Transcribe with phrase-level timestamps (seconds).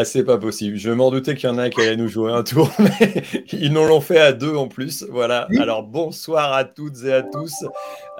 [0.00, 0.76] Ah, c'est pas possible.
[0.76, 3.24] Je m'en doutais qu'il y en a un qui allait nous jouer un tour, mais
[3.50, 5.04] ils nous l'ont fait à deux en plus.
[5.10, 5.48] Voilà.
[5.58, 7.64] Alors, bonsoir à toutes et à tous.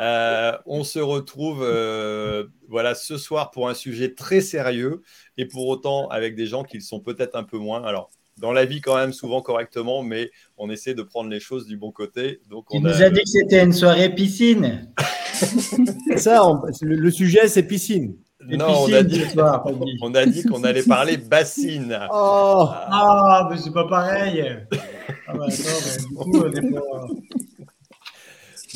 [0.01, 5.03] Euh, on se retrouve euh, voilà, ce soir pour un sujet très sérieux
[5.37, 7.85] et pour autant avec des gens qui le sont peut-être un peu moins.
[7.85, 11.69] Alors, dans la vie, quand même, souvent correctement, mais on essaie de prendre les choses
[11.69, 12.41] du bon côté.
[12.51, 14.93] Donc, on nous a dit que c'était une soirée piscine.
[16.17, 16.43] ça,
[16.83, 18.17] le sujet, c'est piscine.
[18.41, 19.25] Non, on a, dit,
[20.01, 21.99] on a dit qu'on allait parler bassine.
[22.13, 24.59] Oh, ah, mais c'est pas pareil.
[25.27, 25.47] Ah bah,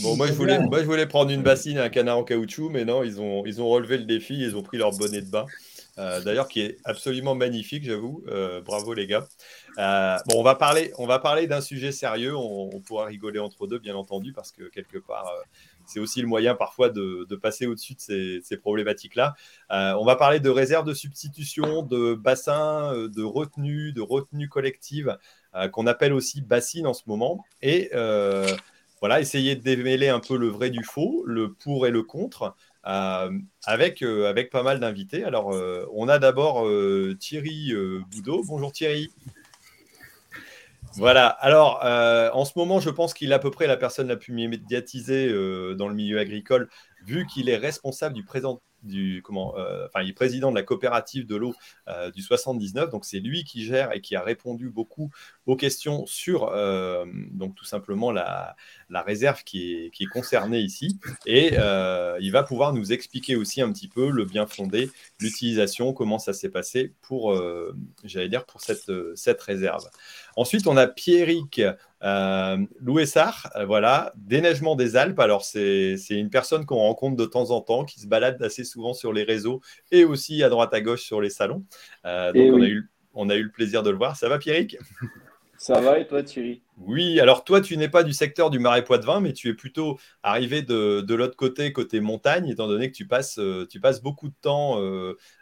[0.03, 2.71] bon, moi je, voulais, moi je voulais prendre une bassine et un canard en caoutchouc,
[2.71, 5.31] mais non, ils ont, ils ont relevé le défi, ils ont pris leur bonnet de
[5.31, 5.47] bain.
[5.99, 8.25] Euh, d'ailleurs, qui est absolument magnifique, j'avoue.
[8.29, 9.29] Euh, bravo les gars.
[9.79, 12.35] Euh, bon, on va parler, on va parler d'un sujet sérieux.
[12.35, 15.31] On, on, pourra rigoler entre deux, bien entendu, parce que quelque part,
[15.93, 19.35] c'est aussi le moyen parfois de, passer au-dessus de ces, problématiques-là.
[19.71, 24.49] Euh, on va parler de réserves de substitution, de bassins, euh, de retenue, de retenue
[24.49, 25.17] collective,
[25.55, 27.45] euh, qu'on appelle aussi bassines en ce moment.
[27.61, 27.91] Et
[29.01, 32.55] voilà, essayer de démêler un peu le vrai du faux, le pour et le contre.
[32.85, 35.25] avec, avec pas mal d'invités.
[35.25, 35.53] Alors,
[35.93, 36.69] on a d'abord
[37.19, 37.73] Thierry
[38.13, 38.45] Boudot.
[38.47, 39.11] Bonjour Thierry.
[40.97, 41.27] Voilà.
[41.27, 44.17] Alors, euh, en ce moment, je pense qu'il est à peu près la personne la
[44.17, 46.69] plus médiatisée euh, dans le milieu agricole,
[47.05, 50.65] vu qu'il est responsable du présent du comment, euh, enfin, il est président de la
[50.65, 51.55] coopérative de l'eau
[52.15, 52.91] du 79.
[52.91, 55.11] Donc, c'est lui qui gère et qui a répondu beaucoup
[55.47, 58.55] aux questions sur euh, donc tout simplement la,
[58.91, 60.99] la réserve qui est, qui est, concernée ici.
[61.27, 61.55] Et
[62.21, 66.33] il va pouvoir nous expliquer aussi un petit peu le bien fondé, l'utilisation, comment ça
[66.33, 67.35] s'est passé pour,
[68.05, 69.89] j'allais dire, pour cette, cette réserve.
[70.37, 71.61] Ensuite, on a Pierrick
[72.03, 75.21] euh, Louessard, euh, voilà, déneigement des Alpes.
[75.21, 78.93] Alors, c'est une personne qu'on rencontre de temps en temps, qui se balade assez souvent
[78.93, 81.65] sur les réseaux et aussi à droite à gauche sur les salons.
[82.05, 84.17] Euh, donc, on, a eu, on, a eu, le plaisir de le voir.
[84.17, 84.77] Ça va, Pierrick?
[85.63, 86.61] Ça va et toi, Thierry?
[86.77, 89.97] Oui, alors toi, tu n'es pas du secteur du Marais Poitevin, mais tu es plutôt
[90.25, 93.39] arrivé de, l'autre côté, côté montagne, étant donné que tu passes,
[93.71, 94.81] tu passes beaucoup de temps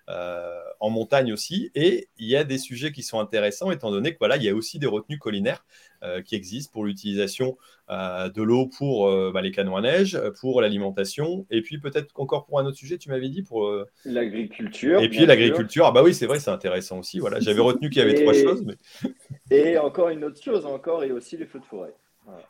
[0.09, 1.71] en montagne aussi.
[1.75, 4.51] Et il y a des sujets qui sont intéressants, étant donné que voilà, il y
[4.51, 5.65] a aussi des retenues collinaires.
[6.03, 7.59] Euh, qui existent pour l'utilisation
[7.91, 12.19] euh, de l'eau pour euh, bah, les canons à neige, pour l'alimentation, et puis peut-être
[12.19, 13.71] encore pour un autre sujet, tu m'avais dit pour
[14.06, 15.03] l'agriculture.
[15.03, 17.19] Et puis l'agriculture, ah bah oui, c'est vrai, c'est intéressant aussi.
[17.19, 18.65] Voilà, j'avais retenu qu'il y avait trois choses.
[19.50, 21.93] Et encore une autre chose, encore et aussi les feux de forêt.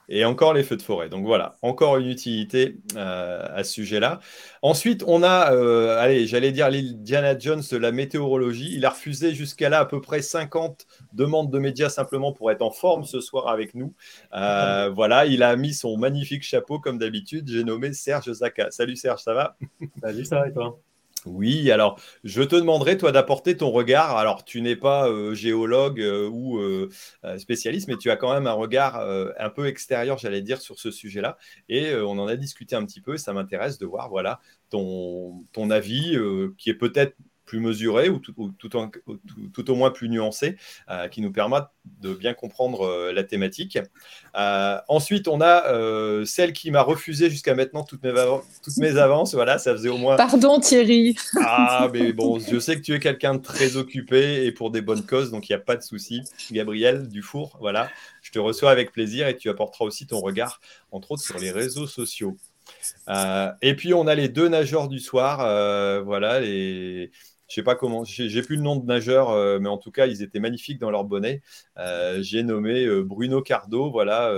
[0.09, 1.09] Et encore les feux de forêt.
[1.09, 4.19] Donc voilà, encore une utilité euh, à ce sujet-là.
[4.61, 8.75] Ensuite, on a, euh, allez, j'allais dire l'Indiana Jones de la météorologie.
[8.75, 12.63] Il a refusé jusqu'à là à peu près 50 demandes de médias simplement pour être
[12.63, 13.95] en forme ce soir avec nous.
[14.35, 17.49] Euh, voilà, il a mis son magnifique chapeau comme d'habitude.
[17.49, 18.71] J'ai nommé Serge Zaka.
[18.71, 19.57] Salut Serge, ça va?
[20.03, 20.79] Salut, ça va et toi?
[21.27, 24.17] Oui, alors je te demanderai, toi, d'apporter ton regard.
[24.17, 26.89] Alors, tu n'es pas euh, géologue euh, ou euh,
[27.39, 29.01] spécialiste, mais tu as quand même un regard
[29.39, 31.37] un peu extérieur, j'allais dire, sur ce sujet-là.
[31.69, 33.17] Et on en a discuté un petit peu.
[33.17, 36.19] Ça m'intéresse de voir, voilà, ton, avis,
[36.59, 40.57] qui est peut-être plus mesuré ou tout, au moins plus nuancé,
[41.11, 41.69] qui nous permettent
[42.01, 43.79] de bien comprendre euh, la thématique.
[44.37, 45.65] Euh, ensuite, on a
[46.25, 48.13] celle qui m'a refusé jusqu'à maintenant toutes mes,
[48.63, 49.35] toutes mes avances.
[49.35, 50.17] Voilà, ça faisait au moins.
[50.17, 51.17] Pardon Thierry.
[51.43, 54.81] Ah, mais bon, je sais que tu es quelqu'un de très occupé et pour des
[54.81, 56.23] bonnes causes, donc il n'y a pas de souci.
[56.51, 57.91] Gabriel Dufour, voilà,
[58.23, 60.61] je te reçois avec plaisir et tu apporteras aussi ton regard,
[60.93, 62.37] entre autres, sur les réseaux sociaux.
[63.63, 65.39] et puis on a les deux nageurs du soir,
[66.05, 67.11] voilà, les,
[67.51, 70.07] je sais pas comment, j'ai plus le nom de nageur, euh, mais en tout cas,
[70.07, 71.43] ils étaient magnifiques dans leur bonnet.
[71.79, 74.33] Euh, j'ai nommé euh, Bruno Cardo, voilà,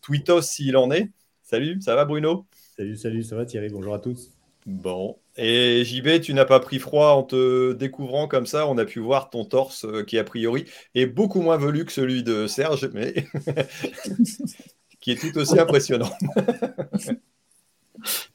[0.00, 1.10] Twitos s'il en est.
[1.42, 2.46] Salut, ça va Bruno?
[2.76, 4.30] Salut, salut, ça va Thierry, bonjour à tous.
[4.64, 8.68] Bon, et JB, tu n'as pas pris froid en te découvrant comme ça?
[8.68, 12.22] On a pu voir ton torse qui, a priori, est beaucoup moins velu que celui
[12.22, 13.26] de Serge, mais
[15.00, 16.10] qui est tout aussi impressionnant.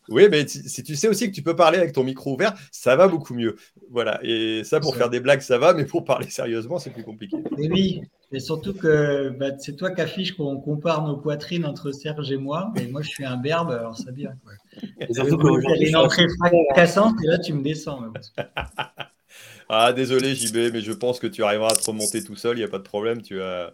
[0.09, 2.95] Oui, mais si tu sais aussi que tu peux parler avec ton micro ouvert, ça
[2.95, 3.55] va beaucoup mieux.
[3.91, 4.19] Voilà.
[4.23, 7.37] Et ça, pour faire des blagues, ça va, mais pour parler sérieusement, c'est plus compliqué.
[7.57, 8.01] Et oui,
[8.31, 12.37] et surtout que bah, c'est toi qui affiche qu'on compare nos poitrines entre Serge et
[12.37, 12.71] moi.
[12.79, 14.33] Et moi, je suis un berbe, alors ça vient.
[14.43, 14.53] Quoi.
[14.99, 18.11] Et surtout que une entrée fracassante, et là, tu me descends.
[19.69, 22.59] ah, désolé, JB, mais je pense que tu arriveras à te remonter tout seul, il
[22.59, 23.21] n'y a pas de problème.
[23.21, 23.73] Tu as.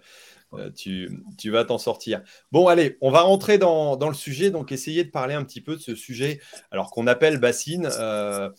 [0.59, 2.21] Euh, tu, vas t'en sortir.
[2.51, 4.51] Bon, allez, on va rentrer dans, le sujet.
[4.51, 6.39] Donc, essayer de parler un petit peu de ce sujet,
[6.71, 7.89] alors qu'on appelle bassine.
[7.99, 8.49] Euh,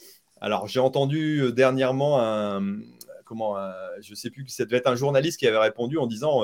[0.41, 2.79] alors, j'ai entendu euh, dernièrement un,
[3.25, 3.57] comment,
[4.01, 6.43] je sais plus, ça devait être un journaliste qui avait répondu en disant.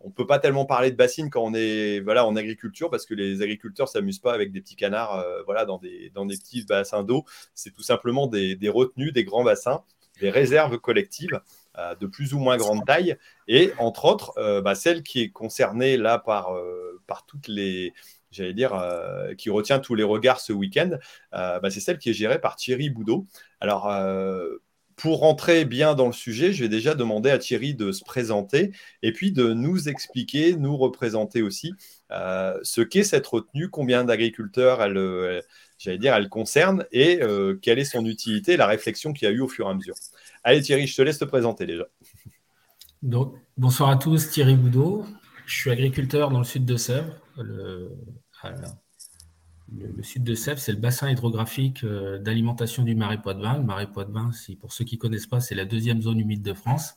[0.00, 3.04] on ne peut pas tellement parler de bassine quand on est voilà, en agriculture parce
[3.04, 7.24] que les agriculteurs s'amusent pas avec des petits canards voilà, dans, des, petits bassins d'eau.
[7.54, 9.82] C'est tout simplement des retenues, des grands bassins,
[10.20, 11.40] des réserves collectives.
[12.00, 13.16] De plus ou moins grande taille,
[13.48, 16.52] et entre autres, bah, celle qui est concernée là par,
[17.06, 17.94] par toutes les,
[18.30, 18.72] j'allais dire,
[19.38, 20.98] qui retient tous les regards ce week-end,
[21.32, 23.26] bah, c'est celle qui est gérée par Thierry Boudot.
[23.60, 23.88] Alors,
[25.00, 28.72] pour rentrer bien dans le sujet, je vais déjà demander à Thierry de se présenter
[29.02, 31.72] et puis de nous expliquer, nous représenter aussi
[32.10, 35.42] euh, ce qu'est cette retenue, combien d'agriculteurs elle,
[35.78, 39.34] j'allais dire, elle concerne et euh, quelle est son utilité, la réflexion qu'il y a
[39.34, 39.94] eu au fur et à mesure.
[40.42, 41.84] Allez Thierry, je te laisse te présenter déjà.
[43.02, 45.04] Donc, bonsoir à tous, Thierry Boudot.
[45.46, 47.90] Je suis agriculteur dans le sud de Sèvres, le,
[49.72, 53.58] le, sud de Sèvres, c'est le bassin hydrographique euh, d'alimentation du marais Poitevin.
[53.58, 56.54] Le marais Poitevin, pour ceux qui ne connaissent pas, c'est la deuxième zone humide de
[56.54, 56.94] France.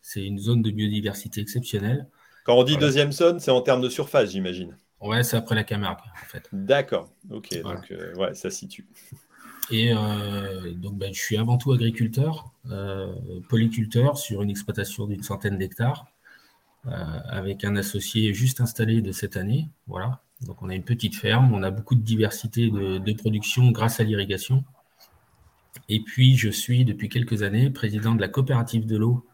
[0.00, 2.06] C'est une zone de biodiversité exceptionnelle.
[2.44, 4.76] Quand on dit deuxième zone, c'est en termes de surface, j'imagine.
[5.00, 6.48] Ouais, c'est après la Camargue, en fait.
[6.52, 8.86] D'accord, ok, donc euh, ouais, ça situe.
[9.70, 12.52] Et euh, donc, ben, je suis avant tout agriculteur,
[13.48, 16.06] polyculteur sur une exploitation d'une centaine d'hectares,
[16.84, 19.68] avec un associé juste installé de cette année.
[19.86, 20.22] Voilà.
[20.42, 24.04] Donc on a une petite ferme, on a beaucoup de diversité de, production grâce à
[24.04, 24.64] l'irrigation.
[25.88, 29.26] Et puis je suis depuis quelques années président de la coopérative de l'eau.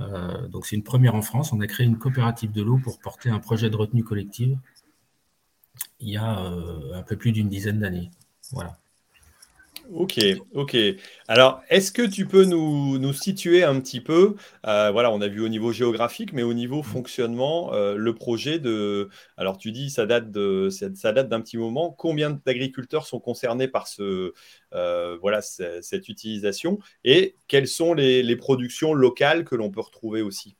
[0.00, 1.52] Euh, donc c'est une première en France.
[1.52, 4.58] On a créé une coopérative de l'eau pour porter un projet de retenue collective
[6.00, 8.10] il y a euh, un peu plus d'une dizaine d'années.
[8.52, 8.78] Voilà.
[9.92, 10.20] Ok,
[10.52, 10.76] ok.
[11.28, 14.34] Alors, est-ce que tu peux nous, situer un petit peu,
[14.66, 18.58] euh, voilà, on a vu au niveau géographique, mais au niveau fonctionnement, euh, le projet
[18.58, 21.90] de, alors tu dis ça date de, ça date d'un petit moment.
[21.90, 24.32] Combien d'agriculteurs sont concernés par ce,
[24.74, 30.56] euh, voilà, cette utilisation, et quelles sont les, productions locales que l'on peut retrouver aussi?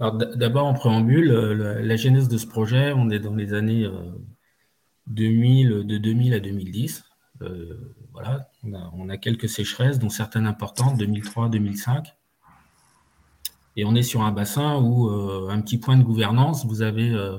[0.00, 3.88] D'abord en préambule, la, genèse de ce projet, on est dans les années
[5.06, 7.04] 2000, de 2000 à 2010.
[7.42, 12.12] Euh, voilà, on a, quelques sécheresses, dont certaines importantes, 2003-2005.
[13.76, 17.10] Et on est sur un bassin où, euh, un petit point de gouvernance, vous avez
[17.10, 17.38] euh,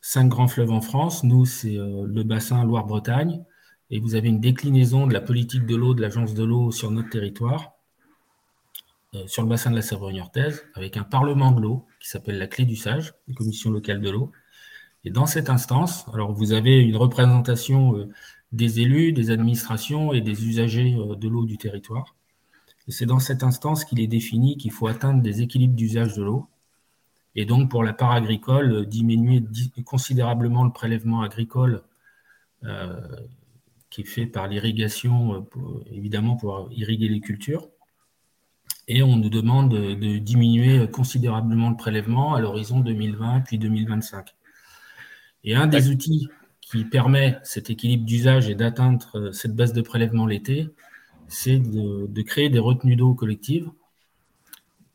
[0.00, 1.24] cinq grands fleuves en France.
[1.24, 3.44] Nous, c'est le bassin Loire-Bretagne.
[3.90, 6.90] Et vous avez une déclinaison de la politique de l'eau de l'Agence de l'eau sur
[6.90, 7.72] notre territoire,
[9.26, 12.66] sur le bassin de la Sèvre-Niortaise, avec un parlement de l'eau qui s'appelle la Clé
[12.66, 14.30] du Sage, une commission locale de l'eau.
[15.04, 18.10] Et dans cette instance, alors vous avez une représentation
[18.52, 22.14] des élus, des administrations et des usagers euh, de l'eau du territoire.
[22.86, 26.22] Et c'est dans cette instance qu'il est défini qu'il faut atteindre des équilibres d'usage de
[26.22, 26.48] l'eau.
[27.34, 29.44] Et donc, pour la part agricole, euh, diminuer
[29.84, 31.82] considérablement le prélèvement agricole
[32.64, 33.00] euh,
[33.90, 35.46] qui est fait par l'irrigation,
[35.90, 37.68] évidemment pour irriguer les cultures.
[38.86, 44.34] Et on nous demande de, diminuer considérablement le prélèvement à l'horizon 2020 puis 2025.
[45.44, 46.28] Et un des outils
[46.70, 50.68] qui permet cet équilibre d'usage et d'atteindre euh, cette base de prélèvement l'été,
[51.26, 53.70] c'est de, créer des retenues d'eau collectives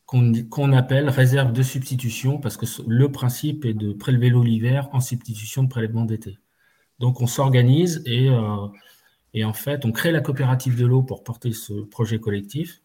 [0.06, 5.00] qu'on appelle réserve de substitution, parce que le principe est de prélever l'eau l'hiver en
[5.00, 6.38] substitution de prélèvement d'été.
[7.00, 11.52] Donc on s'organise et, euh, en fait on crée la coopérative de l'eau pour porter
[11.52, 12.84] ce projet collectif.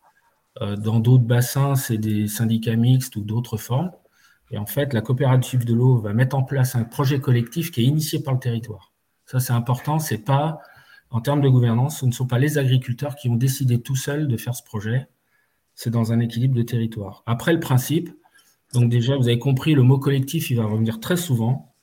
[0.62, 3.90] Euh, dans d'autres bassins, c'est des syndicats mixtes ou d'autres formes.
[4.50, 7.83] Et en fait, la coopérative de l'eau va mettre en place un projet collectif qui
[7.83, 8.93] est initié par le territoire.
[9.26, 9.99] Ça, c'est important.
[9.99, 10.61] C'est pas,
[11.11, 14.26] en termes de gouvernance, ce ne sont pas les agriculteurs qui ont décidé tout seuls
[14.26, 15.09] de faire ce projet.
[15.75, 17.23] C'est dans un équilibre de territoire.
[17.26, 18.11] Après, le principe,
[18.73, 21.75] donc déjà, vous avez compris, le mot collectif, il va revenir très souvent.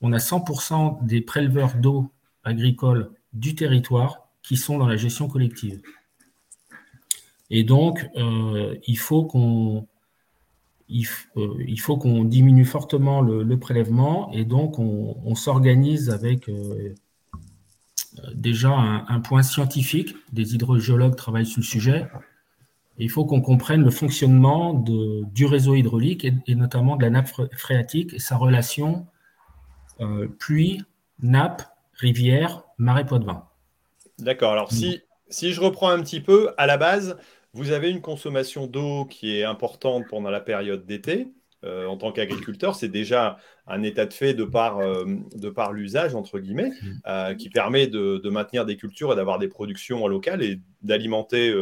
[0.00, 2.10] On a 100% des préleveurs d'eau
[2.44, 5.80] agricole du territoire qui sont dans la gestion collective.
[7.50, 9.86] Et donc, euh, il faut qu'on
[10.90, 16.94] euh, il, faut qu'on diminue fortement le, prélèvement et donc on, s'organise avec euh,
[18.34, 20.16] déjà un, point scientifique.
[20.32, 22.06] Des hydrogéologues travaillent sur le sujet.
[22.98, 28.14] il faut qu'on comprenne le fonctionnement du réseau hydraulique et, notamment de la nappe phréatique
[28.14, 29.06] et sa relation
[30.00, 30.82] euh, pluie,
[31.20, 31.62] nappe,
[31.94, 33.44] rivière, marais Poitevin.
[34.18, 34.52] D'accord.
[34.52, 37.16] Alors, si, si je reprends un petit peu, à la base,
[37.52, 41.28] vous avez une consommation d'eau qui est importante pendant la période d'été.
[41.64, 45.72] Euh, en tant qu'agriculteur, c'est déjà un état de fait de par, euh, de par
[45.72, 46.90] l'usage, entre guillemets, mmh.
[47.08, 51.52] euh, qui permet de, maintenir des cultures et d'avoir des productions locales et d'alimenter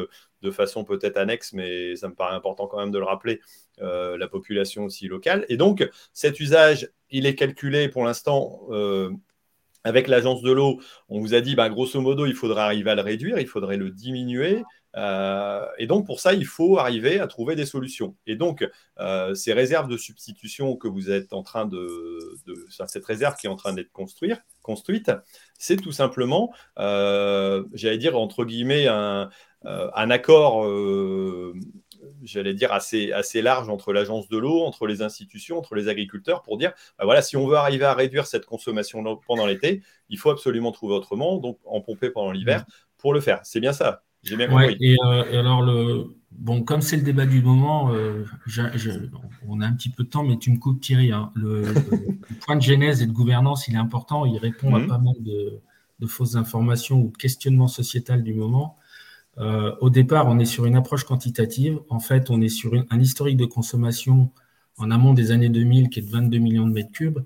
[0.42, 3.40] de façon peut-être annexe, mais ça me paraît important quand même de le rappeler,
[3.78, 5.46] la population aussi locale.
[5.48, 8.68] Et donc, cet usage, il est calculé pour l'instant
[9.84, 12.96] avec l'agence de l'eau, on vous a dit, bah, grosso modo, il faudrait arriver à
[12.96, 14.64] le réduire, il faudrait le diminuer.
[14.96, 18.16] Euh, et donc, pour ça, il faut arriver à trouver des solutions.
[18.26, 18.66] Et donc,
[18.98, 22.18] euh, ces réserves de substitution que vous êtes en train de,
[22.86, 25.12] cette réserve qui est en train d'être construite,
[25.58, 29.30] c'est tout simplement, euh, j'allais dire, entre guillemets, un,
[30.10, 30.64] accord
[32.22, 36.42] j'allais dire, assez, assez large entre l'agence de l'eau, entre les institutions, entre les agriculteurs
[36.42, 40.18] pour dire, bah voilà, si on veut arriver à réduire cette consommation pendant l'été, il
[40.18, 42.64] faut absolument trouver autrement, donc en pomper pendant l'hiver
[42.96, 43.40] pour le faire.
[43.44, 44.05] C'est bien ça.
[44.26, 44.76] J'ai bien compris.
[44.80, 44.96] et,
[45.36, 47.90] alors, le, bon, comme c'est le débat du moment,
[49.48, 51.12] on a un petit peu de temps, mais tu me coupes Thierry.
[51.12, 51.30] Hein.
[51.34, 51.64] Le,
[52.44, 54.26] point de genèse et de gouvernance, il est important.
[54.26, 54.88] Il répond à mhm.
[54.88, 55.60] pas mal de,
[56.00, 58.76] de, fausses informations ou de questionnements sociétal du moment.
[59.38, 61.78] Euh, au départ, on est sur une approche quantitative.
[61.88, 64.30] En fait, on est sur un historique de consommation
[64.78, 67.20] en amont des années 2000 qui est de 22 millions de mètres cubes.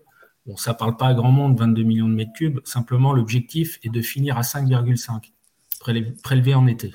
[0.46, 2.60] Bon, ça ne parle pas à grand monde, 22 millions de mètres cubes.
[2.64, 5.32] Simplement, l'objectif est de finir à 5,5
[5.80, 6.92] prélevé en été.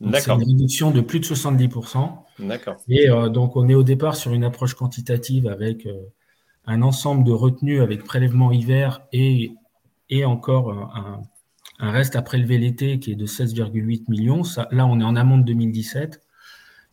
[0.00, 2.18] C'est une réduction de plus de 70%.
[2.38, 2.76] D'accord.
[2.88, 5.94] Et euh, donc, on est au départ sur une approche quantitative avec euh,
[6.66, 9.52] un ensemble de retenues avec prélèvement hiver et,
[10.08, 11.22] et encore un,
[11.78, 14.42] un reste à prélever l'été qui est de 16,8 millions.
[14.70, 16.20] là, on est en amont de 2017.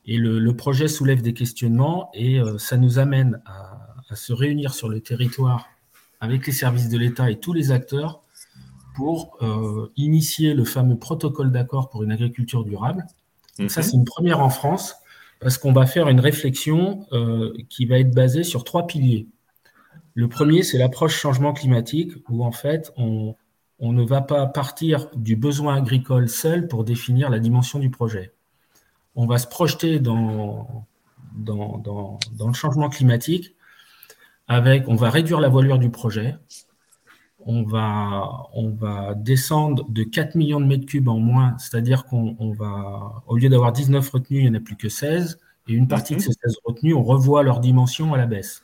[0.07, 3.81] Et le, projet soulève des questionnements et euh, ça nous amène à,
[4.13, 5.67] se réunir sur le territoire
[6.19, 8.21] avec les services de l'État et tous les acteurs
[8.95, 13.05] pour euh, initier le fameux protocole d'accord pour une agriculture durable.
[13.59, 13.87] Donc ça, mhm.
[13.87, 14.95] c'est une première en France
[15.39, 19.27] parce qu'on va faire une réflexion euh, qui va être basée sur trois piliers.
[20.13, 23.35] Le premier, c'est l'approche changement climatique où en fait, on,
[23.79, 28.33] on ne va pas partir du besoin agricole seul pour définir la dimension du projet.
[29.15, 30.87] On va se projeter dans,
[31.35, 33.55] dans, le changement climatique
[34.47, 36.35] avec, on va réduire la voilure du projet,
[37.45, 42.53] on va, on va descendre de 4 millions de mètres cubes en moins, c'est-à-dire qu'on
[42.57, 45.87] va, au lieu d'avoir 19 retenues, il n'y en a plus que 16, et une
[45.87, 46.25] partie de mhm.
[46.25, 48.63] ces 16 retenues, on revoit leur dimension à la baisse.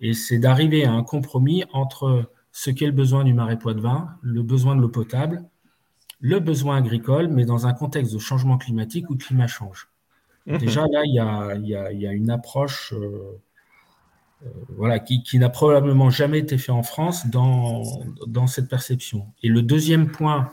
[0.00, 4.42] Et c'est d'arriver à un compromis entre ce qu'est le besoin du marais Poitevin, le
[4.42, 5.44] besoin de l'eau potable,
[6.20, 9.88] le besoin agricole, mais dans un contexte de changement climatique où le climat change.
[10.46, 10.58] Mhm.
[10.58, 13.40] Déjà, là, il y a, une approche euh,
[14.76, 17.82] voilà, qui, n'a probablement jamais été fait en France dans,
[18.26, 19.26] dans cette perception.
[19.42, 20.52] Et le deuxième point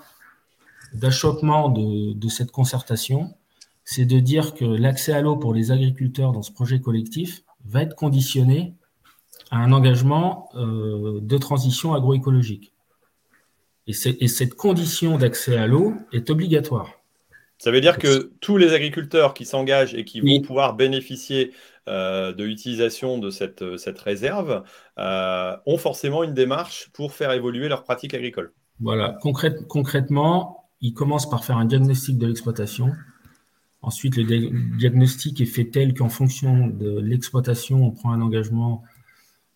[0.94, 3.34] d'achoppement de, de cette concertation,
[3.84, 7.82] c'est de dire que l'accès à l'eau pour les agriculteurs dans ce projet collectif va
[7.82, 8.74] être conditionné
[9.52, 12.74] à un engagement euh, de transition agroécologique.
[13.88, 16.90] Et, et cette condition d'accès à l'eau est obligatoire.
[17.58, 21.54] Ça veut dire que tous les agriculteurs qui s'engagent et qui vont pouvoir bénéficier euh,
[21.88, 24.64] de l'utilisation de cette, cette réserve
[24.98, 28.54] euh, ont forcément une démarche pour faire évoluer leurs pratiques agricoles.
[28.80, 32.92] Voilà, concrètement, ils commencent par faire un diagnostic de l'exploitation.
[33.82, 34.24] Ensuite, le
[34.78, 38.84] diagnostic est fait tel qu'en fonction de l'exploitation, on prend un engagement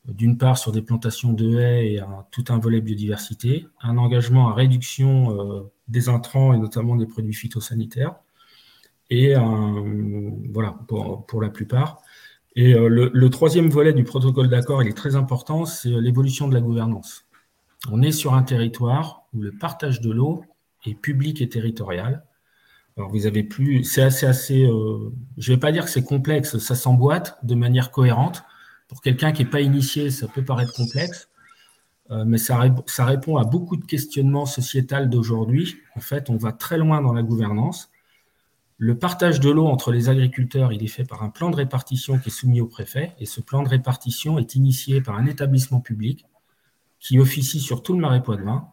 [0.05, 4.53] d'une part sur des plantations de haies et tout un volet biodiversité, un engagement à
[4.53, 8.15] réduction euh, des intrants et notamment des produits phytosanitaires,
[9.09, 9.35] et
[10.49, 12.01] voilà, pour, la plupart.
[12.57, 16.55] Et euh, le, troisième volet du protocole d'accord, il est très important, c'est l'évolution de
[16.55, 17.27] la gouvernance.
[17.91, 20.43] On est sur un territoire où le partage de l'eau
[20.83, 22.25] est public et territorial.
[22.97, 26.73] Alors vous avez plus, c'est assez, assez, euh, vais pas dire que c'est complexe, ça
[26.73, 28.43] s'emboîte de manière cohérente.
[28.87, 31.29] Pour quelqu'un qui n'est pas initié, ça peut paraître complexe,
[32.09, 35.77] euh, mais ça, ça, répond à beaucoup de questionnements sociétals d'aujourd'hui.
[35.95, 37.91] En fait, on va très loin dans la gouvernance.
[38.79, 42.19] Le partage de l'eau entre les agriculteurs, il est fait par un plan de répartition
[42.19, 45.79] qui est soumis au préfet, et ce plan de répartition est initié par un établissement
[45.79, 46.25] public
[46.99, 48.67] qui officie sur tout le marais Poitevin.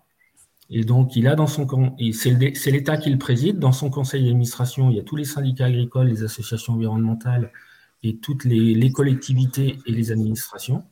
[0.68, 1.66] Et donc, il a dans son
[2.12, 3.58] c'est l'État qui le préside.
[3.58, 7.50] Dans son conseil d'administration, il y a tous les syndicats agricoles, les associations environnementales,
[8.02, 10.84] et toutes les, collectivités et les administrations.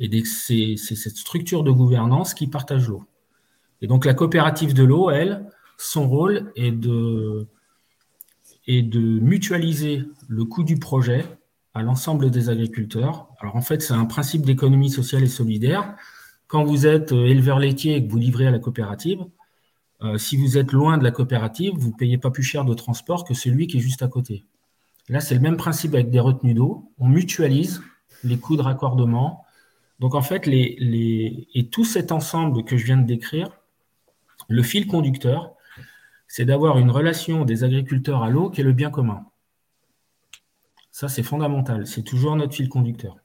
[0.00, 3.04] Et c'est cette structure de gouvernance qui partage l'eau.
[3.82, 5.44] Et donc la coopérative de l'eau, elle,
[5.76, 7.46] son rôle est de,
[8.68, 11.24] est de mutualiser le coût du projet
[11.74, 13.28] à l'ensemble des agriculteurs.
[13.40, 15.96] Alors en fait, c'est un principe d'économie sociale et solidaire.
[16.46, 19.20] Quand vous êtes euh, éleveur laitier et que vous livrez à la coopérative,
[20.02, 22.74] euh, si vous êtes loin de la coopérative, vous ne payez pas plus cher de
[22.74, 24.44] transport que celui qui est juste à côté.
[25.08, 26.92] Là, c'est le même principe avec des retenues d'eau.
[26.98, 27.82] On mutualise
[28.22, 29.44] les coûts de raccordement.
[29.98, 33.50] Donc, en fait, les, et tout cet ensemble que je viens de décrire,
[34.48, 35.54] le fil conducteur,
[36.28, 39.24] c'est d'avoir une relation des agriculteurs à l'eau qui est le bien commun.
[40.92, 41.86] Ça, c'est fondamental.
[41.86, 43.16] C'est toujours notre fil conducteur.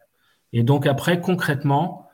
[0.53, 2.07] Et donc, après, concrètement,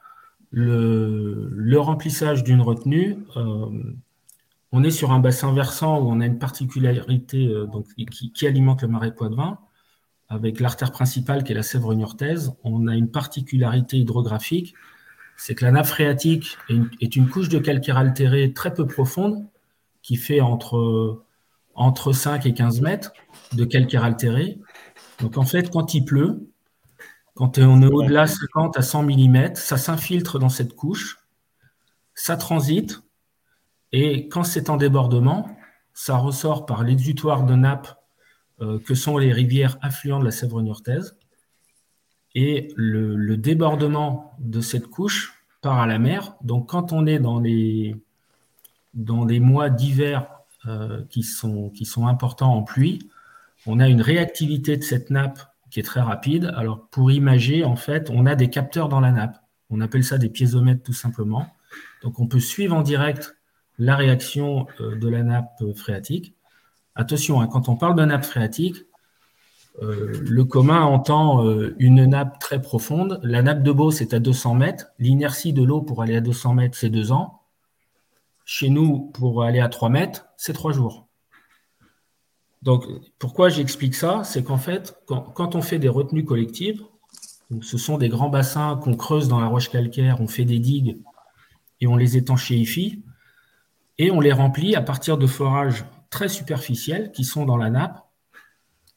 [0.52, 3.70] le, remplissage d'une retenue, euh,
[4.72, 7.68] on est sur un bassin versant où on a une particularité euh,
[8.34, 9.60] qui, alimente le marais Poitevin.
[10.28, 14.76] Avec l'artère principale qui est la Sèvre niortaise, on a une particularité hydrographique,
[15.38, 16.58] c'est que la nappe phréatique
[17.02, 19.44] est une, couche de calcaire altéré très peu profonde
[20.10, 21.24] qui fait entre,
[21.76, 23.14] entre 5 et 15 mètres
[23.54, 24.58] de calcaire altéré.
[25.20, 26.50] Donc en fait, quand il pleut,
[27.36, 31.20] quand on est au-delà de 50 à 100 mm, ça s'infiltre dans cette couche,
[32.16, 33.04] ça transite,
[33.92, 35.48] et quand c'est en débordement,
[35.94, 37.96] ça ressort par l'exutoire de nappe
[38.62, 41.20] euh, que sont les rivières affluentes de la Sèvre niortaise.
[42.34, 46.36] Et le, débordement de cette couche part à la mer.
[46.42, 47.96] Donc quand on est dans les,
[48.94, 50.28] dans les mois d'hiver
[50.68, 53.10] euh, qui, sont, qui sont importants en pluie,
[53.66, 56.52] on a une réactivité de cette nappe qui est très rapide.
[56.56, 59.38] Alors pour imager, en fait, on a des capteurs dans la nappe.
[59.70, 61.48] On appelle ça des piézomètres tout simplement.
[62.04, 63.38] Donc on peut suivre en direct
[63.78, 66.36] la réaction euh, de la nappe phréatique.
[66.96, 68.78] Attention, hein, quand on parle de nappe phréatique,
[69.82, 73.22] euh, le commun entend une nappe très profonde.
[73.24, 74.88] La nappe de Beauce est à 200 mètres.
[74.98, 77.39] L'inertie de l'eau pour aller à 200 mètres, c'est deux ans.
[78.52, 81.08] Chez nous, pour aller à 3 mètres, c'est trois jours.
[82.64, 82.84] Donc,
[83.20, 84.24] pourquoi j'explique ça?
[84.24, 86.82] C'est qu'en fait, quand, on fait des retenues collectives,
[87.62, 90.98] ce sont des grands bassins qu'on creuse dans la roche calcaire, on fait des digues
[91.80, 93.04] et on les étanchéifie,
[94.00, 98.04] et on les remplit à partir de forages très superficiels qui sont dans la nappe.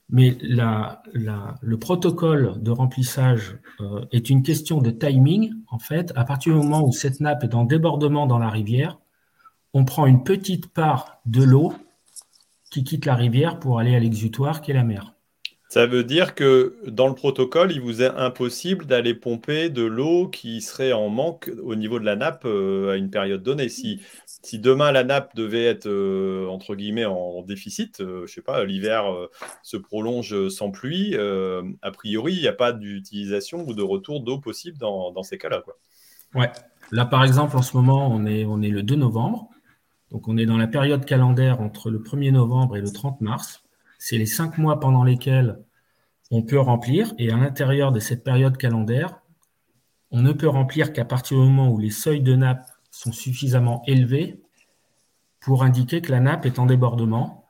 [0.09, 5.53] Mais le protocole de remplissage euh, est une question de timing.
[5.69, 8.99] En fait, à partir du moment où cette nappe est en débordement dans la rivière,
[9.75, 11.73] on prend une petite part de l'eau
[12.71, 15.15] qui quitte la rivière pour aller à l'exutoire qui est la mer.
[15.73, 20.29] Ça veut dire que dans le protocole, il vous est impossible d'aller pomper de l'eau
[20.29, 23.71] qui serait en manque au niveau de la nappe euh, à une période donnée.
[23.71, 28.35] Si, si demain la nappe devait être euh, entre guillemets en déficit, je euh, je
[28.35, 29.05] sais pas, l'hiver
[29.63, 34.39] se prolonge sans pluie, a priori, il n'y a pas d'utilisation ou de retour d'eau
[34.39, 35.63] possible dans, dans ces cas-là.
[36.35, 36.51] Ouais.
[36.91, 39.49] Là, par exemple, en ce moment, on est, on est le 2 novembre.
[40.13, 43.63] Donc, on est dans la période calendaire entre le 1er novembre et le 30 mars
[44.05, 45.61] c'est les cinq mois pendant lesquels
[46.33, 47.15] on peut remplir.
[47.19, 49.21] Et à l'intérieur de cette période calendaire,
[50.11, 53.85] on ne peut remplir qu'à partir du moment où les seuils de nappe sont suffisamment
[53.87, 54.43] élevés
[55.41, 57.47] pour indiquer que la nappe est en débordement.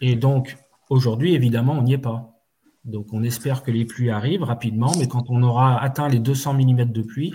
[0.00, 0.56] Et donc,
[0.88, 2.40] aujourd'hui, évidemment, on n'y est pas.
[2.86, 6.54] Donc, on espère que les pluies arrivent rapidement, mais quand on aura atteint les 200
[6.54, 7.34] mm de pluie,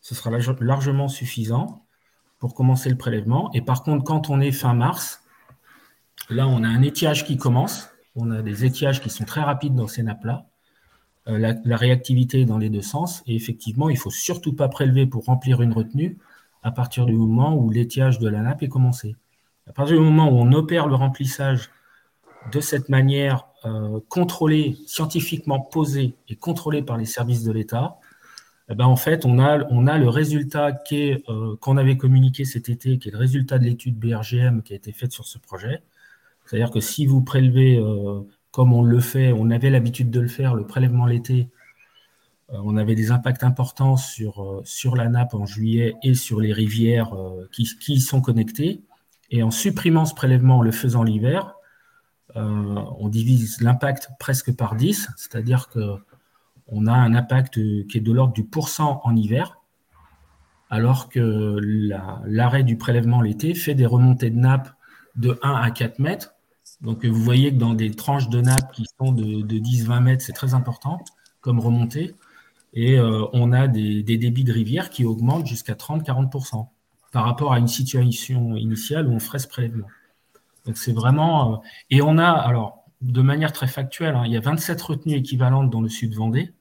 [0.00, 1.84] ce sera largement suffisant
[2.40, 3.52] pour commencer le prélèvement.
[3.54, 5.22] Et par contre, quand on est fin mars,
[6.28, 9.74] là, on a un étiage qui commence on a des étiages qui sont très rapides
[9.74, 10.46] dans ces nappes-là.
[11.28, 13.22] Euh, la, réactivité est dans les deux sens.
[13.26, 16.18] Et effectivement, il ne faut surtout pas prélever pour remplir une retenue
[16.62, 19.16] à partir du moment où l'étiage de la nappe est commencé.
[19.68, 21.70] À partir du moment où on opère le remplissage
[22.52, 27.98] de cette manière euh, contrôlée, scientifiquement posée et contrôlée par les services de l'État,
[28.70, 33.08] eh ben en fait, on a, le résultat euh, qu'on avait communiqué cet été, qui
[33.08, 35.82] est le résultat de l'étude BRGM qui a été faite sur ce projet.
[36.46, 38.20] C'est-à-dire que si vous prélevez, euh,
[38.52, 41.48] comme on le fait, on avait l'habitude de le faire, le prélèvement l'été,
[42.52, 44.62] euh, on avait des impacts importants sur,
[44.94, 47.12] la nappe en juillet et sur les rivières
[47.50, 48.82] qui, qui y sont connectées.
[49.32, 51.54] Et en supprimant ce prélèvement, en le faisant l'hiver,
[52.36, 55.68] on divise l'impact presque par 10, c'est-à-dire
[56.70, 59.58] qu'on a un impact qui est de l'ordre du pourcent en hiver,
[60.70, 61.58] alors que
[62.24, 64.72] l'arrêt du prélèvement l'été fait des remontées de nappe
[65.16, 66.34] de 1 à 4 mètres,
[66.80, 70.32] donc vous voyez que dans des tranches de nappe qui sont de, 10-20 mètres, c'est
[70.32, 71.02] très important
[71.40, 72.14] comme remontée.
[72.72, 76.68] Et euh, on a des, débits de rivière qui augmentent jusqu'à 30-40%
[77.12, 79.88] par rapport à une situation initiale où on ferait ce prélèvement.
[80.74, 81.54] C'est vraiment...
[81.54, 81.56] Euh,
[81.90, 85.70] et on a, alors, de manière très factuelle, hein, il y a 27 retenues équivalentes
[85.70, 86.52] dans le sud Vendée,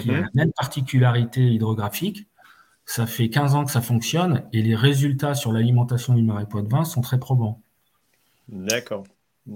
[0.00, 0.22] qui ont mhm.
[0.22, 2.26] la même particularité hydrographique.
[2.86, 6.84] Ça fait 15 ans que ça fonctionne et les résultats sur l'alimentation du marais Poitevin
[6.84, 7.62] sont très probants.
[8.48, 9.04] D'accord.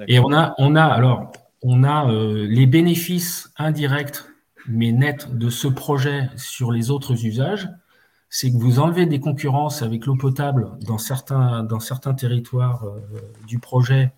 [0.07, 4.25] Et on a, on a alors, on a euh, les bénéfices indirects
[4.69, 7.69] mais nets de ce projet sur les autres usages.
[8.31, 13.01] C'est que vous enlevez des concurrences avec l'eau potable dans certains, dans certains territoires euh,
[13.47, 14.13] du projet.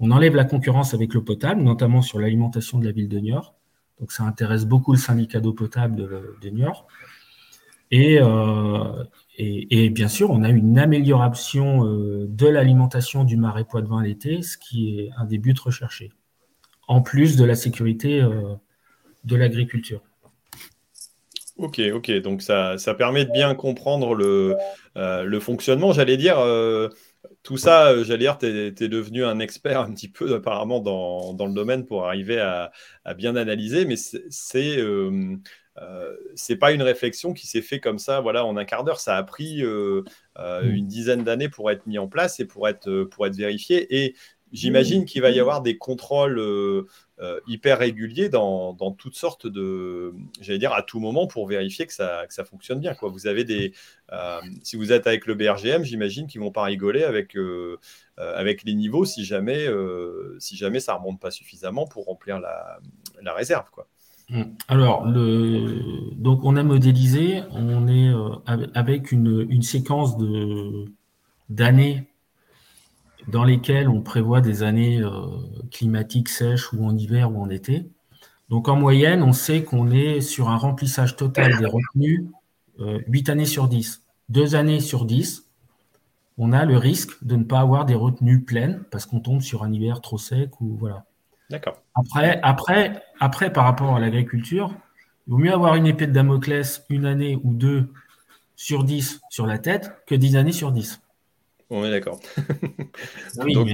[0.00, 3.53] On enlève la concurrence avec l'eau potable, notamment sur l'alimentation de la ville de Niort.
[4.00, 6.86] Donc ça intéresse beaucoup le syndicat d'eau potable de, de Niort.
[7.90, 9.04] Et, euh,
[9.38, 14.58] et, bien sûr, on a une amélioration euh, de l'alimentation du marais Poitevin l'été, ce
[14.58, 16.10] qui est un des buts recherchés,
[16.88, 18.54] en plus de la sécurité euh,
[19.24, 20.02] de l'agriculture.
[21.56, 25.92] Ok, ok, donc ça, permet de bien comprendre le fonctionnement.
[25.92, 26.36] J'allais dire,
[27.44, 31.46] tout ça, j'allais dire, tu es, devenu un expert un petit peu apparemment dans, dans
[31.46, 32.72] le domaine pour arriver à,
[33.04, 34.78] à bien analyser, mais c'est
[35.78, 39.00] euh, c'est pas une réflexion qui s'est fait comme ça, voilà, en un quart d'heure.
[39.00, 40.02] Ça a pris euh,
[40.38, 40.74] euh, mm.
[40.74, 44.04] une dizaine d'années pour être mis en place et pour être, pour être vérifié.
[44.04, 44.14] Et
[44.52, 46.86] j'imagine qu'il va y avoir des contrôles euh,
[47.20, 51.92] euh, hyper réguliers dans, toutes sortes de, j'allais dire, à tout moment pour vérifier que
[51.92, 52.94] ça, que ça fonctionne bien.
[52.94, 53.10] Quoi.
[53.10, 53.72] Vous avez des,
[54.62, 57.36] si vous êtes avec le BRGM, j'imagine qu'ils vont pas rigoler avec,
[58.16, 59.66] avec les niveaux si jamais,
[60.38, 62.78] si jamais ça remonte pas suffisamment pour remplir la,
[63.22, 63.70] la réserve.
[63.70, 63.88] Quoi.
[64.30, 64.42] Mm.
[64.68, 66.14] Alors, le...
[66.16, 70.86] donc on a modélisé, on est euh, avec une, une séquence de
[71.50, 72.04] d'années
[73.28, 75.26] dans lesquelles on prévoit des années euh,
[75.70, 77.88] climatiques sèches ou en hiver ou en été.
[78.48, 82.26] Donc en moyenne, on sait qu'on est sur un remplissage total des retenues
[82.80, 84.02] euh, 8 années sur 10.
[84.28, 85.50] Deux années sur 10,
[86.38, 89.62] on a le risque de ne pas avoir des retenues pleines parce qu'on tombe sur
[89.62, 91.04] un hiver trop sec ou voilà.
[91.50, 91.80] D'accord.
[91.94, 94.74] Après, après, après, par rapport à l'agriculture,
[95.26, 97.92] il vaut mieux avoir une épée de Damoclès une année ou deux
[98.56, 101.00] sur dix sur la tête que dix années sur dix.
[101.76, 102.20] On est d'accord.
[103.52, 103.68] Donc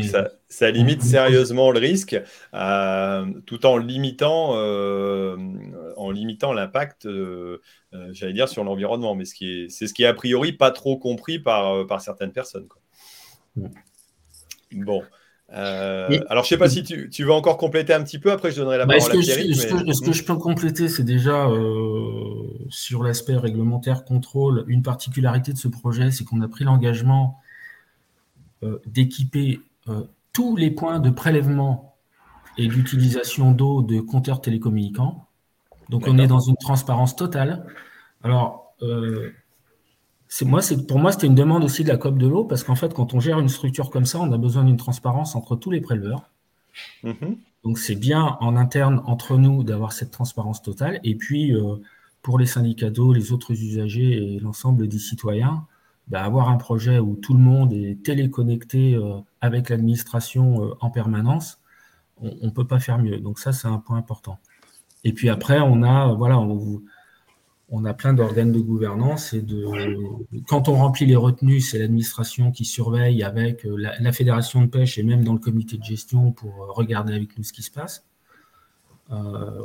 [0.48, 2.18] ça, limite sérieusement le risque,
[2.54, 5.36] euh, tout en limitant, euh,
[5.98, 7.60] en limitant l'impact, euh,
[8.12, 9.14] j'allais dire, sur l'environnement.
[9.14, 12.68] Mais c'est ce qui est a priori pas trop compris par, par certaines personnes.
[14.72, 15.02] Bon.
[15.52, 18.30] Euh, alors, je ne sais pas si tu, veux encore compléter un petit peu.
[18.30, 19.54] Après, je donnerai la bah, parole à Thierry.
[19.54, 19.66] Ce,
[20.02, 24.64] que, je peux compléter, c'est déjà euh, sur l'aspect réglementaire, contrôle.
[24.68, 27.49] Une particularité de ce projet, c'est qu'on a pris l'engagement euh,
[28.86, 29.60] d'équiper
[30.32, 31.96] tous les points de prélèvement
[32.58, 35.26] et d'utilisation d'eau de compteurs télécommunicants.
[35.88, 37.66] Donc, on est dans une transparence totale.
[38.22, 38.74] Alors,
[40.42, 42.94] moi, pour moi, c'était une demande aussi de la COP de l'eau, parce qu'en fait,
[42.94, 45.80] quand on gère une structure comme ça, on a besoin d'une transparence entre tous les
[45.80, 46.30] préleveurs.
[47.02, 47.36] Mm-hmm.
[47.64, 51.00] Donc, c'est bien en interne, entre nous, d'avoir cette transparence totale.
[51.02, 51.76] Et puis, euh,
[52.22, 55.66] pour les syndicats d'eau, les autres usagers et l'ensemble des citoyens,
[56.10, 60.90] bah, avoir un projet où tout le monde est téléconnecté euh, avec l'administration euh, en
[60.90, 61.60] permanence,
[62.20, 63.18] on ne peut pas faire mieux.
[63.18, 64.38] Donc, ça, c'est un point important.
[65.04, 66.82] Et puis après, on a, voilà, on,
[67.70, 69.64] on a plein d'organes de gouvernance et de
[70.46, 74.98] quand on remplit les retenues, c'est l'administration qui surveille avec euh, la, fédération de pêche
[74.98, 78.04] et même dans le comité de gestion pour regarder avec nous ce qui se passe.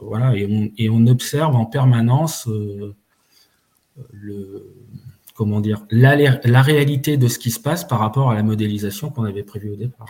[0.01, 2.49] Voilà, et on, observe en permanence
[4.12, 4.73] le
[5.36, 9.12] comment dire la, la, réalité de ce qui se passe par rapport à la modélisation
[9.12, 10.08] qu'on avait prévue au départ.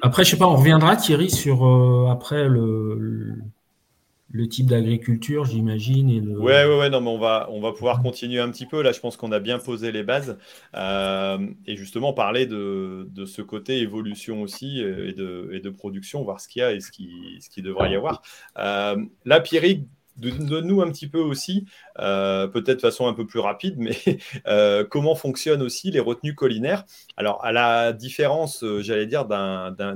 [0.00, 1.66] après, je sais pas, on reviendra Thierry sur
[2.08, 3.36] après le
[4.32, 6.08] le type d'agriculture, j'imagine.
[6.10, 6.38] Et le...
[6.38, 8.82] Ouais, ouais, ouais, non, mais on va, on va pouvoir continuer un petit peu.
[8.82, 10.38] Là, je pense qu'on a bien posé les bases.
[10.74, 15.70] Euh, et justement, parler de, de, ce côté évolution aussi euh, et de, et de
[15.70, 18.22] production, voir ce qu'il y a et ce qui, ce qui devrait y avoir.
[18.58, 19.86] Euh, là, Pierrick,
[20.20, 21.64] Donne-nous un petit peu aussi,
[21.98, 23.96] euh, peut-être de façon un peu plus rapide, mais
[24.46, 26.84] euh, comment fonctionnent aussi les retenues collinaires?
[27.16, 29.24] Alors, à la différence, euh, j'allais dire,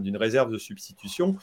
[0.00, 1.37] d'une réserve de substitution,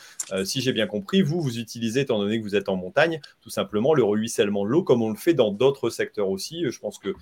[0.43, 3.49] si j'ai bien compris, vous, vous utilisez, étant donné que vous êtes en montagne, tout
[3.49, 6.63] simplement le ruissellement de l'eau, comme on le fait dans d'autres secteurs aussi.
[6.69, 7.13] Je pense que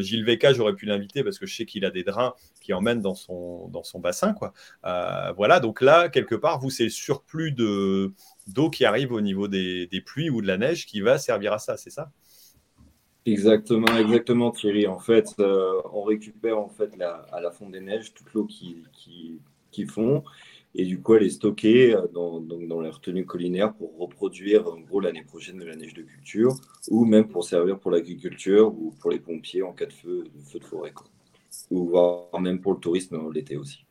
[0.00, 3.00] Gilles Véca, j'aurais pu l'inviter parce que je sais qu'il a des drains qui emmènent
[3.02, 4.32] dans son, dans son bassin.
[4.32, 4.52] Quoi.
[5.36, 8.12] voilà, donc là, quelque part, vous, c'est le surplus de
[8.46, 11.58] d'eau qui arrive au niveau des, pluies ou de la neige qui va servir à
[11.58, 12.10] ça, c'est ça?
[13.24, 14.86] Exactement, exactement Thierry.
[14.88, 18.82] En fait, euh, on récupère en fait à la fonte des neiges toute l'eau qui,
[19.70, 20.22] qui, fond
[20.74, 24.80] et du coup elle est stockée euh, dans, dans les retenues collinaires pour reproduire en
[24.80, 26.54] gros l'année prochaine de la neige de culture
[26.88, 30.40] ou même pour servir pour l'agriculture ou pour les pompiers en cas de feu de,
[30.42, 30.92] feu de forêt
[31.70, 33.84] ou voire même pour le tourisme l'été aussi.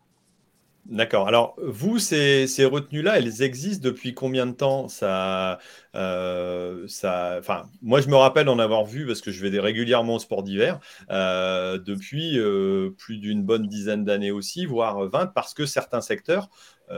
[0.86, 1.28] D'accord.
[1.28, 4.88] Alors, vous, ces, retenues-là, elles existent depuis combien de temps?
[4.88, 5.60] Ça,
[5.96, 10.16] euh, ça, enfin, Moi, je me rappelle en avoir vu, parce que je vais régulièrement
[10.16, 10.80] au sport d'hiver,
[11.12, 16.50] euh, depuis euh, plus d'une bonne dizaine d'années aussi, voire 20, parce que certains secteurs,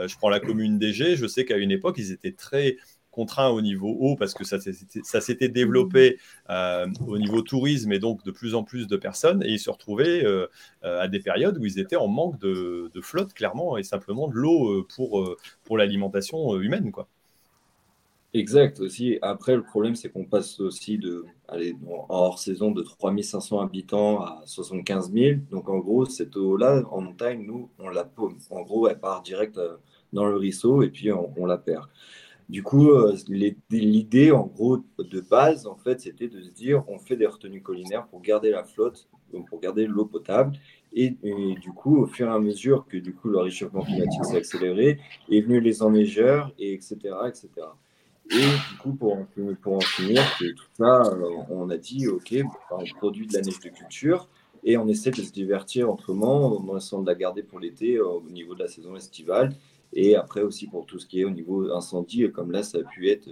[0.07, 2.77] je prends la commune d'Égée, je sais qu'à une époque, ils étaient très
[3.13, 6.17] contraint au niveau haut parce que ça, s'était développé
[6.49, 9.69] euh, au niveau tourisme et donc de plus en plus de personnes et ils se
[9.69, 10.47] retrouvaient euh,
[10.83, 14.33] euh, à des périodes où ils étaient en manque de, flotte clairement et simplement de
[14.33, 17.07] l'eau pour, pour l'alimentation humaine quoi.
[18.33, 19.19] Exact aussi.
[19.21, 21.75] Après, le problème, c'est qu'on passe aussi de, allez,
[22.09, 25.41] hors saison de 3500 habitants à 75 000.
[25.51, 28.39] Donc, en gros, cette eau-là, en montagne, nous, on la paume.
[28.49, 29.59] En gros, elle part direct
[30.13, 31.85] dans le ruisseau et puis on la perd.
[32.49, 33.15] Du coup, euh,
[33.69, 37.61] l'idée, en gros, de base, en fait, c'était de se dire, on fait des retenues
[37.61, 39.07] collinaires pour garder la flotte,
[39.49, 40.57] pour garder l'eau potable.
[40.93, 41.17] Et,
[41.61, 44.99] du coup, au fur et à mesure que du coup le réchauffement climatique s'est accéléré,
[45.31, 47.49] est venu les enneigeurs, et etc., etc.
[48.29, 49.27] Et du coup, pour en,
[49.61, 52.35] pour en finir, tout ça, euh, on a dit, OK,
[52.71, 54.29] on produit de la neige de culture,
[54.63, 58.21] Et on essaie de se divertir autrement, en essayant de la garder pour l'été au
[58.29, 59.53] niveau de la saison estivale.
[59.95, 62.83] Et après aussi pour tout ce qui est au niveau incendie, comme là, ça a
[62.83, 63.29] pu être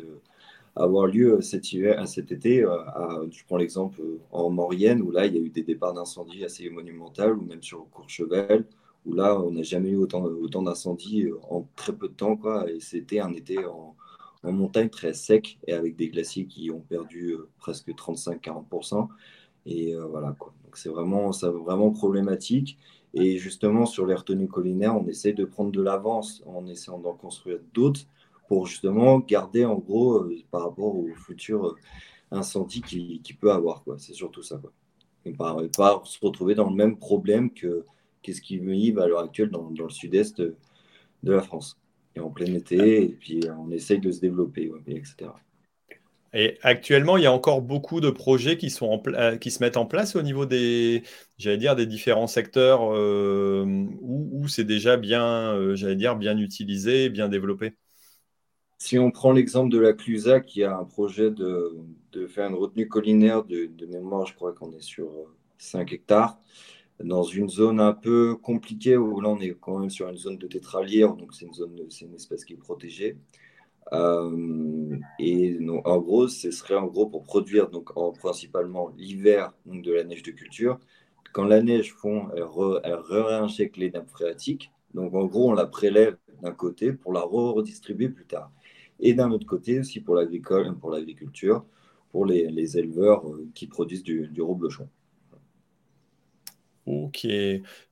[0.75, 2.59] avoir lieu cet, hiver, cet été.
[2.59, 6.69] je prends l'exemple en Maurienne, où là, il y a eu des départs d'incendie assez
[6.69, 8.65] monumentaux, ou même sur Courchevel,
[9.05, 12.37] où là, on n'a jamais eu autant, autant d'incendies en très peu de temps.
[12.37, 13.95] Quoi, et c'était un été en,
[14.43, 19.07] montagne très sec, et avec des glaciers qui ont perdu presque 35-40%.
[19.65, 20.53] Et voilà, quoi.
[20.63, 22.77] Donc c'est vraiment, vraiment problématique.
[23.13, 27.13] Et justement, sur les retenues collinaires, on essaie de prendre de l'avance en essayant d'en
[27.13, 28.01] construire d'autres
[28.47, 31.75] pour justement garder en gros euh, par rapport au futur euh,
[32.31, 33.83] incendie qu'il qui peut avoir.
[33.97, 34.57] C'est surtout ça.
[34.57, 34.71] Quoi.
[35.25, 37.85] Et pas, pas, se retrouver dans le même problème que
[38.21, 40.55] qu'est-ce qui arrive à l'heure actuelle dans, dans le sud-est de
[41.23, 41.77] la France.
[42.15, 45.31] Et en plein été, et puis on essaye de se développer, etc.
[46.33, 50.15] Et actuellement, il y a encore beaucoup de projets euh, qui se mettent en place
[50.15, 51.03] au niveau des,
[51.37, 57.27] j'allais dire, des différents secteurs où, où c'est déjà bien, j'allais dire, bien utilisé, bien
[57.27, 57.73] développé.
[58.81, 61.77] Si on prend l'exemple de la Clusa qui a un projet de,
[62.27, 65.07] faire une retenue collinaire de, mémoire, je crois qu'on est sur
[65.59, 66.39] 5 euh, hectares,
[67.03, 70.39] dans une zone un peu compliquée où là on est quand même sur une zone
[70.39, 73.17] de tétralière, donc c'est une zone, c'est une espèce qui est protégée.
[73.93, 80.03] Euh, et en gros, ce serait en gros pour produire donc principalement l'hiver de la
[80.03, 80.79] neige de culture.
[81.33, 82.45] Quand la neige fond, elle,
[82.83, 84.71] elle réinjecte les nappes phréatiques.
[84.93, 88.51] Donc en gros, on la prélève d'un côté pour la redistribuer plus tard
[89.01, 91.65] et d'un autre côté aussi pour l'agricole, pour l'agriculture,
[92.11, 94.87] pour les, éleveurs euh, qui produisent du, du reblochon.
[96.91, 97.25] Ok.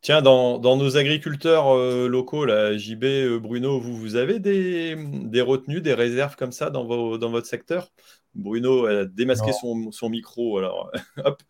[0.01, 4.93] Tiens, dans, nos agriculteurs euh, locaux, là, JB, euh, Bruno, vous, vous avez des,
[5.41, 7.93] retenues, des réserves comme ça dans, dans votre secteur?
[8.35, 10.91] Bruno a démasqué son, micro, alors
[11.23, 11.41] hop.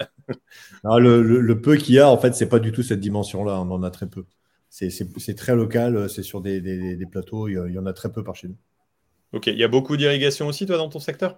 [0.83, 3.59] le, peu qu'il y a, en fait, c'est pas du tout cette dimension-là.
[3.59, 4.25] On en a très peu.
[4.69, 8.49] C'est très local, c'est sur des, plateaux, il y en a très peu par chez
[8.49, 8.57] nous.
[9.33, 11.35] Ok, il y a beaucoup d'irrigation aussi, toi, dans ton secteur?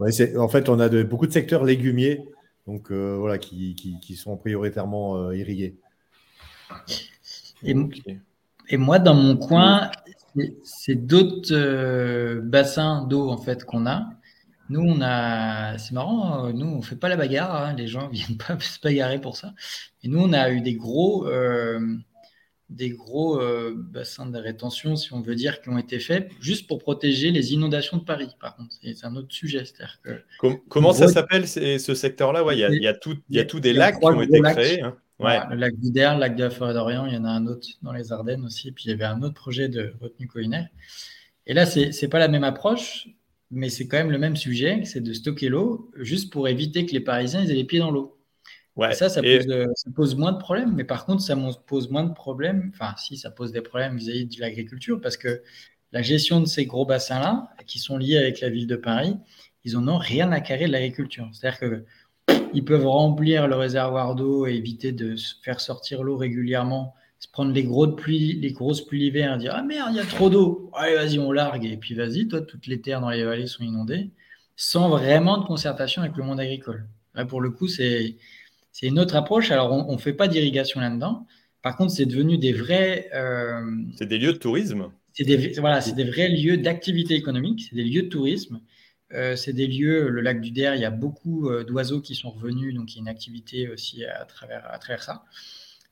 [0.00, 2.20] En fait, on a de, beaucoup de secteurs légumiers
[2.68, 5.78] donc, euh, voilà, qui, sont prioritairement euh, irrigués.
[7.62, 9.90] Et, moi, dans mon coin,
[10.64, 14.10] c'est d'autres euh, bassins d'eau en fait qu'on a.
[14.68, 17.56] Nous, on a, c'est marrant, nous, on fait pas la bagarre.
[17.56, 19.54] Hein, les gens viennent pas se bagarrer pour ça.
[20.02, 21.26] Et nous, on a eu des gros,
[22.70, 26.66] des gros euh, bassins de rétention, si on veut dire, qui ont été faits juste
[26.66, 28.28] pour protéger les inondations de Paris.
[28.40, 29.64] Par contre, c'est un autre sujet.
[30.02, 32.44] Que, comment ça s'appelle ce secteur-là?
[32.44, 34.82] Ouais, Il y, a, tout, y a tout des lacs qui ont été créés.
[34.82, 34.96] Hein.
[35.18, 35.38] Ouais.
[35.50, 37.66] le lac d'Ider, le lac de la Forêt d'Orient, il y en a un autre
[37.82, 38.70] dans les Ardennes aussi.
[38.70, 40.68] Puis il y avait un autre projet de retenue collinaire.
[41.46, 43.08] Et là, ce n'est pas la même approche,
[43.50, 46.92] mais c'est quand même le même sujet, c'est de stocker l'eau, juste pour éviter que
[46.92, 48.17] les Parisiens aient les pieds dans l'eau
[48.92, 49.22] ça, ça,
[49.94, 50.74] pose, moins de problèmes.
[50.74, 51.36] Mais par contre, ça
[51.66, 52.70] pose moins de problèmes.
[52.74, 55.42] Enfin, si, ça pose des problèmes vis-à-vis de l'agriculture parce que
[55.92, 59.16] la gestion de ces gros bassins-là, qui sont liés avec la ville de Paris,
[59.64, 61.28] ils n'en ont rien à carrer de l'agriculture.
[61.32, 61.84] C'est-à-dire que
[62.54, 67.52] ils peuvent remplir le réservoir d'eau et éviter de faire sortir l'eau régulièrement, se prendre
[67.52, 70.30] les, gros pluies, les grosses pluies l'hiver et dire Ah merde, il y a trop
[70.30, 70.70] d'eau.
[70.74, 71.64] Allez, vas-y, on largue.
[71.64, 74.10] Et puis vas-y, toi, toutes les terres dans les vallées sont inondées,
[74.56, 76.86] sans vraiment de concertation avec le monde agricole.
[77.14, 78.16] Là, pour le coup, c'est
[78.72, 79.50] c'est une autre approche.
[79.50, 81.26] Alors, on ne fait pas d'irrigation là-dedans.
[81.62, 83.10] Par contre, c'est devenu des vrais.
[83.14, 83.60] Euh,
[83.96, 84.90] c'est des lieux de tourisme.
[85.12, 87.66] C'est des, voilà, c'est des vrais lieux d'activité économique.
[87.68, 88.60] C'est des lieux de tourisme.
[89.12, 92.14] Euh, c'est des lieux, le lac du Der, il y a beaucoup euh, d'oiseaux qui
[92.14, 95.24] sont revenus, donc il y a une activité aussi à travers, à travers ça.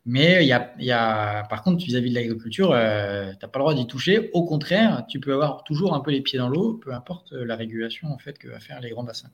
[0.05, 3.59] Mais il y a, il y a par contre, vis-à-vis de l'agriculture, tu n'as pas
[3.59, 4.31] le droit d'y toucher.
[4.35, 7.57] Au contraire, tu peux avoir toujours un peu les pieds dans l'eau, peu importe la
[7.57, 9.31] régulation en fait que va faire les grands bassins.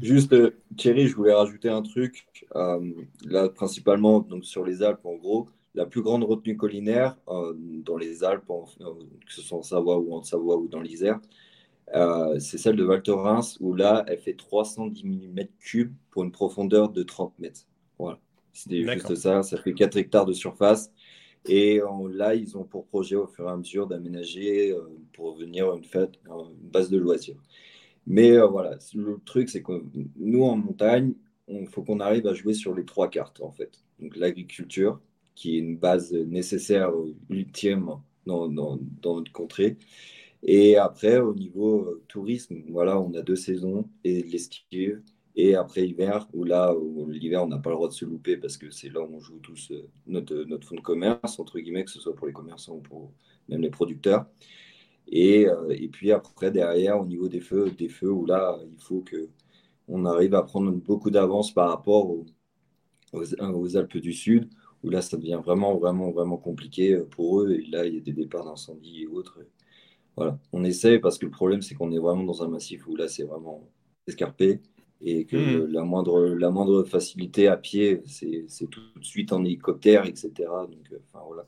[0.00, 2.26] Juste, euh, Thierry, je voulais rajouter un truc.
[2.56, 2.92] Euh,
[3.24, 7.96] là, principalement donc, sur les Alpes, en gros, la plus grande retenue collinaire euh, dans
[7.96, 11.20] les Alpes, que ce soit en Savoie ou en Savoie ou dans l'Isère,
[12.38, 17.02] c'est celle de Val Thorens, où là, elle fait 310 mm3 pour une profondeur de
[17.02, 17.62] 30 mètres.
[17.98, 18.18] Voilà.
[18.52, 19.42] C'était juste ça.
[19.42, 20.90] Ça fait 4 hectares de surface.
[21.46, 21.80] Et
[22.10, 24.74] là, ils ont pour projet au fur et à mesure d'aménager
[25.14, 27.40] pour venir une, fête, une base de loisirs.
[28.08, 29.84] Mais euh, voilà, le truc, c'est que
[30.16, 31.12] nous, en montagne,
[31.48, 33.84] il faut qu'on arrive à jouer sur les trois cartes, en fait.
[34.00, 34.98] Donc, l'agriculture,
[35.34, 37.90] qui est une base nécessaire, euh, ultime
[38.24, 39.76] dans, dans, notre contrée.
[40.42, 45.02] Et après, au niveau euh, tourisme, voilà, on a deux saisons, et l'estive,
[45.36, 46.74] et après hiver, où là,
[47.08, 49.20] l'hiver, on n'a pas le droit de se louper parce que c'est là où on
[49.20, 49.70] joue tous
[50.06, 53.12] notre, notre fonds de commerce, entre guillemets, que ce soit pour les commerçants ou pour
[53.48, 54.26] même les producteurs.
[55.14, 59.00] Euh, et, puis après, derrière, au niveau des feux, des feux où là, il faut
[59.00, 59.28] que
[59.88, 62.26] on arrive à prendre beaucoup d'avance par rapport aux,
[63.76, 64.50] Alpes du Sud,
[64.84, 67.52] où là, ça devient vraiment, vraiment, vraiment compliqué pour eux.
[67.52, 69.40] Et là, il y a des départs d'incendie et autres.
[70.16, 72.96] voilà, on essaie parce que le problème, c'est qu'on est vraiment dans un massif où
[72.96, 73.66] là, c'est vraiment
[74.06, 74.60] escarpé
[75.00, 75.72] et que hmm.
[75.72, 80.30] la, moindre, la moindre facilité à pied, c'est tout de suite en hélicoptère, etc.
[80.38, 81.46] Donc, enfin, voilà.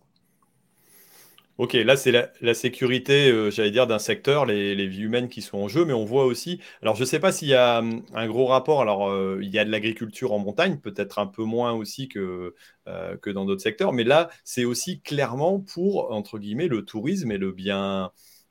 [1.61, 5.59] Ok, là c'est la, sécurité, euh, j'allais dire, d'un secteur, les, vies humaines qui sont
[5.59, 8.03] en jeu, mais on voit aussi, alors je ne sais pas s'il y a hum,
[8.14, 11.42] un gros rapport, alors euh, il y a de l'agriculture en montagne, peut-être un peu
[11.44, 12.55] moins aussi que,
[12.88, 17.31] euh, que dans d'autres secteurs, mais là c'est aussi clairement pour, entre guillemets, le tourisme
[17.31, 18.11] et le bien,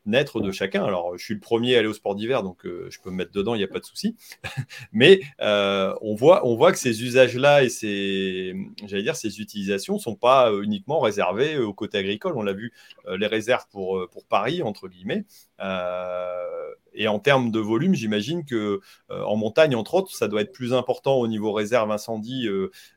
[0.10, 0.84] naître de chacun.
[0.84, 3.16] Alors, je suis le premier à aller au sport d'hiver, donc euh, je peux me
[3.16, 4.16] mettre dedans, il n'y a pas de souci.
[4.92, 8.54] Mais euh, on, voit, que ces usages-là et ces,
[9.40, 12.34] utilisations ne sont pas euh, uniquement réservées au côté agricole.
[12.36, 12.74] On l'a vu,
[13.18, 15.26] les réserves pour, pour Paris, entre guillemets.
[16.94, 20.74] et en termes de volume, j'imagine que en montagne, entre autres, ça doit être plus
[20.74, 22.48] important au niveau réserve, incendie,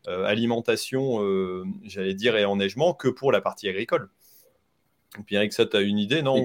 [0.07, 1.20] alimentation,
[1.85, 4.09] j'allais dire, et enneigement que pour la partie agricole.
[5.18, 6.37] Et puis avec ça, tu as une idée, non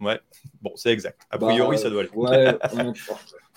[0.00, 0.20] Ouais,
[0.60, 1.22] bon, c'est exact.
[1.30, 2.52] A priori, ça doit aller.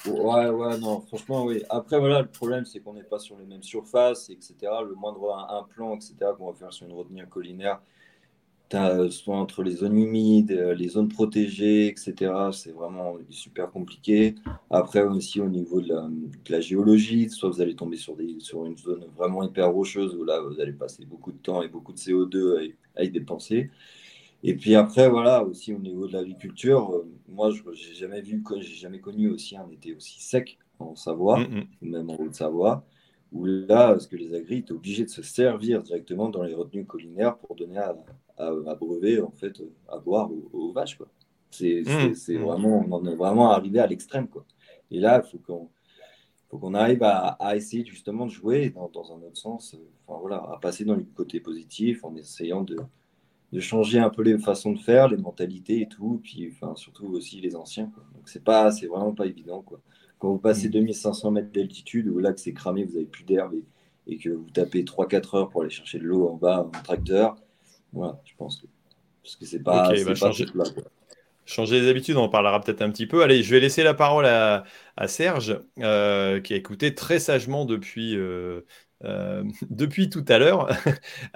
[0.06, 1.64] Ouais, ouais, non, franchement, oui.
[1.70, 4.56] Après, voilà, le problème, c'est qu'on n'est pas sur les mêmes surfaces, etc.
[4.88, 7.82] Le moindre implant, etc., qu'on va faire sur une retenue collinaire,
[8.76, 12.34] as, soit entre les zones humides, les zones protégées, etc.
[12.52, 14.36] C'est vraiment super compliqué.
[14.70, 15.94] Après, aussi au niveau de
[16.50, 20.24] la, géologie, soit vous allez tomber sur, des, sur une zone vraiment hyper rocheuse où
[20.24, 23.70] là, vous allez passer beaucoup de temps et beaucoup de CO2 à, y dépenser.
[24.44, 28.44] Et puis après, voilà, aussi au niveau de l'agriculture, euh, moi, je n'ai jamais vu,
[28.60, 31.90] j'ai jamais connu aussi un été aussi sec en Savoie, mm, mm.
[31.90, 32.86] même en Haute-Savoie
[33.32, 36.86] où là, ce que les agris étaient obligés de se servir directement dans les retenues
[36.86, 37.96] collinaires pour donner à,
[38.38, 40.98] à, brevet, en fait, à boire aux, vaches.
[40.98, 41.08] Quoi.
[41.52, 42.14] C'est, mmh.
[42.14, 42.42] c'est, mmh.
[42.42, 44.28] vraiment, on en est vraiment arrivé à l'extrême.
[44.28, 44.46] Quoi.
[44.92, 45.70] Et là, il faut qu'on,
[46.50, 50.20] faut qu'on arrive à, à, essayer justement de jouer dans, dans, un autre sens, enfin,
[50.20, 52.78] voilà, à passer dans le côté positif en essayant de,
[53.52, 57.08] de changer un peu les façons de faire, les mentalités et tout, puis enfin, surtout
[57.08, 57.88] aussi les anciens.
[57.88, 58.04] Quoi.
[58.14, 59.62] Donc c'est pas, c'est vraiment pas évident.
[59.62, 59.80] Quoi.
[60.20, 61.34] Quand vous passez 2500 mmh.
[61.34, 63.66] mètres d'altitude, où là que c'est cramé, vous avez plus d'herbe et,
[64.08, 67.38] et, que vous tapez 3-4 heures pour aller chercher de l'eau en bas en tracteur,
[67.94, 68.68] voilà, je pense que.
[69.24, 69.90] Parce que c'est pas.
[69.90, 70.46] Okay, bah changer...
[71.46, 73.24] changer les habitudes, on en parlera peut-être un petit peu.
[73.24, 74.64] Allez, je vais laisser la parole à,
[74.96, 78.62] à Serge, euh, qui a écouté très sagement depuis, euh,
[79.04, 80.70] euh, depuis tout à l'heure.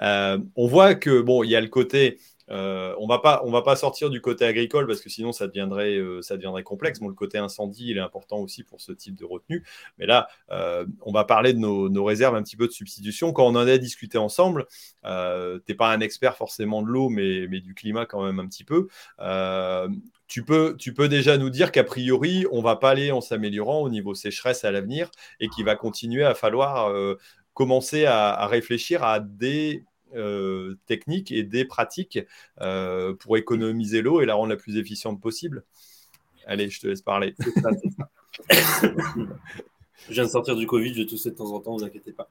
[0.56, 2.18] On voit que, bon, il y a le côté
[2.50, 5.46] euh, on va pas, on va pas sortir du côté agricole parce que sinon ça
[5.46, 7.00] deviendrait, euh, ça deviendrait complexe.
[7.00, 9.64] Bon, le côté incendie, il est important aussi pour ce type de retenue.
[9.98, 13.32] Mais là, euh, on va parler de nos, réserves, un petit peu de substitution.
[13.32, 14.66] Quand on en a discuté ensemble,
[15.02, 18.88] t'es pas un expert forcément de l'eau, mais, du climat quand même un petit peu.
[20.26, 23.82] tu peux, tu peux déjà nous dire qu'a priori, on va pas aller en s'améliorant
[23.82, 26.92] au niveau sécheresse à l'avenir et qu'il va continuer à falloir
[27.54, 32.18] commencer à réfléchir à des euh, techniques et des pratiques
[32.60, 35.64] euh, pour économiser l'eau et la rendre la plus efficiente possible.
[36.46, 37.34] Allez, je te laisse parler.
[40.08, 42.12] Je viens de sortir du Covid, je tousse de temps en temps, ne vous inquiétez
[42.12, 42.28] pas.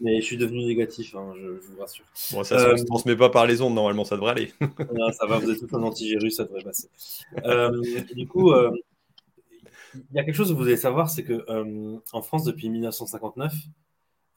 [0.00, 2.04] Mais je suis devenu négatif, hein, je, vous rassure.
[2.32, 4.52] Bon, ça ne se euh, transmet pas par les ondes, normalement, ça devrait aller.
[5.18, 6.88] ça va, vous êtes tout un antivirus, ça devrait passer.
[8.14, 11.44] du coup, il y a quelque chose que vous devez savoir, c'est que
[12.12, 13.54] en France, depuis 1959,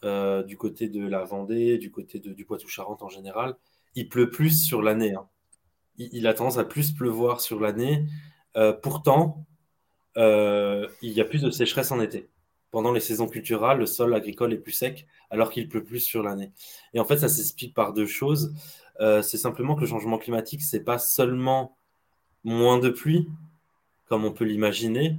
[0.04, 3.56] euh, du côté de la Vendée, du côté du Poitou-Charentes en général,
[3.96, 5.14] il pleut plus sur l'année.
[5.14, 5.28] Hein.
[5.98, 8.06] Il, a tendance à plus pleuvoir sur l'année.
[8.58, 9.46] Euh, pourtant,
[10.18, 12.30] euh, il y a plus de sécheresse en été.
[12.72, 16.24] Pendant les saisons culturelles, le sol agricole est plus sec alors qu'il pleut plus sur
[16.24, 16.52] l'année.
[16.94, 18.54] Et en fait, ça s'explique par deux choses.
[19.00, 21.78] c'est simplement que le changement climatique, c'est pas seulement
[22.44, 23.28] moins de pluie,
[24.08, 25.18] comme on peut l'imaginer,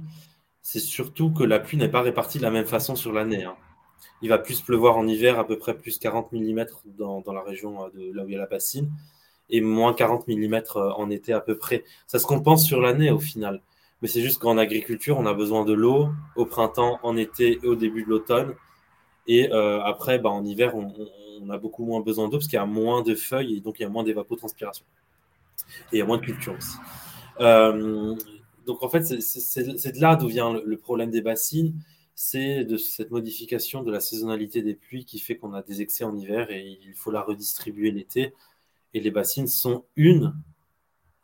[0.61, 3.43] c'est surtout que la pluie n'est pas répartie de la même façon sur l'année.
[3.43, 3.55] Hein.
[4.21, 6.65] Il va plus pleuvoir en hiver, à peu près plus 40 mm
[6.97, 8.89] dans, la région euh, de là où il y a la bassine,
[9.49, 11.83] et moins 40 mm euh, en été à peu près.
[12.07, 13.61] Ça se compense sur l'année au final.
[14.01, 17.67] Mais c'est juste qu'en agriculture, on a besoin de l'eau au printemps, en été et
[17.67, 18.53] au début de l'automne.
[19.27, 22.61] Et euh, après, bah, en hiver, on, a beaucoup moins besoin d'eau parce qu'il y
[22.61, 24.85] a moins de feuilles et donc il y a moins d'évapotranspiration.
[25.91, 26.77] Et il y a moins de culture aussi.
[28.65, 31.73] donc en fait, c'est de là d'où vient le, problème des bassines
[32.15, 36.03] c'est de cette modification de la saisonnalité des pluies qui fait qu'on a des excès
[36.03, 38.33] en hiver et il faut la redistribuer l'été.
[38.93, 40.35] Et les bassines sont une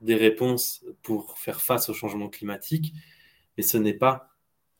[0.01, 2.93] des réponses pour faire face au changement climatique,
[3.57, 4.29] mais ce n'est pas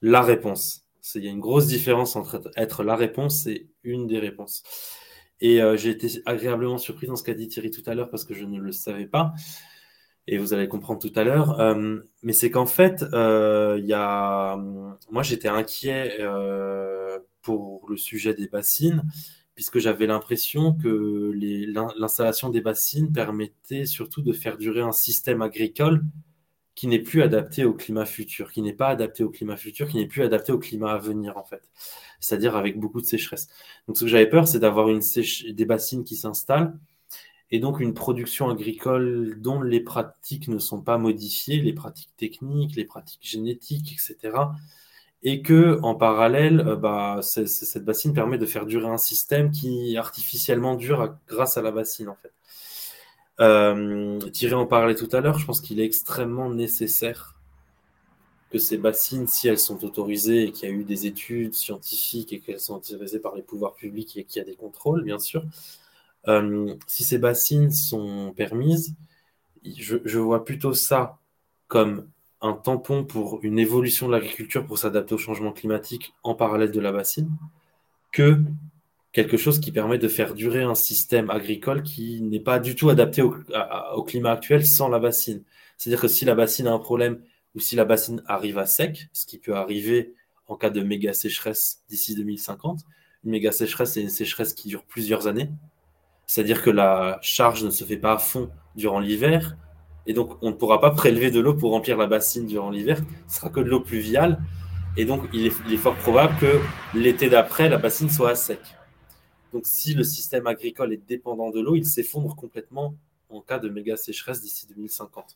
[0.02, 0.86] la réponse.
[1.16, 4.64] Il y a une grosse différence entre être la réponse et une des réponses.
[5.42, 8.26] Et euh, j'ai été agréablement surpris dans ce qu'a dit Thierry tout à l'heure parce
[8.26, 9.34] que je ne le savais pas
[10.30, 11.60] et vous allez comprendre tout à l'heure.
[11.60, 14.56] Euh, mais c'est qu'en fait, euh, il y a...
[15.12, 19.04] moi j'étais inquiet euh, pour le sujet des bassines,
[19.56, 21.34] puisque j'avais l'impression que
[22.00, 26.04] l'installation des bassines permettait surtout de faire durer un système agricole
[26.76, 29.98] qui n'est plus adapté au climat futur, qui n'est pas adapté au climat futur, qui
[29.98, 31.70] n'est plus adapté au climat à venir, en fait.
[32.22, 33.48] C'est-à-dire avec beaucoup de sécheresse.
[33.88, 36.74] Donc, ce que j'avais peur, c'est d'avoir des bassines qui s'installent
[37.52, 42.76] et donc une production agricole dont les pratiques ne sont pas modifiées, les pratiques techniques,
[42.76, 44.38] les pratiques génétiques, etc.
[45.24, 49.98] Et que en parallèle, euh, bah, cette bassine permet de faire durer un système qui
[49.98, 52.32] artificiellement dure grâce à la bassine en fait.
[53.42, 57.36] Euh, Thierry en parlait tout à l'heure, je pense qu'il est extrêmement nécessaire
[58.52, 62.34] que ces bassines, si elles sont autorisées et qu'il y a eu des études scientifiques
[62.34, 65.20] et qu'elles sont autorisées par les pouvoirs publics et qu'il y a des contrôles, bien
[65.20, 65.44] sûr,
[66.28, 68.96] euh, si ces bassines sont permises,
[69.64, 71.18] je, vois plutôt ça
[71.68, 72.10] comme
[72.42, 76.80] un tampon pour une évolution de l'agriculture pour s'adapter au changement climatique en parallèle de
[76.80, 77.30] la bassine,
[78.12, 78.40] que
[79.12, 82.90] quelque chose qui permet de faire durer un système agricole qui n'est pas du tout
[82.90, 83.36] adapté au,
[83.96, 85.44] au climat actuel sans la bassine.
[85.78, 87.22] C'est-à-dire que si la bassine a un problème
[87.56, 90.14] ou si la bassine arrive à sec, ce qui peut arriver
[90.48, 92.82] en cas de méga sécheresse d'ici 2050,
[93.24, 95.50] une méga sécheresse, c'est une sécheresse qui dure plusieurs années,
[96.30, 99.58] c'est-à-dire que la charge ne se fait pas à fond durant l'hiver,
[100.06, 103.02] et donc on ne pourra pas prélever de l'eau pour remplir la bassine durant l'hiver,
[103.28, 104.40] ce sera que de l'eau pluviale,
[104.96, 106.60] et donc il est, fort probable que
[106.94, 108.60] l'été d'après, la bassine soit à sec.
[109.54, 112.94] Donc si le système agricole est dépendant de l'eau, il s'effondre complètement
[113.32, 115.36] en cas de méga sécheresse d'ici 2050.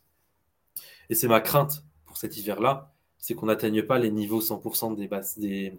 [1.09, 5.09] Et c'est ma crainte pour cet hiver-là, c'est qu'on n'atteigne pas les niveaux 100% des,
[5.41, 5.73] des,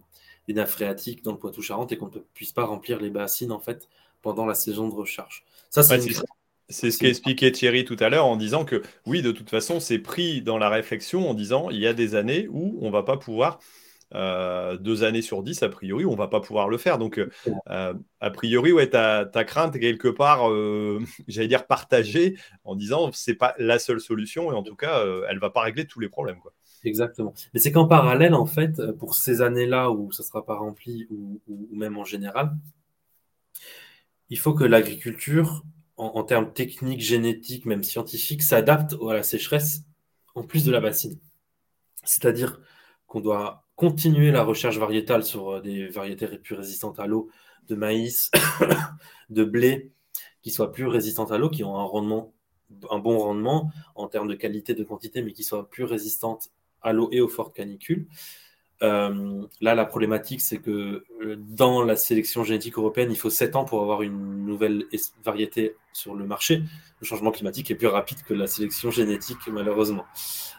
[0.48, 3.60] des nappes phréatiques dans le Poitou-Charentes et qu'on ne puisse pas remplir les bassines en
[3.60, 3.88] fait
[4.24, 5.44] pendant la saison de recharge.
[5.70, 5.82] Ça,
[6.70, 9.98] c'est ce qu'expliquait Thierry tout à l'heure en disant que oui, de toute façon, c'est
[9.98, 13.18] pris dans la réflexion en disant il y a des années où on va pas
[13.18, 13.60] pouvoir,
[14.14, 16.96] euh, deux années sur dix, a priori, on va pas pouvoir le faire.
[16.96, 22.36] Donc, euh, a priori, ouais, ta, ta crainte est quelque part, euh, j'allais dire, partagée
[22.64, 25.86] en disant c'est pas la seule solution et en tout cas, elle va pas régler
[25.86, 26.38] tous les problèmes.
[26.38, 26.52] Quoi.
[26.84, 27.34] Exactement.
[27.52, 31.06] Mais c'est qu'en parallèle, en fait, pour ces années-là où ça ne sera pas rempli
[31.10, 32.52] ou, ou, même en général,
[34.30, 35.64] il faut que l'agriculture,
[35.96, 39.82] en, termes techniques, génétiques, même scientifiques, s'adapte à la sécheresse
[40.34, 41.18] en plus de la bassine.
[42.02, 42.60] C'est-à-dire
[43.06, 47.30] qu'on doit continuer la recherche variétale sur euh, des variétés plus résistantes à l'eau,
[47.68, 48.30] de maïs,
[49.30, 49.92] de blé,
[50.42, 54.74] qui soient plus résistantes à l'eau, qui ont un bon rendement en termes de qualité,
[54.74, 56.50] de quantité, mais qui soient plus résistantes
[56.82, 58.08] à l'eau et aux fortes canicules.
[58.84, 63.56] Euh, là, la problématique, c'est que euh, dans la sélection génétique européenne, il faut 7
[63.56, 64.84] ans pour avoir une nouvelle
[65.24, 66.62] variété sur le marché.
[67.00, 70.04] Le changement climatique est plus rapide que la sélection génétique, malheureusement.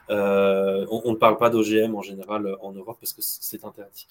[0.09, 4.07] Euh, on, ne parle pas d'OGM en général en Europe parce que c'est interdit.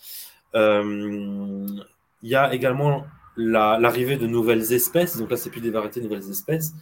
[0.54, 3.04] Il y a également
[3.36, 5.16] l'arrivée de nouvelles espèces.
[5.16, 6.72] Donc là, c'est plus des variétés de nouvelles espèces.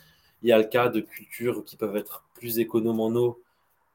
[0.43, 3.41] Il y a le cas de cultures qui peuvent être plus économes en eau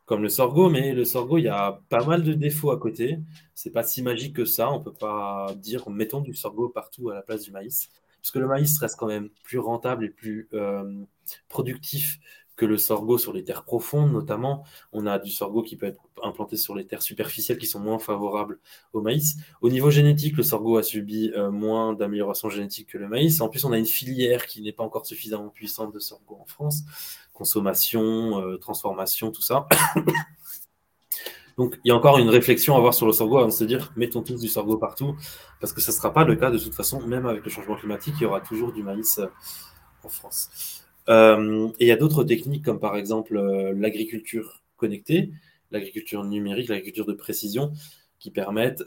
[0.08, 3.20] comme le sorgho, mais le sorgho, il y a pas mal de défauts à côté.
[3.53, 4.72] C'est pas si magique que ça.
[4.72, 7.89] On peut pas dire mettons du sorgho partout à la place du maïs,
[8.22, 11.03] parce que le maïs reste quand même plus rentable et plus euh,
[11.49, 12.20] productif
[12.55, 14.66] que le sorgho sur les terres profondes, notamment.
[14.91, 17.99] On a du sorgho qui peut être implanté sur les terres superficielles qui sont moins
[17.99, 18.60] favorables
[18.93, 19.36] au maïs.
[19.62, 23.41] Au niveau génétique, le sorgho a subi euh, moins d'amélioration génétique que le maïs.
[23.41, 26.45] En plus, on a une filière qui n'est pas encore suffisamment puissante de sorgho en
[26.45, 26.84] France.
[27.38, 29.67] Consommation, euh, transformation, tout ça.
[31.57, 33.93] Donc, il y a encore une réflexion à avoir sur le sorgho avant se dire
[33.95, 35.15] mettons tous du sorgho partout,
[35.61, 37.75] parce que ce ne sera pas le cas de toute façon, même avec le changement
[37.75, 39.27] climatique, il y aura toujours du maïs euh,
[40.03, 40.83] en France.
[41.09, 43.39] Euh, et il y a d'autres techniques comme par exemple
[43.75, 45.31] l'agriculture connectée,
[45.69, 47.71] l'agriculture numérique, l'agriculture de précision,
[48.17, 48.83] qui permettent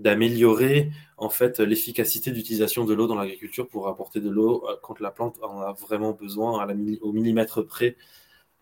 [0.00, 5.10] d'améliorer en fait l'efficacité d'utilisation de l'eau dans l'agriculture pour apporter de l'eau quand la
[5.10, 6.66] plante en a vraiment besoin
[7.02, 7.96] au millimètre près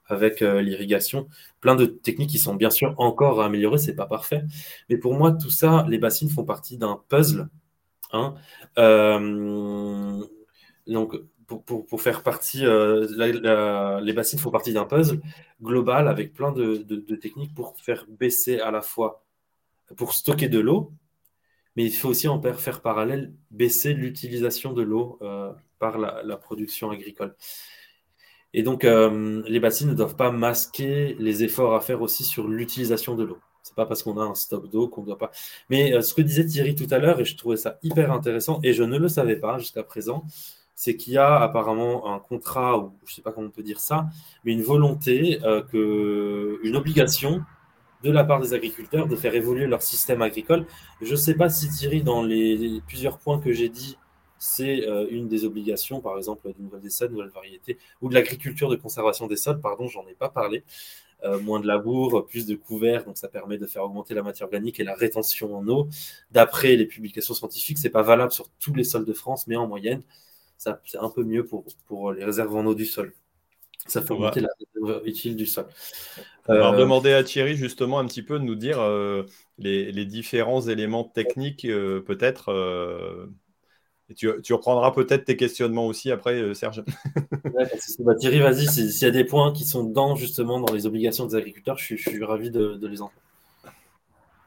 [0.06, 1.28] avec l'irrigation.
[1.60, 4.42] Plein de techniques qui sont bien sûr encore à améliorer, c'est pas parfait.
[4.88, 7.48] Mais pour moi, tout ça, les bassines font partie d'un puzzle.
[8.12, 8.34] Hein.
[10.86, 11.14] donc,
[11.48, 15.20] pour, faire partie, euh, les bassines font partie d'un puzzle
[15.62, 16.76] global avec plein de,
[17.16, 19.24] techniques pour faire baisser à la fois,
[19.96, 20.92] pour stocker de l'eau,
[21.78, 26.90] mais il faut aussi en faire parallèle baisser l'utilisation de l'eau euh, par la, production
[26.90, 27.36] agricole.
[28.52, 32.48] Et donc, euh, les bassines ne doivent pas masquer les efforts à faire aussi sur
[32.48, 33.38] l'utilisation de l'eau.
[33.62, 35.30] C'est pas parce qu'on a un stock d'eau qu'on ne doit pas.
[35.70, 38.72] Mais ce que disait Thierry tout à l'heure, et je trouvais ça hyper intéressant, et
[38.72, 40.24] je ne le savais pas jusqu'à présent,
[40.74, 43.62] c'est qu'il y a apparemment un contrat, ou je ne sais pas comment on peut
[43.62, 44.08] dire ça,
[44.42, 47.44] mais une volonté, euh, que, une obligation
[48.02, 50.66] de la part des agriculteurs de faire évoluer leur système agricole.
[51.00, 53.96] Je ne sais pas si Thierry, dans les, plusieurs points que j'ai dit,
[54.38, 58.14] c'est euh, une des obligations, par exemple, de nouvelles essais, de nouvelles variétés, ou de
[58.14, 60.62] l'agriculture de conservation des sols, pardon, j'en ai pas parlé.
[61.24, 64.46] Euh, moins de labour, plus de couverts, donc ça permet de faire augmenter la matière
[64.46, 65.88] organique et la rétention en eau.
[66.30, 69.66] D'après les publications scientifiques, c'est pas valable sur tous les sols de France, mais en
[69.66, 70.02] moyenne,
[70.56, 70.70] c'est
[71.00, 71.44] un peu mieux
[71.86, 73.12] pour les réserves en eau du sol.
[73.86, 75.66] Ça fait augmenter la réserve utile du sol.
[76.48, 79.24] On va euh, demander à Thierry justement un petit peu de nous dire euh,
[79.58, 83.28] les, différents éléments techniques peut-être.
[84.10, 86.82] Et tu, reprendras peut-être tes questionnements aussi après, Serge.
[88.00, 91.26] Bah, Thierry, vas-y, s'il y a des points qui sont dans justement dans les obligations
[91.26, 93.20] des agriculteurs, je suis, ravi de, les entendre.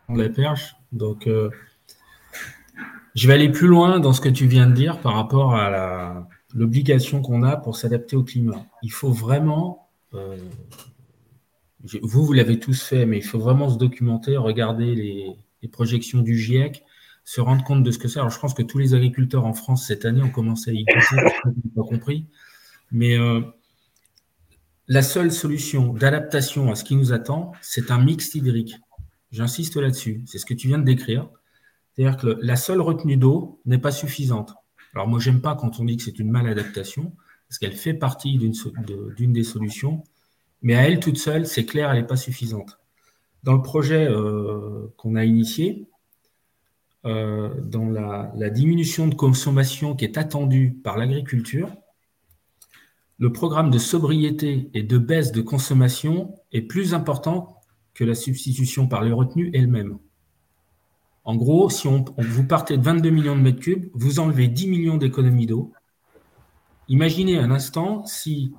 [0.08, 0.76] On les perche.
[0.92, 1.28] Donc,
[3.16, 6.28] je vais aller plus loin dans ce que tu viens de dire par rapport à
[6.54, 8.66] l'obligation qu'on a pour s'adapter au climat.
[8.84, 10.38] Il faut vraiment, euh,
[12.04, 15.36] vous, vous l'avez tous fait, mais il faut vraiment se documenter, regarder les,
[15.72, 16.84] projections du GIEC,
[17.24, 18.18] se rendre compte de ce que c'est.
[18.20, 20.84] Alors, je pense que tous les agriculteurs en France cette année ont commencé à y
[20.86, 21.16] penser,
[21.76, 22.26] pas compris.
[22.92, 23.42] Mais euh,
[24.88, 28.76] la seule solution d'adaptation à ce qui nous attend, c'est un mix hydrique.
[29.32, 30.24] J'insiste là-dessus.
[30.26, 31.30] C'est ce que tu viens de décrire.
[31.94, 34.56] C'est-à-dire que la seule retenue d'eau n'est pas suffisante.
[34.94, 37.14] Alors moi, j'aime pas quand on dit que c'est une maladaptation,
[37.48, 40.04] parce qu'elle fait partie d'une des solutions,
[40.62, 42.80] mais à elle toute seule, c'est clair, elle n'est pas suffisante.
[43.44, 45.88] Dans le projet euh, qu'on a initié,
[47.06, 51.76] euh, dans la, la, diminution de consommation qui est attendue par l'agriculture,
[53.18, 57.60] le programme de sobriété et de baisse de consommation est plus important
[57.94, 59.98] que la substitution par les retenues elles-mêmes.
[61.24, 64.68] En gros, si on, vous partez de 22 millions de mètres cubes, vous enlevez 10
[64.68, 65.72] millions d'économies d'eau.
[66.88, 68.54] Imaginez un instant si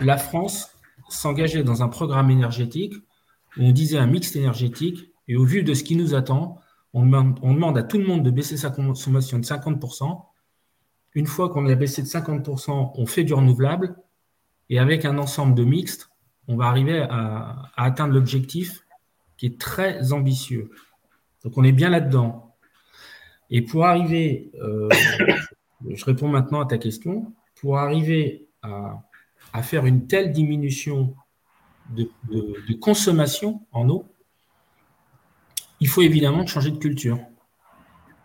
[0.00, 0.70] la France
[1.08, 2.94] s'engageait dans un programme énergétique
[3.56, 6.58] où on disait un mix énergétique et au vu de ce qui nous attend,
[6.94, 10.22] on demande, à tout le monde de baisser sa consommation de 50%.
[11.14, 13.96] Une fois qu'on a baissé de 50%, on fait du renouvelable
[14.68, 16.10] et avec un ensemble de mixtes,
[16.48, 18.84] on va arriver à atteindre l'objectif
[19.38, 20.70] qui est très ambitieux.
[21.44, 22.54] Donc on est bien là-dedans.
[23.50, 24.88] Et pour arriver, euh,
[25.88, 29.02] je réponds maintenant à ta question, pour arriver à,
[29.62, 31.14] faire une telle diminution
[31.90, 32.08] de,
[32.80, 34.06] consommation en eau,
[35.80, 37.18] il faut évidemment changer de culture,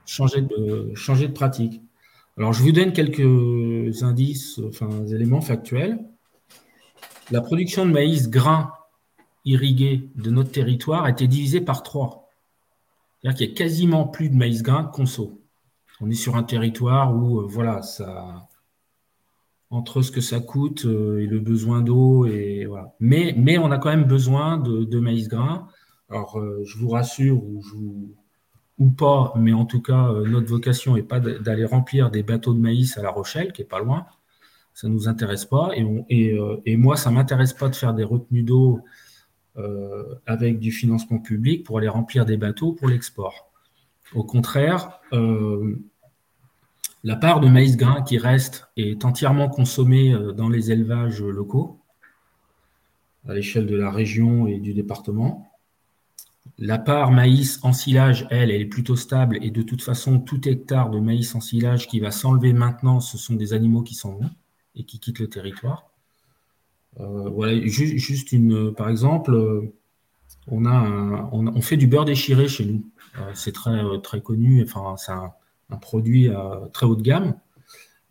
[0.05, 1.81] changer de, pratique.
[2.37, 5.99] Alors je vous donne quelques indices, enfin éléments factuels.
[7.31, 8.71] La production de maïs grain
[9.43, 12.26] irrigué de notre territoire a été divisée par trois.
[13.21, 15.41] C'est-à-dire qu'il n'y a quasiment plus de maïs grain conso.
[15.99, 18.47] On est sur un territoire où, euh, voilà, ça,
[19.69, 22.67] entre ce que ça coûte euh, et le besoin d'eau, et.
[22.99, 25.67] Mais, mais on a quand même besoin de, maïs grain.
[26.09, 28.15] Alors, euh, je vous rassure, ou,
[28.77, 32.59] ou pas, mais en tout cas, notre vocation n'est pas d'aller remplir des bateaux de
[32.59, 34.05] maïs à La Rochelle, qui est pas loin.
[34.75, 35.71] Ça ne nous intéresse pas.
[35.75, 38.81] Et, et, et moi, ça ne m'intéresse pas de faire des retenues d'eau
[40.27, 43.47] avec du financement public pour aller remplir des bateaux pour l'export.
[44.13, 45.75] Au contraire, euh,
[47.03, 51.79] la part de maïs grain qui reste est entièrement consommée euh, dans les élevages locaux,
[53.27, 55.51] à l'échelle de la région et du département.
[56.57, 60.47] La part maïs en silage, elle, elle est plutôt stable et de toute façon, tout
[60.47, 64.13] hectare de maïs en silage qui va s'enlever maintenant, ce sont des animaux qui s'en
[64.13, 64.29] vont
[64.75, 65.86] et qui quittent le territoire.
[66.99, 69.73] Euh, juste, une, par exemple, euh,
[70.47, 72.85] on, fait du beurre déchiré chez nous.
[73.19, 75.33] Euh, c'est très, connu, enfin, c'est un,
[75.81, 76.29] produit
[76.73, 77.35] très haut de gamme.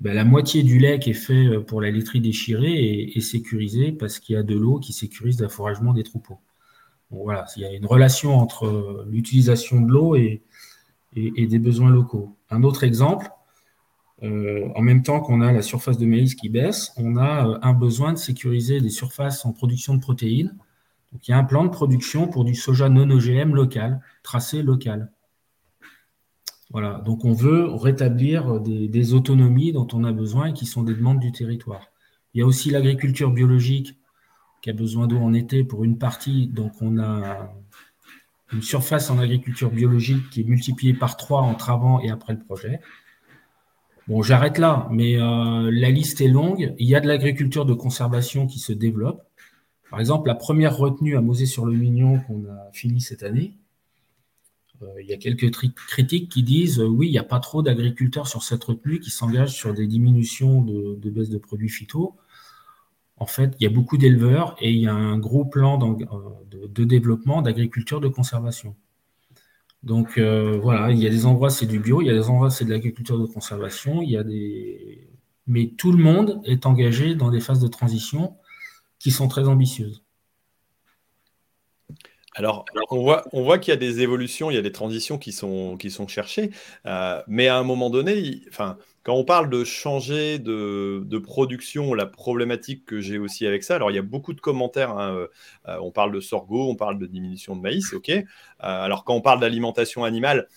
[0.00, 4.18] Ben, la moitié du lait qui est fait pour la laiterie déchirée est, sécurisé parce
[4.18, 6.38] qu'il y a de l'eau qui sécurise l'affouragement des troupeaux.
[7.10, 10.42] voilà, il y a une relation entre l'utilisation de l'eau et,
[11.14, 12.36] des besoins locaux.
[12.50, 13.30] Un autre exemple,
[14.22, 17.58] euh, en même temps qu'on a la surface de maïs qui baisse, on a euh,
[17.60, 20.56] un besoin de sécuriser des surfaces en production de protéines.
[21.12, 24.62] Donc il y a un plan de production pour du soja non OGM local, tracé
[24.62, 25.12] local.
[26.70, 30.94] Voilà, donc on veut rétablir des, autonomies dont on a besoin et qui sont des
[30.94, 31.92] demandes du territoire.
[32.34, 33.96] Il y a aussi l'agriculture biologique
[34.62, 37.54] qui a besoin d'eau en été pour une partie, donc on a
[38.52, 42.40] une surface en agriculture biologique qui est multipliée par trois entre avant et après le
[42.40, 42.80] projet.
[44.08, 46.74] Bon, j'arrête là, mais euh, la liste est longue.
[46.78, 49.22] Il y a de l'agriculture de conservation qui se développe.
[49.90, 53.56] Par exemple, la première retenue à Mosée-sur-le-Mignon qu'on a fini cette année,
[54.82, 57.62] euh, il y a quelques critiques qui disent euh, oui, il n'y a pas trop
[57.62, 62.14] d'agriculteurs sur cette retenue qui s'engagent sur des diminutions de, baisse de produits phyto.
[63.16, 66.84] en fait, il y a beaucoup d'éleveurs et il y a un gros plan de,
[66.84, 68.76] développement d'agriculture de conservation.
[69.86, 72.50] Donc voilà, il y a des endroits c'est du bio, il y a des endroits
[72.50, 75.08] c'est de l'agriculture de conservation, il y a des
[75.46, 78.36] mais tout le monde est engagé dans des phases de transition
[78.98, 80.02] qui sont très ambitieuses.
[82.34, 83.00] Alors, on
[83.42, 86.06] voit, qu'il y a des évolutions, il y a des transitions qui sont, qui sont
[86.06, 86.50] cherchées,
[86.84, 88.76] euh, mais à un moment donné, enfin,
[89.06, 93.92] quand on parle de changer de, production, la problématique que j'ai aussi avec ça, alors
[93.92, 95.28] il y a beaucoup de commentaires, hein, euh,
[95.68, 98.10] euh, on parle de sorgho, on parle de diminution de maïs, ok.
[98.58, 100.48] alors quand on parle d'alimentation animale,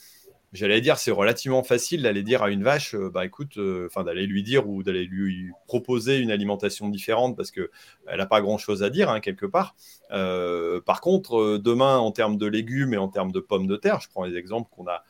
[0.52, 4.04] J'allais dire, c'est relativement facile d'aller dire à une vache, euh, bah écoute, euh, enfin
[4.04, 7.70] d'aller lui dire ou d'aller lui proposer une alimentation différente parce que
[8.08, 9.76] elle n'a pas grand chose à dire hein, quelque part.
[10.12, 14.00] Euh, par contre, demain en termes de légumes et en termes de pommes de terre,
[14.02, 15.04] je prends les exemples qu'on a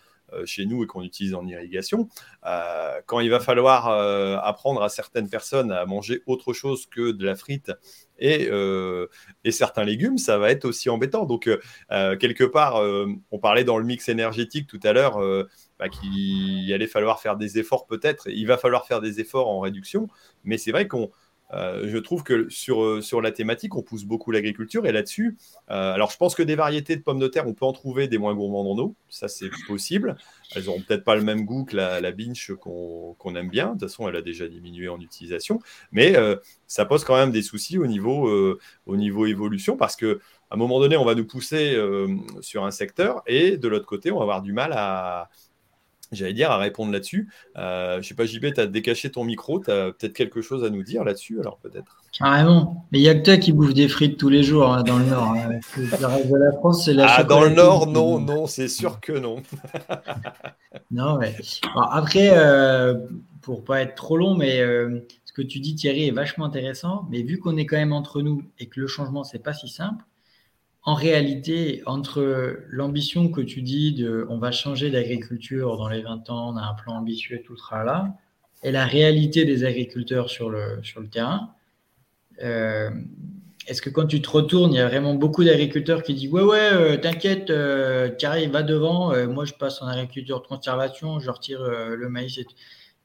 [0.46, 2.08] chez nous et qu'on utilise en irrigation,
[3.06, 3.88] quand il va falloir
[4.44, 7.72] apprendre à certaines personnes à manger autre chose que de la frite
[8.22, 9.08] euh,
[9.44, 11.26] et, certains légumes, ça va être aussi embêtant.
[11.26, 11.60] Donc, euh,
[11.92, 12.82] euh, quelque part,
[13.32, 15.20] on parlait dans le mix énergétique tout à l'heure
[15.80, 18.30] bah, qu'il allait falloir faire des efforts peut-être.
[18.30, 20.08] Il va falloir faire des efforts en réduction,
[20.44, 21.12] mais c'est vrai qu'on
[21.54, 25.38] euh, je trouve que sur, euh, sur la thématique, on pousse beaucoup l'agriculture et là-dessus,
[25.72, 28.08] euh, alors je pense que des variétés de pommes de terre, on peut en trouver
[28.08, 30.16] des moins gourmandes en eau, ça c'est possible.
[30.56, 33.72] Elles n'auront peut-être pas le même goût que la, la binge qu'on aime bien, de
[33.72, 35.60] toute façon elle a déjà diminué en utilisation,
[35.92, 36.16] mais
[36.68, 40.20] ça pose quand même des soucis au niveau, au niveau évolution parce que
[40.52, 41.80] à un moment donné, on va nous pousser
[42.42, 45.30] sur un secteur et de l'autre côté, on va avoir du mal à,
[46.12, 47.30] j'allais dire, à répondre là-dessus.
[47.58, 50.42] Euh, je ne sais pas, JB, tu as décaché ton micro, tu as peut-être quelque
[50.42, 52.02] chose à nous dire là-dessus, alors peut-être?
[52.18, 52.86] Carrément.
[52.92, 54.98] Mais il n'y a que toi qui bouffe des frites tous les jours hein, dans
[54.98, 55.34] le Nord.
[55.34, 55.60] Hein.
[55.78, 59.00] Le reste de la France, c'est la Ah, dans le Nord, non, non, c'est sûr
[59.00, 59.38] que non.
[60.92, 61.36] non, mais
[61.92, 62.96] après, euh,
[63.42, 67.08] pour pas être trop long, mais euh, ce que tu dis, Thierry, est vachement intéressant.
[67.10, 69.70] Mais vu qu'on est quand même entre nous et que le changement, c'est pas si
[69.70, 70.04] simple,
[70.84, 76.30] en réalité, entre l'ambition que tu dis de on va changer d'agriculture dans les 20
[76.30, 78.16] ans, on a un plan ambitieux, tout sera là,
[78.64, 81.54] et la réalité des agriculteurs sur le, sur le terrain,
[82.42, 82.90] euh,
[83.68, 86.42] est-ce que quand tu te retournes, il y a vraiment beaucoup d'agriculteurs qui disent Ouais,
[86.42, 91.30] ouais, euh, t'inquiète, euh, Thierry va devant, moi je passe en agriculture de conservation, je
[91.30, 92.40] retire le maïs.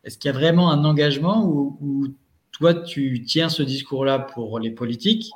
[0.04, 2.14] Est-ce qu'il y a vraiment un engagement où
[2.52, 5.30] toi tu tiens ce discours-là pour les politiques,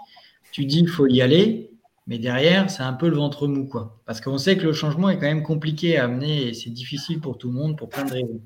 [0.52, 1.70] tu dis il faut y aller,
[2.08, 4.00] mais derrière, c'est un peu le ventre mou, quoi.
[4.06, 7.20] Parce qu'on sait que le changement est quand même compliqué à amener et c'est difficile
[7.20, 8.40] pour tout le monde pour plein de raisons.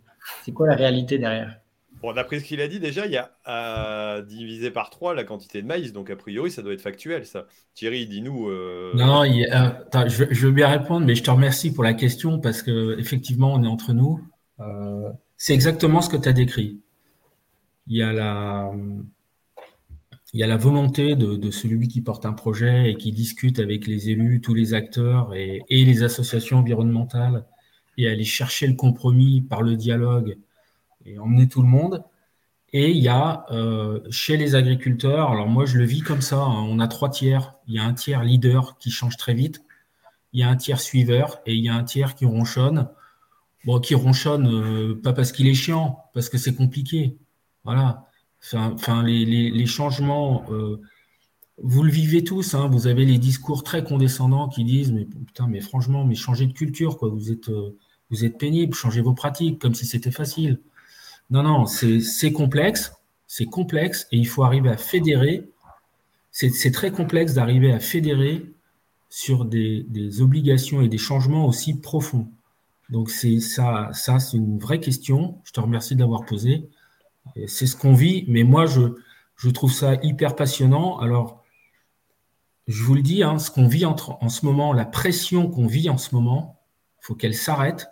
[0.45, 1.59] C'est quoi la réalité derrière?
[2.03, 5.23] Bon, d'après ce qu'il a dit, déjà, il y a à diviser par 3 la
[5.23, 5.93] quantité de maïs.
[5.93, 7.47] Donc, a priori, ça doit être factuel, ça.
[7.75, 8.49] Thierry, dis-nous.
[8.49, 12.65] Euh, non, euh, je, veux bien répondre, mais je te remercie pour la question parce
[12.65, 14.21] qu'effectivement, on est entre nous.
[14.59, 16.81] Euh, c'est exactement ce que tu as décrit.
[17.87, 18.73] Il y a la,
[20.33, 23.87] il y a la volonté de, celui qui porte un projet et qui discute avec
[23.87, 27.45] les élus, tous les acteurs et, les associations environnementales
[27.99, 30.39] et aller chercher le compromis par le dialogue
[31.05, 32.03] et emmener tout le monde.
[32.73, 36.39] Et il y a euh, chez les agriculteurs, alors moi je le vis comme ça,
[36.39, 37.55] hein, on a trois tiers.
[37.69, 39.63] Il y a un tiers leader qui change très vite,
[40.33, 42.89] il y a un tiers suiveur et il y a un tiers qui ronchonne.
[43.67, 47.19] Bon, qui ronchonne euh, pas parce qu'il est chiant, parce que c'est compliqué.
[47.65, 48.07] Voilà.
[48.53, 50.81] Enfin, les, changements, euh,
[51.59, 52.55] vous le vivez tous.
[52.55, 56.47] Hein, vous avez les discours très condescendants qui disent mais putain, mais franchement, mais changez
[56.47, 57.09] de culture, quoi.
[57.09, 57.77] Vous êtes, euh,
[58.39, 60.61] pénible, changez vos pratiques, comme si c'était facile.
[61.31, 62.93] Non, non, c'est complexe,
[63.27, 65.49] c'est complexe, et il faut arriver à fédérer.
[66.31, 68.45] C'est très complexe d'arriver à fédérer
[69.09, 72.29] sur des, des, obligations et des changements aussi profonds.
[72.91, 75.39] Donc c'est ça, ça c'est une vraie question.
[75.45, 76.69] Je te remercie de l'avoir posée.
[77.47, 80.99] C'est ce qu'on vit, mais moi, je, trouve ça hyper passionnant.
[80.99, 81.43] Alors,
[82.69, 83.97] je vous le dis, hein, ce qu'on vit en
[84.29, 86.61] ce moment, la pression qu'on vit en ce moment,
[87.01, 87.89] il faut qu'elle s'arrête,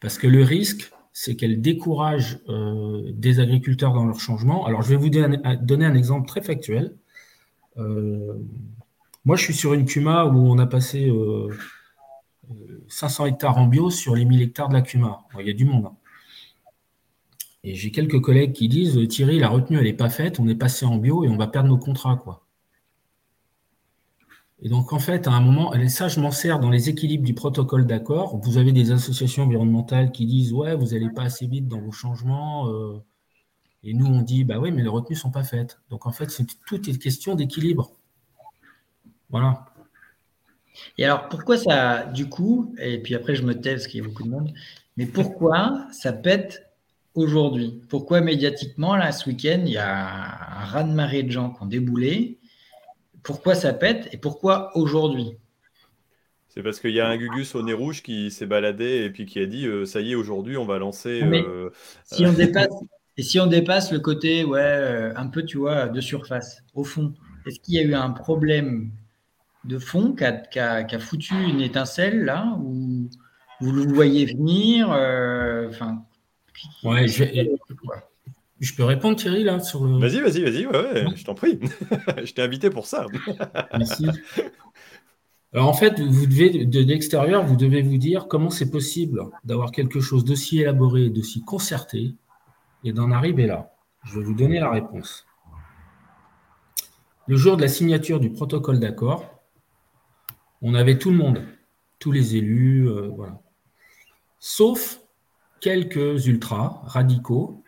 [0.00, 4.66] parce que le risque, c'est qu'elle décourage euh, des agriculteurs dans leur changement.
[4.66, 6.94] Alors, je vais vous donner un exemple très factuel.
[7.78, 8.34] Euh,
[9.24, 11.10] moi, je suis sur une CUMA où on a passé
[12.88, 15.24] 500 euh, hectares en bio sur les 1000 hectares de la CUMA.
[15.40, 15.86] il y a du monde.
[15.86, 15.95] Hein.
[17.66, 20.54] Et j'ai quelques collègues qui disent Thierry, la retenue, elle n'est pas faite, on est
[20.54, 22.14] passé en bio et on va perdre nos contrats.
[22.14, 22.46] Quoi.
[24.62, 27.34] Et donc, en fait, à un moment, ça, je m'en sers dans les équilibres du
[27.34, 28.36] protocole d'accord.
[28.36, 31.90] Vous avez des associations environnementales qui disent Ouais, vous n'allez pas assez vite dans vos
[31.90, 32.70] changements.
[32.70, 33.02] Euh.
[33.82, 35.80] et nous, on dit Bah oui, mais les retenues ne sont pas faites.
[35.90, 37.90] Donc, en fait, c'est tout est question d'équilibre.
[39.28, 39.64] Voilà.
[40.98, 44.04] Et alors, pourquoi ça, du coup, et puis après, je me tais parce qu'il y
[44.04, 44.52] a beaucoup de monde,
[44.96, 46.65] mais pourquoi ça pète
[47.16, 51.66] aujourd'hui Pourquoi médiatiquement, là, ce week-end, il y a un raz-de-marée de gens qui ont
[51.66, 52.38] déboulé?
[53.22, 55.32] Pourquoi ça pète et pourquoi aujourd'hui?
[56.48, 59.26] C'est parce qu'il y a un Gugus au nez rouge qui s'est baladé et puis
[59.26, 61.22] qui a dit euh, ça y est, aujourd'hui, on va lancer.
[61.24, 61.70] Mais euh,
[62.04, 62.68] Si on dépasse,
[63.18, 66.84] et si on dépasse le côté, ouais, euh, un peu, tu vois, de surface, au
[66.84, 67.12] fond,
[67.46, 68.90] est-ce qu'il y a eu un problème
[69.64, 73.08] de fond qui a, foutu une étincelle là ou
[73.60, 76.04] vous le voyez venir euh, Enfin,
[76.82, 77.50] Ouais, je, vais-
[78.60, 79.98] je peux répondre, Thierry, là, sur le.
[79.98, 81.58] Vas-y, vas-y, vas-y, ouais, ouais, je t'en prie.
[82.24, 83.06] je t'ai invité pour ça.
[83.76, 84.06] Merci.
[85.52, 89.70] Alors en fait, vous devez, de l'extérieur, vous devez vous dire comment c'est possible d'avoir
[89.72, 92.14] quelque chose d'aussi élaboré, d'aussi concerté,
[92.84, 93.72] et d'en arriver là.
[94.04, 95.26] Je vais vous donner la réponse.
[97.26, 99.24] Le jour de la signature du protocole d'accord,
[100.62, 101.42] on avait tout le monde,
[101.98, 103.40] tous les élus, euh, voilà.
[104.38, 105.00] Sauf
[105.60, 107.62] quelques ultras radicaux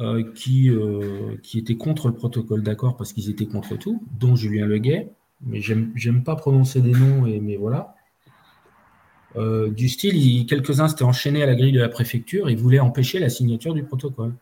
[0.00, 4.34] euh, qui, euh, qui étaient contre le protocole d'accord parce qu'ils étaient contre tout, dont
[4.34, 7.94] Julien Leguet, mais j'aime pas prononcer des noms, et, mais voilà.
[9.36, 13.18] Euh, du style, quelques-uns s'étaient enchaînés à la grille de la préfecture et voulaient empêcher
[13.18, 14.34] la signature du protocole.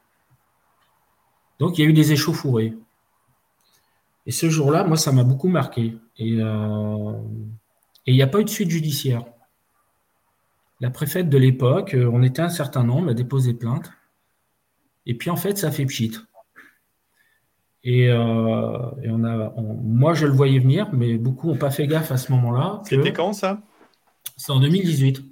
[1.59, 2.75] Donc il y a eu des échauffourées.
[4.27, 5.97] Et ce jour-là, moi, ça m'a beaucoup marqué.
[6.19, 9.25] Et il n'y a pas eu de suite judiciaire.
[10.81, 13.93] La préfète de l'époque, euh, on était un certain nombre à déposer plainte.
[15.07, 16.13] Et puis en fait, ça fait pchit.
[17.85, 21.71] Et, euh, et on a, on- moi, je le voyais venir, mais beaucoup n'ont pas
[21.71, 22.81] fait gaffe à ce moment-là.
[22.85, 23.63] C'était quand ça?
[24.37, 25.23] C'est en 2018.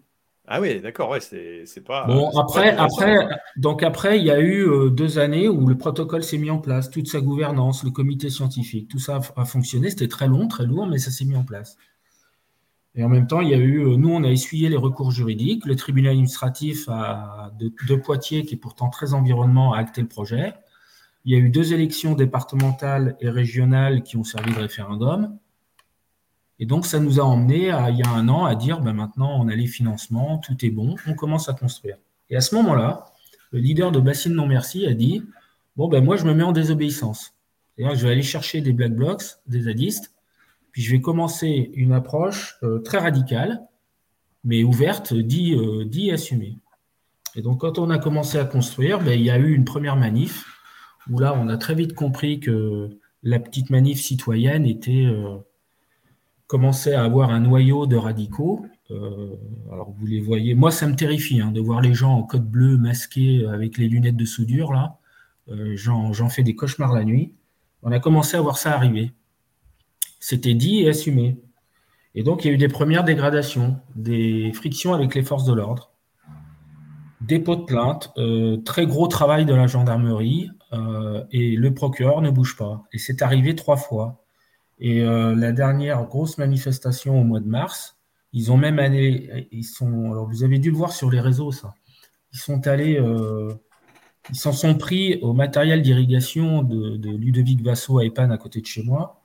[0.49, 2.07] Ah oui, d'accord, ouais, c'est pas.
[2.07, 5.77] Bon, pas après, après, donc après, il y a eu euh, deux années où le
[5.77, 9.45] protocole s'est mis en place, toute sa gouvernance, le comité scientifique, tout ça a, a
[9.45, 9.91] fonctionné.
[9.91, 11.77] C'était très long, très lourd, mais ça s'est mis en place.
[12.97, 15.11] Et en même temps, il y a eu, euh, nous, on a essuyé les recours
[15.11, 15.67] juridiques.
[15.67, 20.55] Le tribunal administratif à- de, Poitiers, qui est pourtant très environnement, a acté le projet.
[21.27, 25.37] Il y a eu deux élections départementales et régionales qui ont servi de référendum.
[26.59, 29.39] Et donc, ça nous a emmené, il y a un an, à dire ben, maintenant,
[29.39, 31.99] on a les financements, tout est bon, on commence à construire.
[32.31, 33.13] Et à ce moment-là,
[33.51, 35.23] le leader de Bassine Non Merci a dit
[35.77, 37.35] Bon, ben moi, je me mets en désobéissance.
[37.77, 40.16] Je vais aller chercher des black blocs, des zadistes,
[40.77, 43.63] puis je vais commencer une approche euh, très radicale,
[44.45, 46.59] mais ouverte, dit, euh, dit assumée.
[47.35, 49.97] Et donc, quand on a commencé à construire, ben, il y a eu une première
[49.97, 50.45] manif
[51.09, 52.91] où là, on a très vite compris que
[53.23, 55.07] la petite manif citoyenne était.
[55.07, 55.39] euh,
[56.47, 58.67] commençait à avoir un noyau de radicaux.
[59.73, 62.49] Alors vous les voyez, moi ça me terrifie hein, de voir les gens en code
[62.49, 64.99] bleu masqués avec les lunettes de soudure là.
[65.75, 67.33] J'en fais des cauchemars la nuit.
[67.83, 69.13] On a commencé à voir ça arriver.
[70.21, 71.39] C'était dit et assumé.
[72.15, 75.53] Et donc il y a eu des premières dégradations, des frictions avec les forces de
[75.53, 75.93] l'ordre,
[77.21, 82.31] dépôt de plainte, euh, très gros travail de la gendarmerie euh, et le procureur ne
[82.31, 82.85] bouge pas.
[82.93, 84.25] Et c'est arrivé trois fois.
[84.79, 87.99] Et euh, la dernière grosse manifestation au mois de mars,
[88.33, 91.53] ils ont même allé, ils sont, alors vous avez dû le voir sur les réseaux,
[91.53, 91.75] ça.
[92.33, 93.01] Ils sont allés,
[94.31, 98.67] ils s'en sont pris au matériel d'irrigation de, Ludovic Vasso à Epan à côté de
[98.67, 99.23] chez moi,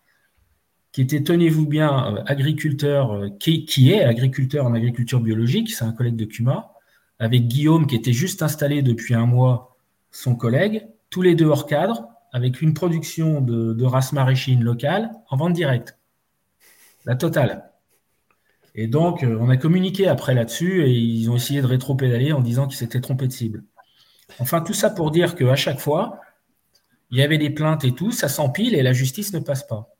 [0.91, 5.93] qui était, tenez-vous bien, euh, agriculteur, euh, qui, est agriculteur en agriculture biologique, c'est un
[5.93, 6.73] collègue de Cuma,
[7.19, 9.77] avec Guillaume qui était juste installé depuis un mois,
[10.11, 15.11] son collègue, tous les deux hors cadre, avec une production de, de race maraîchine locale
[15.29, 15.97] en vente directe.
[17.05, 17.71] La totale.
[18.75, 22.41] Et donc, euh, on a communiqué après là-dessus et ils ont essayé de rétro-pédaler en
[22.41, 23.63] disant qu'ils s'étaient trompés de cible.
[24.39, 26.19] Enfin, tout ça pour dire qu'à chaque fois,
[27.11, 29.93] il y avait des plaintes et tout, ça s'empile et la justice ne passe pas.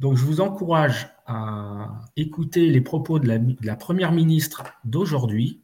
[0.00, 5.60] Donc, je vous encourage à écouter les propos de la, première ministre d'aujourd'hui,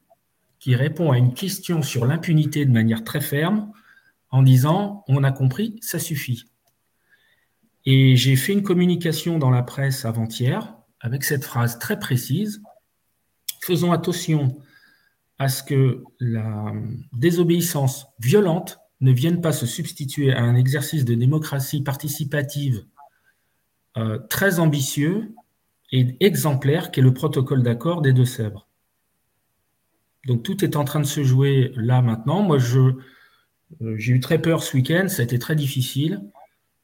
[0.59, 3.73] qui répond à une question sur l'impunité de manière très ferme,
[4.31, 6.45] en disant on a compris, ça suffit.
[7.87, 12.63] Et j'ai fait une communication dans la presse avant-hier avec cette phrase très précise
[13.67, 14.57] faisons attention
[15.39, 16.73] à ce que la
[17.13, 22.85] désobéissance violente ne vienne pas se substituer à un exercice de démocratie participative
[23.97, 25.35] euh, très ambitieux
[25.93, 28.69] et exemplaire qu'est le protocole d'accord des Deux-Sèvres.
[30.27, 32.43] Donc tout est en train de se jouer là maintenant.
[32.43, 32.93] Moi, euh,
[33.97, 36.21] j'ai eu très peur ce week-end, ça a été très difficile,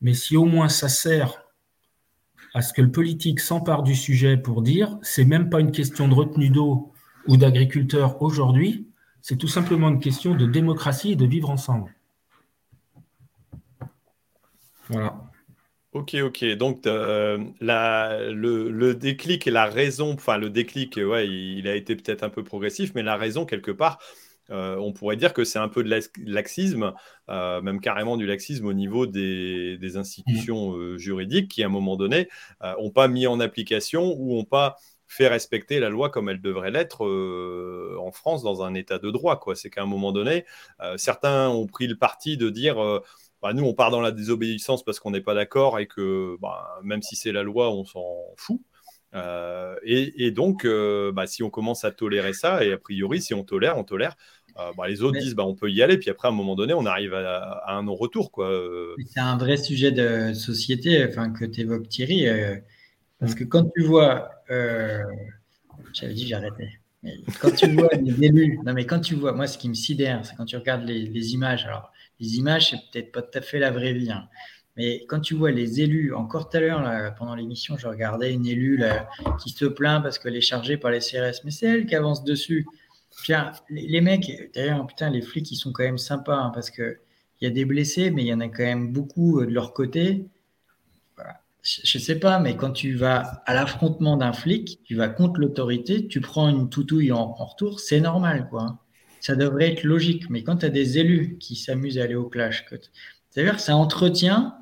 [0.01, 1.43] mais si au moins ça sert
[2.55, 6.07] à ce que le politique s'empare du sujet pour dire c'est même pas une question
[6.07, 6.93] de retenue d'eau
[7.27, 8.87] ou d'agriculteurs aujourd'hui,
[9.21, 11.95] c'est tout simplement une question de démocratie et de vivre ensemble.
[14.89, 15.32] Voilà.
[15.93, 16.45] Ok, ok.
[16.57, 21.75] Donc, euh, la, le, le déclic et la raison, enfin, le déclic, ouais, il a
[21.77, 23.99] été peut-être un peu progressif, mais la raison, quelque part,
[24.49, 26.93] on pourrait dire que c'est un peu de laxisme,
[27.29, 32.29] même carrément du laxisme au niveau des, institutions juridiques qui, à un moment donné,
[32.63, 34.77] n'ont pas mis en application ou n'ont pas
[35.09, 37.07] fait respecter la loi comme elle devrait l'être
[37.99, 39.41] en France dans un état de droit.
[39.55, 40.45] C'est qu'à un moment donné,
[40.97, 43.01] certains ont pris le parti de dire
[43.43, 46.79] bah, nous, on part dans la désobéissance parce qu'on n'est pas d'accord et que bah,
[46.85, 48.05] même si c'est la loi, on s'en
[48.37, 48.61] fout.
[49.15, 53.35] Euh, et, donc, euh, bah, si on commence à tolérer ça, et a priori, si
[53.35, 54.17] on tolère, on tolère,
[54.59, 56.87] euh, les autres disent on peut y aller, puis après, à un moment donné, on
[56.87, 58.31] arrive à, un non-retour.
[59.07, 62.27] C'est un vrai sujet de société enfin, que tu évoques, Thierry,
[63.19, 64.31] parce que quand tu vois.
[65.93, 66.82] J'avais dit j'arrêtais.
[67.03, 69.75] Mais quand tu vois les élus, non mais quand tu vois, moi ce qui me
[69.75, 71.67] sidère, c'est quand tu regardes les, images.
[71.67, 74.13] Alors les images, c'est peut-être pas tout à fait la vraie vie.
[74.13, 74.29] Hein.
[74.77, 78.47] Mais quand tu vois les élus, encore tout à l'heure, pendant l'émission, je regardais une
[78.47, 78.83] élue
[79.43, 82.25] qui se plaint parce qu'elle est chargée par les CRS, mais c'est elle qui avance
[82.25, 82.67] dessus.
[83.25, 86.97] Tiens, les, mecs, d'ailleurs, putain, les flics, ils sont quand même sympas hein, parce qu'il
[87.43, 89.75] y a des blessés, mais il y en a quand même beaucoup euh, de leur
[89.75, 90.25] côté.
[91.63, 96.09] Je sais pas, mais quand tu vas à l'affrontement d'un flic, tu vas contre l'autorité,
[96.09, 98.79] tu prends une toutouille en, retour, c'est normal, quoi.
[99.21, 100.29] Ça devrait être logique.
[100.29, 102.67] Mais quand tu as des élus qui s'amusent à aller au clash,
[103.31, 104.57] c'est-à-dire que ça entretient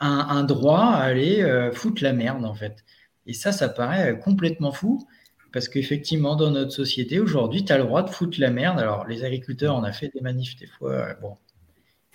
[0.00, 2.84] un, droit à aller euh, foutre la merde, en fait.
[3.26, 5.06] Et ça, ça paraît complètement fou.
[5.52, 8.78] Parce qu'effectivement, dans notre société, aujourd'hui, tu as le droit de foutre la merde.
[8.78, 10.92] Alors, les agriculteurs, on a fait des manifs des fois.
[10.92, 11.36] Euh, bon,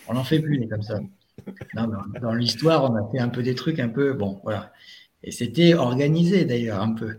[0.08, 1.00] on n'en fait plus, mais comme ça.
[2.22, 4.14] Dans l'histoire, on a fait un peu des trucs un peu.
[4.14, 4.72] Bon, voilà.
[5.24, 7.16] Et c'était organisé d'ailleurs un peu.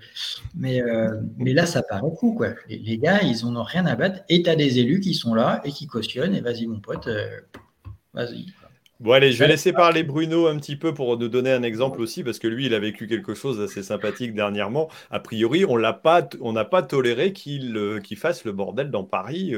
[0.55, 2.51] Mais, euh, là, ça paraît fou, quoi.
[2.68, 4.20] Les, gars, ils n'en ont rien à battre.
[4.29, 6.35] Et tu as des élus qui sont là et qui cautionnent.
[6.35, 7.41] Et vas-y, mon pote, euh,
[8.12, 8.47] vas-y.
[9.01, 12.01] Bon, allez, je vais laisser parler Bruno un petit peu pour nous donner un exemple
[12.01, 14.89] aussi, parce que lui, il a vécu quelque chose d'assez sympathique dernièrement.
[15.11, 19.55] A priori, on n'a pas, pas toléré qu'il euh, fasse le bordel dans Paris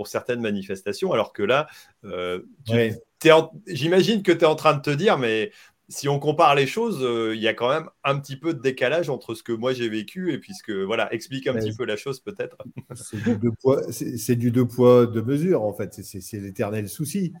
[0.00, 1.68] pour certaines manifestations, alors que là,
[3.66, 5.52] j'imagine que tu es en train de te dire, mais
[5.90, 8.60] si on compare les choses, euh, il y a quand même un petit peu de
[8.60, 11.74] décalage entre ce que moi j'ai vécu et puis ce que voilà, explique un petit
[11.74, 12.56] peu la chose peut-être.
[12.94, 13.82] C'est du deux poids,
[14.28, 15.92] du deux poids deux mesures en fait.
[15.92, 17.34] C'est l'éternel souci.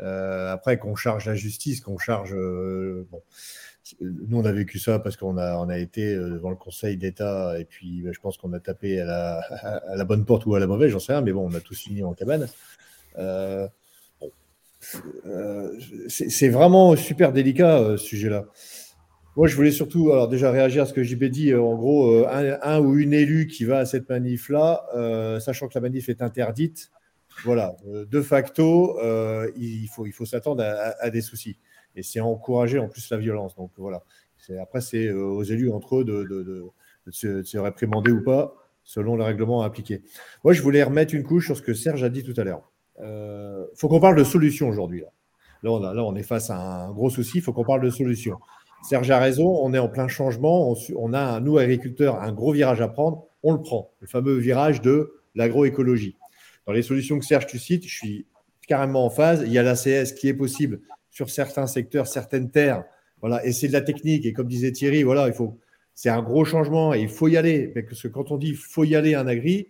[0.00, 3.22] Euh, après qu'on charge la justice, qu'on charge euh, bon.
[4.00, 7.64] Nous, on a vécu ça parce qu'on a, a été devant le Conseil d'État et
[7.64, 9.04] puis ben, je pense qu'on a tapé à
[9.96, 11.78] la, bonne porte ou à la mauvaise, j'en sais rien, mais bon, on a tous
[11.78, 12.48] fini en cabane.
[15.26, 15.78] Euh,
[16.08, 18.46] c'est vraiment super délicat euh, ce sujet-là.
[19.36, 21.50] Moi, je voulais surtout, alors déjà réagir à ce que JB dit.
[21.52, 25.80] Euh, en gros, un, ou une élue qui va à cette manif-là, sachant que la
[25.80, 26.90] manif est interdite,
[27.44, 28.98] voilà, de facto,
[29.56, 31.56] il faut s'attendre à, des soucis.
[31.96, 33.56] Et c'est encourager en plus la violence.
[33.56, 34.02] Donc voilà.
[34.60, 36.64] Après, c'est aux élus entre eux de,
[37.10, 40.02] se, réprimander ou pas, selon le règlement appliqué.
[40.44, 42.70] Moi, je voulais remettre une couche sur ce que Serge a dit tout à l'heure.
[42.98, 45.00] Il euh, faut qu'on parle de solutions aujourd'hui.
[45.00, 45.12] Là.
[45.62, 48.38] On est face à un gros souci, il faut qu'on parle de solutions.
[48.82, 52.80] Serge a raison, on est en plein changement, on, a, nous, agriculteurs, un gros virage
[52.80, 56.16] à prendre, on le prend, le fameux virage de l'agroécologie.
[56.66, 58.26] Dans les solutions que Serge, tu cites, je suis
[58.66, 59.42] carrément en phase.
[59.44, 60.80] Il y a l'ACS qui est possible
[61.20, 62.84] sur certains secteurs, certaines terres.
[63.20, 64.24] Voilà, et c'est de la technique.
[64.24, 65.58] Et comme disait Thierry, voilà, il faut,
[65.94, 67.68] c'est un gros changement et il faut y aller.
[67.68, 69.68] Parce que quand on dit faut y aller un agri,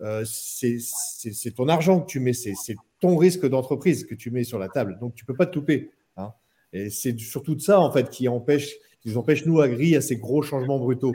[0.00, 2.54] euh, c'est ton argent que tu mets, c'est
[3.00, 4.96] ton risque d'entreprise que tu mets sur la table.
[4.98, 5.90] Donc, tu peux pas te touper.
[6.16, 6.32] Hein.
[6.72, 10.00] Et c'est surtout de ça, en fait, qui empêche, qui nous empêche, nous, agri, à
[10.00, 11.14] ces gros changements brutaux.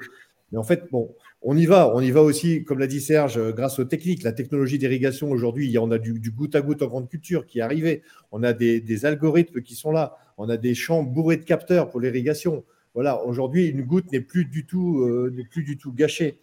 [0.52, 1.94] Mais en fait, bon, on y va.
[1.94, 4.24] On y va aussi, comme l'a dit Serge, grâce aux techniques.
[4.24, 7.62] La technologie d'irrigation, aujourd'hui, on a du, goutte à goutte en grande culture qui est
[7.62, 8.02] arrivé.
[8.32, 10.16] On a des, algorithmes qui sont là.
[10.38, 12.64] On a des champs bourrés de capteurs pour l'irrigation.
[12.94, 16.40] Voilà, aujourd'hui, une goutte n'est plus du tout, euh, n'est plus du tout gâchée.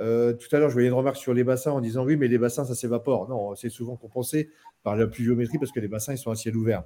[0.00, 2.26] Euh, tout à l'heure, je voyais une remarque sur les bassins en disant oui, mais
[2.26, 3.28] les bassins, ça s'évapore.
[3.28, 4.48] Non, c'est souvent compensé
[4.82, 6.84] par la pluviométrie parce que les bassins, ils sont à ciel ouvert.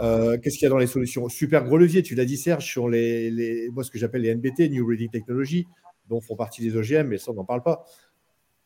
[0.00, 1.28] Euh, qu'est-ce qu'il y a dans les solutions?
[1.28, 4.86] Super gros levier, tu l'as dit Serge, sur les, ce que j'appelle les NBT, New
[4.86, 5.66] Breeding Technology,
[6.08, 7.84] dont font partie les OGM, mais ça, on n'en parle pas.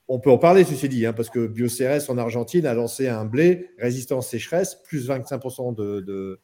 [0.09, 3.27] On peut en parler, ceci dit, hein, parce que BioCRS en Argentine a lancé un
[3.27, 6.41] blé résistant sécheresse, plus 25% de, de,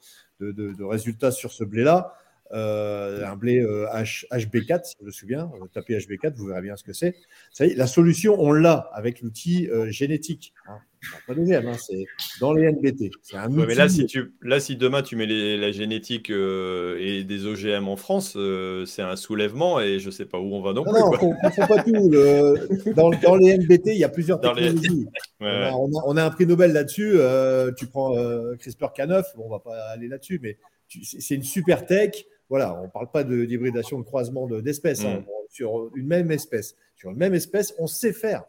[0.53, 2.15] de résultats sur ce blé-là.
[2.53, 5.51] Euh, un blé HB4, euh, si je me souviens.
[5.61, 7.17] Euh, tapez HB4, vous verrez bien ce que c'est.
[7.59, 10.55] La solution, on l'a avec l'outil génétique.
[10.69, 10.79] Hein.
[11.27, 12.05] Pas hein, c'est
[12.41, 13.11] dans les NBT.
[13.33, 17.89] Un mais là si, tu, là, si demain tu mets la génétique et des OGM
[17.89, 18.37] en France,
[18.87, 20.93] c'est un soulèvement et je ne sais pas où on va non, plus.
[20.93, 22.93] Non, on ne pas tout.
[22.95, 25.07] dans, dans, les NBT, il y a plusieurs technologies.
[25.41, 27.19] On, a, un prix Nobel là-dessus.
[27.77, 30.57] tu prends CRISPR-Cas9, bon, on ne va pas aller là-dessus, mais
[31.03, 32.25] c'est une super tech.
[32.49, 35.05] Voilà, on ne parle pas d'hybridation, de, de, croisement d'espèces.
[35.05, 35.21] Hein.
[35.21, 35.25] Mm.
[35.49, 38.45] Sur une même espèce, sur une même espèce, on sait faire.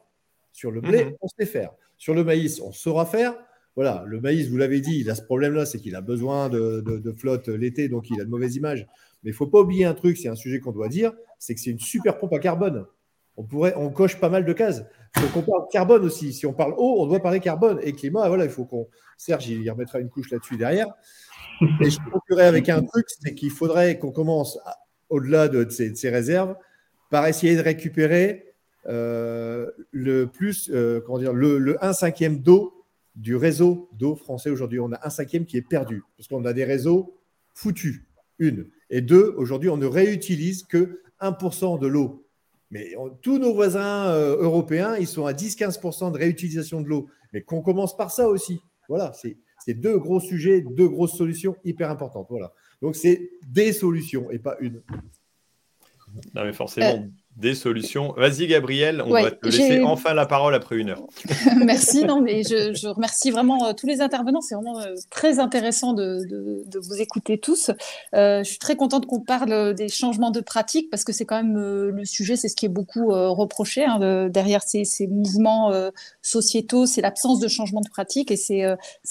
[0.51, 1.18] Sur le blé, mm-hmm.
[1.22, 1.72] on sait faire.
[1.98, 3.36] Sur le maïs, on saura faire.
[3.76, 7.16] Voilà, le maïs, vous l'avez dit, il a ce problème-là, c'est qu'il a besoin de,
[7.18, 8.88] flotte l'été, donc il a de mauvaises images.
[9.24, 11.56] Mais il ne faut pas oublier un truc, c'est un sujet qu'on doit dire, c'est
[11.56, 12.86] que c'est une super pompe à carbone.
[13.38, 14.84] On pourrait, on coche pas mal de cases.
[15.18, 16.32] Donc on parle carbone aussi.
[16.32, 18.28] Si on parle eau, on doit parler carbone et climat.
[18.30, 18.88] Voilà, il faut qu'on.
[19.18, 20.88] Serge, il y remettra une couche là-dessus derrière.
[21.82, 24.60] Et je conclurai avec un truc, c'est qu'il faudrait qu'on commence,
[25.10, 26.56] au-delà de, ces, réserves,
[27.10, 28.55] par essayer de récupérer
[28.86, 34.80] le plus, euh, comment dire, le, le 1 cinquième d'eau du réseau d'eau français aujourd'hui.
[34.80, 37.18] On a un cinquième qui est perdu, parce qu'on a des réseaux
[37.54, 38.02] foutus,
[38.40, 38.68] une.
[38.90, 42.26] Et deux, aujourd'hui, on ne réutilise que 1% de l'eau.
[42.72, 47.08] Mais tous nos voisins euh, européens, ils sont à 10-15% de réutilisation de l'eau.
[47.32, 48.60] Mais qu'on commence par ça aussi.
[48.90, 52.28] Voilà, c'est deux gros sujets, deux grosses solutions hyper importantes.
[52.30, 52.54] Voilà.
[52.82, 54.82] Donc, c'est des solutions et pas une.
[56.34, 58.14] Non, mais forcément, euh, des solutions.
[58.16, 61.04] Vas-y, Gabriel, on va te laisser enfin la parole après une heure.
[61.66, 64.40] Merci, non, mais je, remercie vraiment euh, tous les intervenants.
[64.40, 67.72] C'est vraiment euh, très intéressant de, vous écouter tous.
[68.14, 71.42] Euh, je suis très contente qu'on parle des changements de pratique parce que c'est quand
[71.42, 75.72] même le sujet, c'est ce qui est beaucoup reproché hein, derrière ces, mouvements
[76.22, 78.64] sociétaux, c'est l'absence de changement de pratique et c'est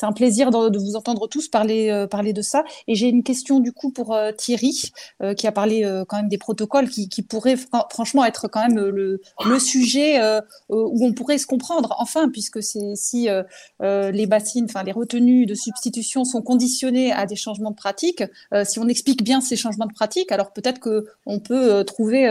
[0.03, 2.65] un plaisir de, vous entendre tous parler, parler de ça.
[2.87, 4.93] Et j'ai une question du coup pour Thierry
[5.37, 7.57] qui a parlé quand même des protocoles qui, qui pourraient
[7.91, 12.63] franchement être quand même le, le sujet euh, où on pourrait se comprendre, enfin, puisque
[12.63, 13.43] si euh,
[13.83, 18.23] euh, les bassines, enfin les retenues de substitution sont conditionnées à des changements de pratique,
[18.65, 22.29] si on explique bien ces changements de pratique, alors peut-être qu'on peut trouver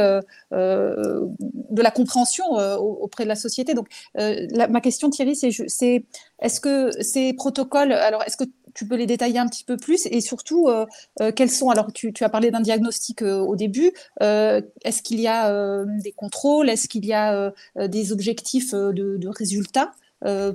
[0.51, 2.45] de la compréhension
[2.77, 3.73] auprès de la société.
[3.73, 6.05] Donc, ma question, Thierry, c'est
[6.39, 8.43] est-ce que ces protocoles, alors est-ce que
[8.73, 10.85] tu peux les détailler un petit peu plus et surtout euh,
[11.21, 15.27] euh, quels sont alors tu, as parlé d'un diagnostic euh, au début est-ce qu'il y
[15.27, 19.91] a des contrôles est-ce qu'il y a des objectifs de, résultats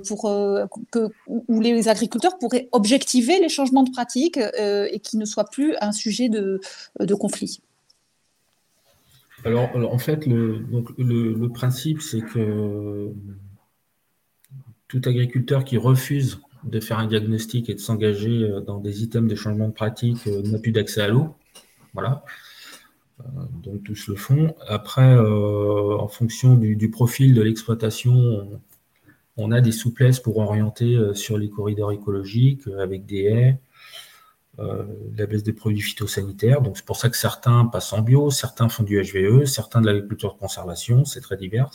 [0.07, 0.23] pour
[0.91, 5.75] que où les agriculteurs pourraient objectiver les changements de pratique et qui ne soient plus
[5.81, 6.59] un sujet de,
[7.15, 7.61] conflit?
[9.45, 13.11] Alors, en fait le principe c'est que
[14.87, 19.29] tout agriculteur qui refuse de faire un diagnostic et de s'engager euh, dans des items
[19.29, 21.35] de changement de pratique euh, n'a plus d'accès à l'eau.
[21.93, 22.23] Voilà.
[23.21, 23.23] Euh,
[23.63, 24.55] donc tous le font.
[24.67, 28.61] Après, en fonction du, profil de l'exploitation,
[29.37, 33.59] on, a des souplesses pour orienter sur les corridors écologiques avec des haies,
[34.57, 36.61] la baisse des produits phytosanitaires.
[36.61, 39.87] Donc c'est pour ça que certains passent en bio, certains font du HVE, certains de
[39.87, 41.69] l'agriculture de conservation, c'est très divers.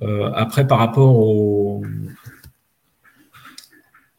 [0.00, 1.82] après, par rapport au,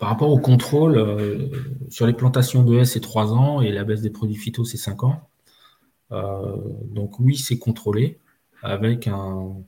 [0.02, 1.50] par rapport au contrôle, euh,
[1.90, 4.78] sur les plantations de haies, c'est 3 ans et la baisse des produits phyto, c'est
[4.78, 5.30] 5 ans.
[6.12, 8.20] Euh, donc oui, c'est contrôlé
[8.64, 9.64] avec une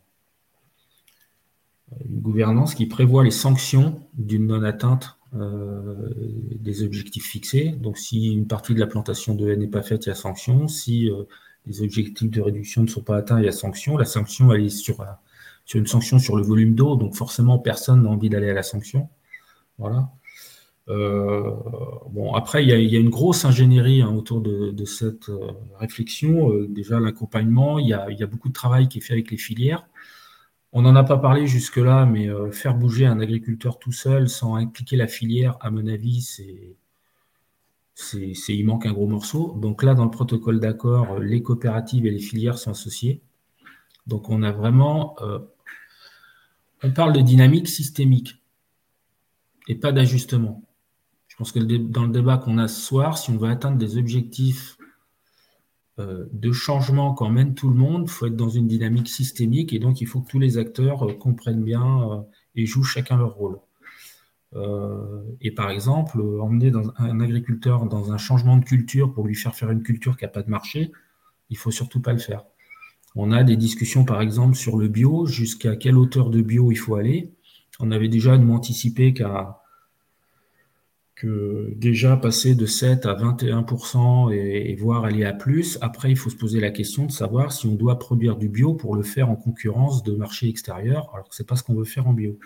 [2.07, 6.09] gouvernance qui prévoit les sanctions d'une non-atteinte euh,
[6.59, 7.69] des objectifs fixés.
[7.69, 10.15] Donc si une partie de la plantation de haies n'est pas faite, il y a
[10.15, 10.67] sanction.
[10.67, 11.11] Si
[11.67, 13.97] les objectifs de réduction ne sont pas atteints, il y a sanction.
[13.97, 15.05] La sanction, elle est sur,
[15.65, 18.63] sur une sanction sur le volume d'eau, donc forcément, personne n'a envie d'aller à la
[18.63, 19.09] sanction.
[19.77, 20.09] Voilà.
[20.89, 21.51] Euh,
[22.09, 26.51] bon, après, il y, a, une grosse ingénierie hein, autour de, cette euh, réflexion.
[26.51, 29.87] Euh, déjà, l'accompagnement, il, y a, beaucoup de travail qui est fait avec les filières.
[30.73, 34.95] On n'en a pas parlé jusque-là, mais faire bouger un agriculteur tout seul sans impliquer
[34.97, 36.75] la filière, à mon avis, c'est,
[38.49, 39.55] il manque un gros morceau.
[39.61, 43.21] Donc là, dans le protocole d'accord, les coopératives et les filières sont associées.
[44.07, 45.15] Donc on a vraiment,
[46.81, 48.41] on parle de dynamique systémique
[49.67, 50.63] et pas d'ajustement.
[51.33, 53.97] Je pense que dans le débat qu'on a ce soir, si on veut atteindre des
[53.97, 54.77] objectifs
[55.97, 59.73] euh, de changement quand mène tout le monde, il faut être dans une dynamique systémique
[59.73, 62.21] et donc il faut que tous les acteurs euh, comprennent bien euh,
[62.53, 63.59] et jouent chacun leur rôle.
[65.41, 69.71] et par exemple, emmener un agriculteur dans un changement de culture pour lui faire faire
[69.71, 70.91] une culture qui n'a pas de marché,
[71.49, 72.45] il faut surtout pas le faire.
[73.15, 76.75] On a des discussions par exemple sur le bio, jusqu'à quelle hauteur de bio il
[76.75, 77.33] faut aller.
[77.79, 79.62] On avait déjà nous anticipé qu'à
[81.75, 86.29] déjà passer de 7 à 21% et, et, voire aller à plus, après il faut
[86.29, 89.29] se poser la question de savoir si on doit produire du bio pour le faire
[89.29, 92.13] en concurrence de marché extérieur, alors que ce n'est pas ce qu'on veut faire en
[92.13, 92.37] bio.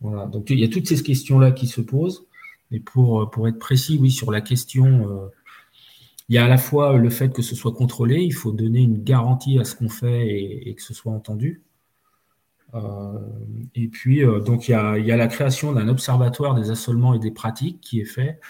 [0.00, 2.26] Voilà, donc il y a toutes ces questions-là qui se posent.
[2.72, 5.28] Et pour, pour être précis, oui, sur la question, euh,
[6.28, 8.80] il y a à la fois le fait que ce soit contrôlé, il faut donner
[8.80, 10.26] une garantie à ce qu'on fait
[10.66, 11.62] et que ce soit entendu.
[12.74, 13.18] Euh,
[13.74, 17.30] et puis, euh, donc, il y, a, la création d'un observatoire des assolements et des
[17.30, 18.40] pratiques qui est fait.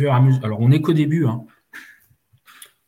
[0.00, 1.44] Alors, on n'est qu'au début, hein.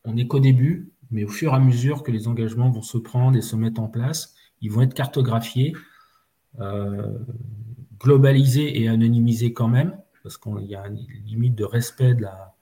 [0.05, 2.99] on n'est qu'au début, mais au fur et à mesure que les engagements vont se
[2.99, 5.75] prendre et se mettre en place, ils vont être cartographiés
[6.61, 7.19] euh,
[8.01, 12.55] globaliser et anonymiser quand même, parce qu'il y a une limite de respect de la.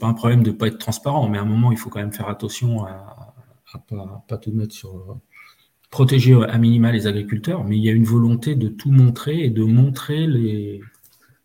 [0.00, 2.00] Pas un problème de ne pas être transparent, mais à un moment, il faut quand
[2.00, 3.34] même faire attention à
[3.74, 5.18] ne pas, pas, tout mettre sur.
[5.96, 9.48] Protéger à minima les agriculteurs, mais il y a une volonté de tout montrer et
[9.48, 10.82] de montrer les,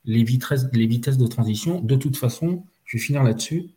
[0.03, 1.79] vitesses, de transition.
[1.79, 3.69] De toute façon, je vais finir là-dessus.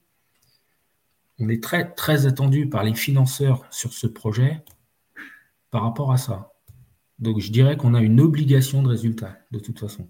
[1.39, 4.65] On est très, attendu par les financeurs sur ce projet
[5.71, 6.51] par rapport à ça.
[7.21, 10.09] Donc je dirais qu'on a une obligation de résultat, de toute façon.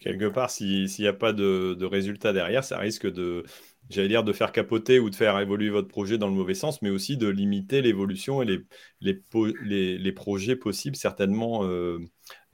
[0.00, 3.44] Quelque part, s'il n'y a pas de, résultat derrière, ça risque de,
[3.90, 6.82] j'allais dire, de faire capoter ou de faire évoluer votre projet dans le mauvais sens,
[6.82, 8.64] mais aussi de limiter l'évolution et les,
[9.00, 11.98] les, projets possibles, certainement euh,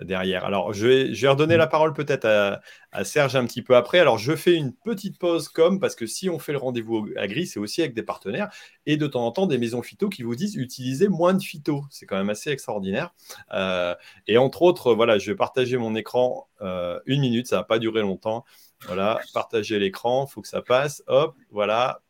[0.00, 0.44] derrière.
[0.44, 2.60] Alors, je vais, redonner la parole peut-être à,
[2.90, 3.98] à, Serge un petit peu après.
[3.98, 7.26] Alors, je fais une petite pause comme, parce que si on fait le rendez-vous à
[7.26, 8.50] gris, c'est aussi avec des partenaires
[8.86, 11.84] et de temps en temps des maisons phyto qui vous disent utilisez moins de phyto.
[11.90, 13.14] C'est quand même assez extraordinaire.
[13.52, 13.94] Euh,
[14.26, 17.78] et entre autres, voilà, je vais partager mon écran euh, une minute, ça va pas
[17.78, 18.44] durer longtemps.
[18.86, 21.02] Voilà, partager l'écran, faut que ça passe.
[21.06, 22.02] Hop, voilà,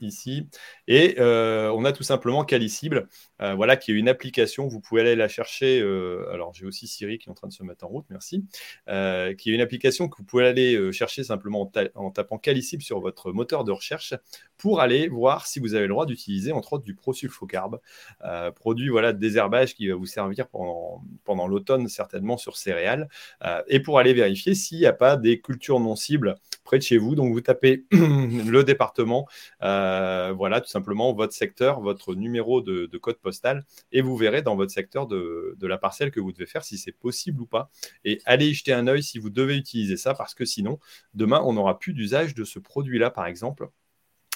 [0.00, 0.48] ici.
[0.88, 3.08] Et euh, on a tout simplement Calicible,
[3.40, 4.68] euh, voilà, qui est une application.
[4.68, 5.80] Vous pouvez aller la chercher.
[5.80, 8.44] Euh, alors, j'ai aussi Siri qui est en train de se mettre en route, merci.
[8.86, 13.32] qui est une application que vous pouvez aller chercher simplement en, tapant Calicible sur votre
[13.32, 14.14] moteur de recherche
[14.56, 17.80] pour aller voir si vous avez le droit d'utiliser, entre autres, du prosulfocarbe,
[18.54, 23.08] produit voilà, de désherbage qui va vous servir pendant, pendant l'automne, certainement sur céréales,
[23.68, 26.98] et pour aller vérifier s'il n'y a pas des cultures non cibles près de chez
[26.98, 27.14] vous.
[27.14, 29.26] Donc, vous tapez le département,
[29.60, 35.06] voilà, tout votre secteur, votre numéro de, code postal, et vous verrez dans votre secteur
[35.06, 37.70] de, la parcelle que vous devez faire si c'est possible ou pas.
[38.04, 40.78] Et allez y jeter un œil si vous devez utiliser ça, parce que sinon,
[41.14, 43.68] demain, on n'aura plus d'usage de ce produit-là, par exemple.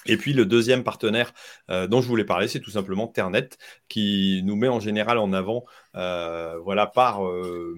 [0.07, 1.32] Et puis le deuxième partenaire
[1.70, 3.51] euh, dont je voulais parler, c'est tout simplement Ternet,
[3.88, 7.76] qui nous met en général en avant euh, voilà, par, euh,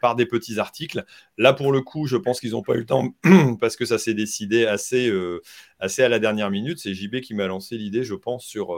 [0.00, 1.04] par des petits articles.
[1.38, 3.14] Là, pour le coup, je pense qu'ils n'ont pas eu le temps
[3.60, 5.12] parce que ça s'est décidé assez,
[5.78, 6.78] assez à la dernière minute.
[6.78, 8.76] C'est JB qui m'a lancé l'idée, je pense, sur,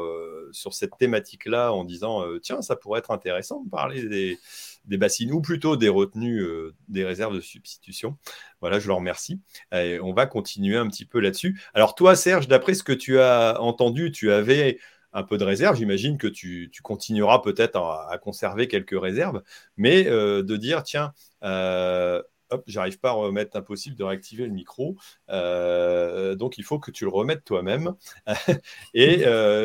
[0.53, 4.39] sur cette thématique-là en disant, tiens, ça pourrait être intéressant de parler des
[4.87, 8.16] des bassines ou plutôt des retenues, euh, des réserves de substitution.
[8.61, 9.41] Voilà, je leur remercie.
[9.72, 11.61] On va continuer un petit peu là-dessus.
[11.74, 14.78] Alors toi, Serge, d'après ce que tu as entendu, tu avais
[15.12, 15.76] un peu de réserve.
[15.76, 19.43] J'imagine que tu, continueras peut-être à, conserver quelques réserves,
[19.76, 21.12] mais euh, de dire, tiens,
[21.43, 24.97] euh, hop, j'arrive pas à remettre impossible de réactiver le micro.
[25.28, 27.95] donc, il faut que tu le remettes toi-même.
[28.95, 29.24] et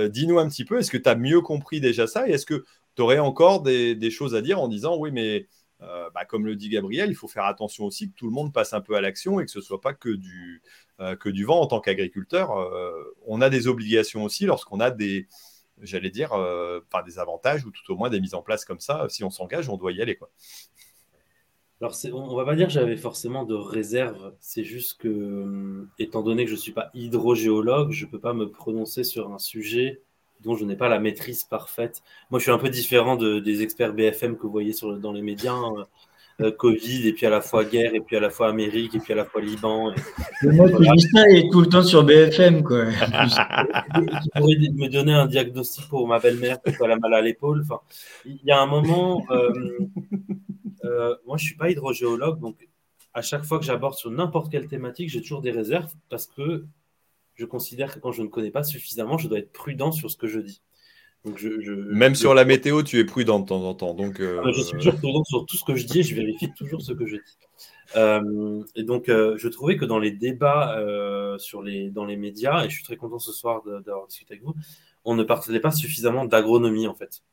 [0.10, 2.28] dis-nous un petit peu, est-ce que tu as mieux compris déjà ça?
[2.28, 2.66] Et est-ce que
[2.96, 5.48] tu aurais encore des, choses à dire en disant oui, mais
[5.82, 8.54] euh, bah, comme le dit Gabriel, il faut faire attention aussi que tout le monde
[8.54, 10.62] passe un peu à l'action et que ce ne soit pas que du,
[11.00, 12.52] euh, que du vent en tant qu'agriculteur.
[12.58, 15.28] Euh, on a des obligations aussi lorsqu'on a des,
[15.82, 16.32] j'allais dire,
[17.06, 19.08] des avantages ou tout au moins des mises en place comme ça.
[19.10, 20.16] Si on s'engage, on doit y aller.
[20.16, 20.30] Quoi.
[21.82, 24.36] Alors, on ne va pas dire que j'avais forcément de réserve.
[24.40, 28.34] C'est juste que, étant donné que je ne suis pas hydrogéologue, je ne peux pas
[28.34, 30.04] me prononcer sur un sujet
[30.44, 32.02] dont je n'ai pas la maîtrise parfaite.
[32.30, 35.12] Moi, je suis un peu différent de, des experts BFM que vous voyez sur, dans
[35.12, 35.54] les médias.
[35.54, 35.88] Hein.
[36.42, 39.00] Euh, Covid, et puis à la fois guerre, et puis à la fois Amérique, et
[39.00, 39.92] puis à la fois Liban.
[39.92, 39.96] Et...
[40.48, 42.86] Dis ça, et tout le temps sur BFM, quoi.
[42.86, 47.62] tu pourrais me donner un diagnostic pour ma belle-mère qui a la mal à l'épaule.
[47.62, 47.82] Enfin,
[48.26, 49.52] il y a un moment, euh,
[50.86, 52.56] euh, moi, je suis pas hydrogéologue, donc
[53.14, 56.66] à chaque fois que j'aborde sur n'importe quelle thématique, j'ai toujours des réserves parce que
[57.42, 60.16] je considère que quand je ne connais pas suffisamment, je dois être prudent sur ce
[60.16, 60.62] que je dis.
[61.26, 63.96] Donc je, Même sur la météo, tu es prudent de temps en temps.
[63.96, 66.16] Donc, euh, ah, Je suis toujours prudent sur tout ce que je dis et je
[66.16, 67.38] vérifie toujours ce que je dis.
[67.96, 70.78] Euh, et donc, euh, je trouvais que dans les débats
[71.40, 74.44] sur les, dans les médias, et je suis très content ce soir d'avoir discuté avec
[74.44, 74.54] vous,
[75.04, 77.24] on ne parlait pas suffisamment d'agronomie en fait.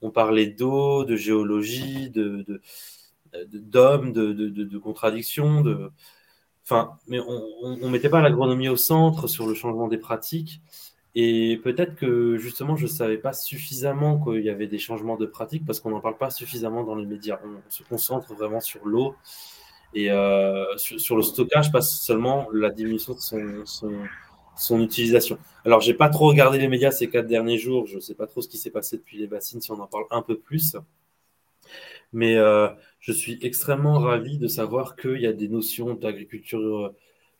[0.00, 2.44] On parlait d'eau, de géologie, de,
[3.52, 5.92] d'hommes, de, de, de, de contradictions, de,
[6.64, 10.60] Enfin, mais on ne mettait pas l'agronomie au centre sur le changement des pratiques.
[11.14, 15.26] Et peut-être que justement, je ne savais pas suffisamment qu'il y avait des changements de
[15.26, 17.38] pratiques parce qu'on n'en parle pas suffisamment dans les médias.
[17.44, 19.14] On se concentre vraiment sur l'eau
[19.94, 23.64] et euh, sur, le stockage, pas seulement la diminution de
[24.56, 25.38] son, utilisation.
[25.66, 27.86] Alors, j'ai pas trop regardé les médias ces quatre derniers jours.
[27.86, 29.86] Je ne sais pas trop ce qui s'est passé depuis les bassines, si on en
[29.86, 30.76] parle un peu plus.
[32.14, 32.68] Mais euh,
[33.02, 36.96] je suis extrêmement ravi de savoir qu'il y a des notions d'agriculture euh,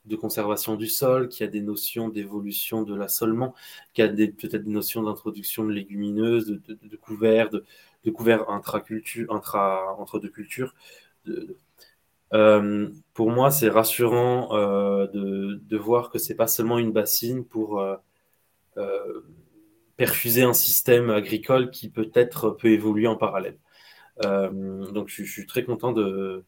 [0.06, 3.54] de conservation du sol, qu'il y a des notions d'évolution de l'assolement,
[3.94, 8.82] qu'il y a peut-être des notions d'introduction de légumineuses, de, couverts, de, couverts intra,
[9.98, 10.74] entre deux cultures.
[12.34, 17.80] Euh, pour moi, c'est rassurant euh, de, voir que c'est pas seulement une bassine pour
[19.96, 23.58] perfuser un système agricole qui peut-être peut évoluer en parallèle.
[24.20, 26.44] Donc je, suis très content de,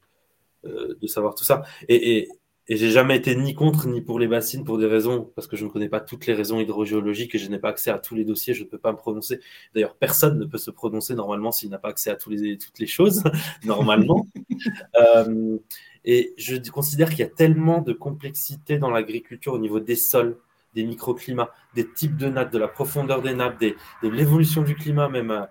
[0.64, 1.62] de savoir tout ça.
[1.88, 2.28] Et,
[2.66, 5.54] et j'ai jamais été ni contre ni pour les bassines pour des raisons, parce que
[5.54, 8.14] je ne connais pas toutes les raisons hydrogéologiques et je n'ai pas accès à tous
[8.14, 9.40] les dossiers, je ne peux pas me prononcer.
[9.74, 12.78] D'ailleurs, personne ne peut se prononcer normalement s'il n'a pas accès à tous les, toutes
[12.78, 13.22] les choses,
[13.64, 14.26] normalement.
[14.98, 15.58] euh,
[16.06, 20.38] et je considère qu'il y a tellement de complexité dans l'agriculture au niveau des sols,
[20.74, 24.74] des microclimats, des types de nappes, de la profondeur des nappes, des, de l'évolution du
[24.74, 25.46] climat même.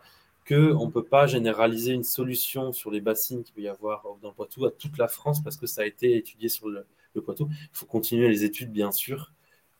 [0.48, 4.30] Qu'on ne peut pas généraliser une solution sur les bassines qu'il peut y avoir dans
[4.30, 7.22] le Poitou à toute la France parce que ça a été étudié sur le, le
[7.22, 7.48] Poitou.
[7.49, 9.32] Il faut continuer les études, bien sûr,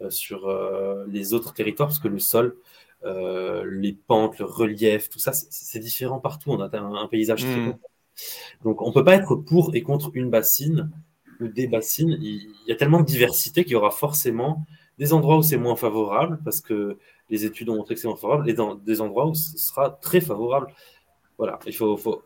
[0.02, 2.56] euh, sur euh, les autres territoires, parce que le sol,
[3.06, 6.52] euh, les pentes, le relief, tout ça, c'est différent partout.
[6.52, 7.78] On a un, paysage très mmh.
[8.64, 10.92] Donc, on ne peut pas être pour et contre une bassine
[11.40, 12.18] ou des bassines.
[12.22, 14.66] Il, y a tellement de diversité qu'il y aura forcément
[15.00, 16.98] des endroits où c'est moins favorable, parce que
[17.34, 19.90] les études ont montré que c'est moins favorable, et dans des endroits où ce sera
[19.90, 20.68] très favorable.
[21.40, 22.22] Voilà, il faut, faut...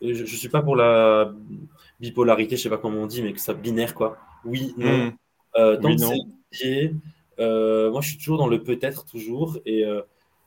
[0.00, 1.32] je ne suis pas pour la
[1.98, 4.18] bipolarité, je ne sais pas comment on dit, mais que ça binaire, quoi.
[4.44, 5.06] Oui, non.
[5.06, 5.10] Hmm.
[5.56, 6.14] Euh, oui, non.
[7.40, 9.58] Euh, moi, je suis toujours dans le peut-être, toujours.
[9.66, 10.02] Et euh,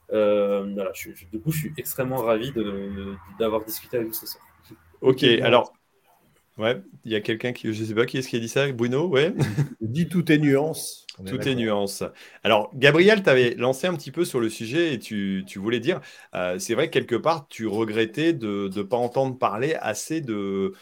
[0.09, 0.91] voilà,
[1.31, 2.53] du coup, je suis extrêmement ravi
[3.38, 4.43] d'avoir discuté avec vous ce soir.
[5.01, 5.73] Ok, alors.
[6.60, 8.72] Ouais, il y a quelqu'un qui, je sais pas qui est-ce qui a dit ça,
[8.72, 9.34] Bruno, ouais.
[9.81, 11.07] Dit tout est nuance.
[11.26, 12.03] tout est nuance.
[12.44, 15.80] Alors, Gabriel, tu avais lancé un petit peu sur le sujet et tu, tu voulais
[15.80, 16.02] dire,
[16.57, 20.73] c'est vrai que quelque part, tu regrettais de ne pas entendre parler assez de,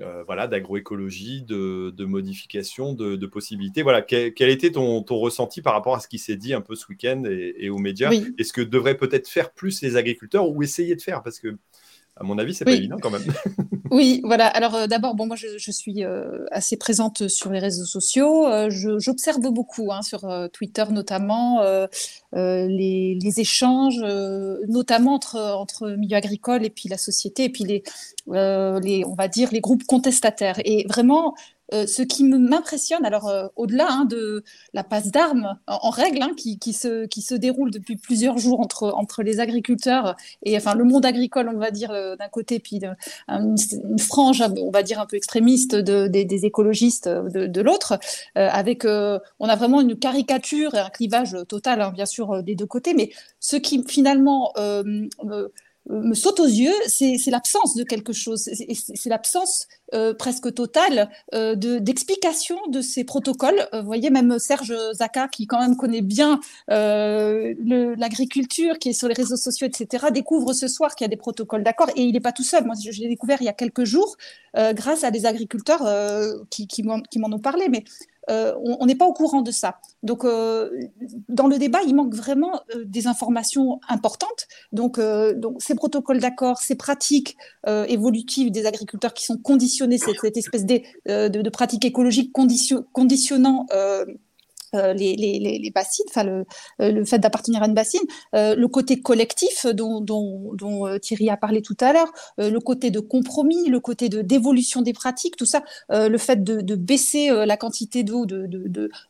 [0.00, 3.82] euh, voilà, d'agroécologie, de, de, modification, de, possibilités.
[3.82, 6.74] Voilà, quel, était ton, ton, ressenti par rapport à ce qui s'est dit un peu
[6.74, 8.10] ce week-end et, aux médias?
[8.36, 11.22] Est-ce que devraient peut-être faire plus les agriculteurs ou essayer de faire?
[11.22, 11.56] Parce que
[12.16, 13.24] à mon avis, c'est pas évident quand même.
[13.90, 14.46] oui, voilà.
[14.46, 18.46] Alors euh, d'abord, bon, moi, je, suis euh, assez présente sur les réseaux sociaux.
[18.46, 20.20] Euh, j'observe beaucoup hein, sur
[20.52, 21.62] Twitter notamment
[22.32, 24.00] les, les, échanges,
[24.68, 27.82] notamment entre entre milieu agricole et puis la société et puis les,
[28.28, 30.60] les on va dire les groupes contestataires.
[30.64, 31.34] Et vraiment,
[31.72, 36.32] euh, ce qui m'impressionne, alors euh, au-delà hein, de la passe d'armes en, règle hein,
[36.36, 40.84] qui, se, qui se déroule depuis plusieurs jours entre, entre les agriculteurs et enfin le
[40.84, 42.80] monde agricole, on va dire euh, d'un côté, puis
[43.28, 47.98] une, frange, on va dire un peu extrémiste de, des, écologistes de, l'autre,
[48.34, 52.66] avec on a vraiment une caricature et un clivage total, hein, bien sûr, des deux
[52.66, 53.10] côtés, mais
[53.40, 54.52] ce qui finalement
[55.90, 61.54] me saute aux yeux, c'est l'absence de quelque chose, c'est l'absence euh, presque totale euh,
[61.54, 63.68] d'explication de, ces protocoles.
[63.74, 69.08] Euh, vous voyez, même Serge Zaka, qui quand même connaît bien l'agriculture, qui est sur
[69.08, 72.12] les réseaux sociaux, etc., découvre ce soir qu'il y a des protocoles d'accord, et il
[72.12, 72.64] n'est pas tout seul.
[72.64, 74.16] Moi, je, l'ai découvert il y a quelques jours
[74.54, 75.82] grâce à des agriculteurs
[76.48, 77.84] qui, qui m'en ont parlé, mais
[78.30, 79.80] euh, on n'est pas au courant de ça.
[80.02, 80.70] Donc, euh,
[81.28, 84.46] dans le débat, il manque vraiment euh, des informations importantes.
[84.72, 85.00] Donc,
[85.58, 87.36] ces protocoles d'accord, ces pratiques
[87.66, 93.66] évolutives des agriculteurs qui sont conditionnés, cette, cette espèce de, de, pratiques écologiques conditionnant
[94.94, 96.44] les, les, bassines, enfin le,
[96.80, 98.00] euh, le, fait d'appartenir à une bassine,
[98.34, 100.04] euh, le côté collectif dont,
[101.00, 104.92] Thierry a parlé tout à l'heure, le côté de compromis, le côté de d'évolution des
[104.92, 108.26] pratiques, tout ça, le fait de, de baisser la quantité d'eau,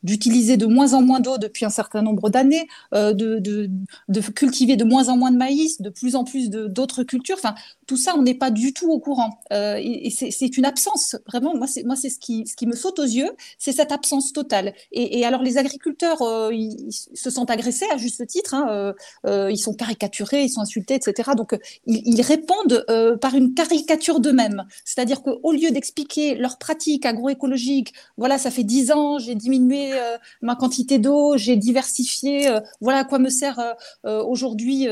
[0.03, 4.77] d'utiliser de, de, moins en moins d'eau depuis un certain nombre d'années, de, de, cultiver
[4.77, 7.55] de moins en moins de maïs, de plus en plus d'autres cultures, enfin
[7.87, 9.41] tout ça, on n'est pas du tout au courant.
[9.51, 13.31] et, c'est une absence, vraiment, moi c'est ce qui, ce qui me saute aux yeux,
[13.59, 14.75] c'est cette absence totale.
[14.93, 16.51] Et alors les les agriculteurs, euh,
[16.91, 18.55] se sentent agressés à juste titre.
[18.55, 18.93] Hein, euh,
[19.27, 21.31] euh, ils sont caricaturés, ils sont insultés, etc.
[21.37, 21.57] Donc,
[21.87, 22.85] ils, répondent
[23.21, 24.65] par une caricature d'eux-mêmes.
[24.85, 29.93] C'est-à-dire qu'au lieu d'expliquer leur pratique agroécologique, voilà, ça fait dix ans, j'ai diminué
[30.41, 32.49] ma quantité d'eau, j'ai diversifié,
[32.81, 33.61] voilà à quoi me sert
[34.05, 34.89] aujourd'hui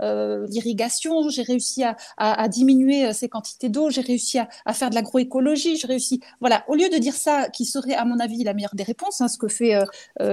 [0.00, 1.84] l'irrigation, j'ai réussi
[2.18, 6.20] à, diminuer ces quantités d'eau, j'ai réussi à, faire de l'agroécologie, j'ai réussi.
[6.40, 9.22] Voilà, au lieu de dire ça, qui serait à mon avis la meilleure des réponses,
[9.22, 9.74] hein, ce que fait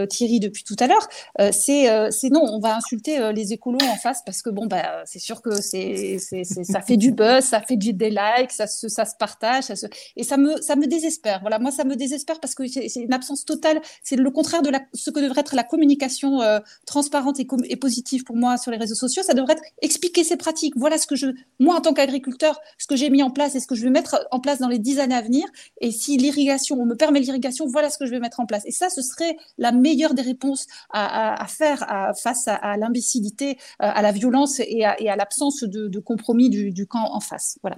[0.09, 1.07] Thierry depuis tout à l'heure,
[1.39, 5.03] euh, euh, c'est non, on va insulter les écolos en face parce que bon, bah,
[5.05, 8.88] c'est sûr que c'est ça fait du buzz, ça fait du, des likes, ça se,
[8.88, 11.41] ça se partage, ça et ça me, ça me désespère.
[11.41, 13.81] Voilà, moi, ça me désespère parce que c'est une absence totale.
[14.03, 16.39] C'est le contraire de ce que devrait être la communication
[16.85, 19.23] transparente et, et, positive pour moi sur les réseaux sociaux.
[19.23, 20.75] Ça devrait être expliquer ses pratiques.
[20.77, 21.27] Voilà ce que je,
[21.59, 23.89] moi, en tant qu'agriculteur, ce que j'ai mis en place et ce que je vais
[23.89, 25.45] mettre en place dans les dix années à venir.
[25.79, 28.63] Et si l'irrigation, on me permet l'irrigation, voilà ce que je vais mettre en place.
[28.65, 31.86] Et ça, ce serait la meilleure des réponses à, faire
[32.22, 37.19] face à, l'imbécilité, euh, à la violence et à, l'absence de, compromis du, camp en
[37.19, 37.57] face.
[37.61, 37.78] Voilà.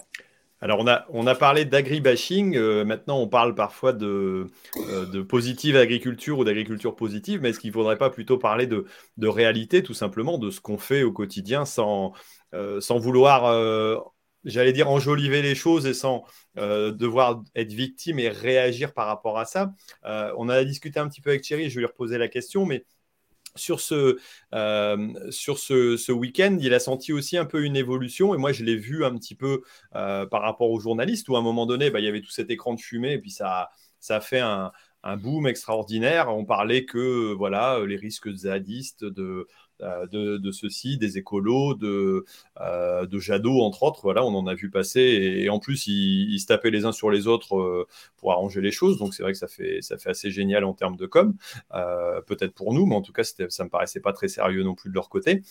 [0.61, 2.55] Alors, on a, on a parlé d'agribashing.
[2.55, 4.47] Euh, maintenant, on parle parfois de,
[4.77, 7.41] euh, de positive agriculture ou d'agriculture positive.
[7.41, 8.85] Mais est-ce qu'il ne faudrait pas plutôt parler de,
[9.21, 12.13] réalité, tout simplement, de ce qu'on fait au quotidien sans,
[12.79, 13.43] sans vouloir
[14.43, 16.23] j'allais dire, enjoliver les choses et sans
[16.55, 19.73] devoir être victime et réagir par rapport à ça.
[20.03, 22.85] on a discuté un petit peu avec Thierry, je vais lui reposer la question, mais
[23.55, 24.17] sur ce,
[25.31, 28.33] sur ce, ce week-end, il a senti aussi un peu une évolution.
[28.33, 31.43] Et moi, je l'ai vu un petit peu par rapport aux journalistes, où à un
[31.43, 34.17] moment donné, bah, il y avait tout cet écran de fumée, et puis ça, ça
[34.17, 34.71] a fait un,
[35.03, 36.29] un boom extraordinaire.
[36.29, 39.47] On parlait que voilà les risques zadistes de,
[39.83, 42.25] euh, de, ceci, des écolos, de,
[42.61, 44.01] euh, de Jadot, entre autres.
[44.03, 45.01] Voilà, on en a vu passer.
[45.01, 47.87] Et, en plus, ils, se tapaient les uns sur les autres euh,
[48.17, 48.97] pour arranger les choses.
[48.97, 51.35] Donc, c'est vrai que ça fait, ça fait assez génial en termes de com.
[52.27, 54.89] Peut-être pour nous, mais en tout cas, ça me paraissait pas très sérieux non plus
[54.89, 55.41] de leur côté.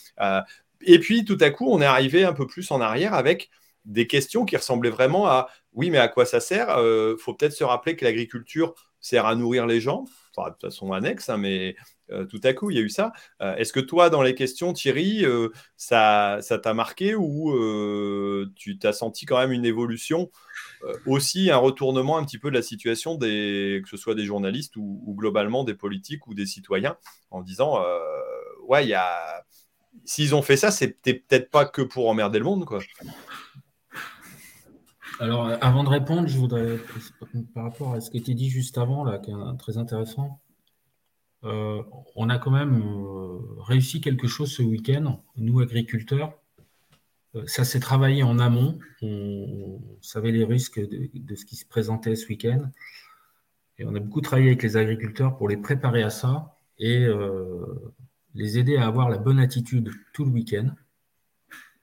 [0.82, 3.50] et puis, tout à coup, on est arrivé un peu plus en arrière avec
[3.84, 7.52] des questions qui ressemblaient vraiment à oui, mais à quoi ça sert Il faut peut-être
[7.52, 10.04] se rappeler que l'agriculture sert à nourrir les gens,
[10.34, 11.76] enfin, de façon annexe, hein, mais
[12.30, 13.12] tout à coup, il y a eu ça.
[13.40, 17.52] Euh, est-ce que toi, dans les questions, Thierry, euh, ça, t'a marqué ou
[18.54, 20.30] tu t'as senti quand même une évolution
[21.06, 24.76] aussi un retournement un petit peu de la situation des, que ce soit des journalistes
[24.76, 26.96] ou, globalement des politiques ou des citoyens
[27.30, 27.82] en disant
[28.66, 29.44] ouais il y a
[30.04, 32.80] s'ils ont fait ça c'était peut-être pas que pour emmerder le monde quoi
[35.20, 36.78] alors avant de répondre je voudrais
[37.54, 40.41] par rapport à ce qui était dit juste avant là qui est très intéressant
[41.44, 41.82] euh,
[42.14, 46.38] on a quand même euh, réussi quelque chose ce week-end, nous agriculteurs.
[47.34, 48.78] Euh, ça s'est travaillé en amont.
[49.02, 52.70] On, savait les risques de, ce qui se présentait ce week-end.
[53.78, 57.06] Et on a beaucoup travaillé avec les agriculteurs pour les préparer à ça et
[58.34, 60.74] les aider à avoir la bonne attitude tout le week-end.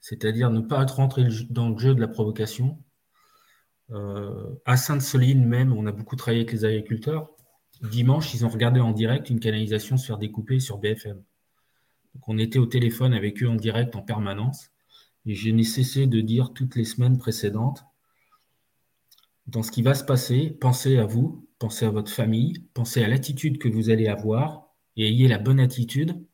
[0.00, 2.78] C'est-à-dire ne pas être rentré dans le jeu de la provocation.
[4.64, 7.30] à Sainte-Soline même, on a beaucoup travaillé avec les agriculteurs
[7.82, 11.22] dimanche, ils ont regardé en direct une canalisation se faire découper sur BFM.
[12.14, 14.70] Donc on était au téléphone avec eux en direct en permanence.
[15.26, 17.84] Et je n'ai cessé de dire toutes les semaines précédentes,
[19.46, 23.08] dans ce qui va se passer, pensez à vous, pensez à votre famille, pensez à
[23.08, 26.24] l'attitude que vous allez avoir et ayez la bonne attitude,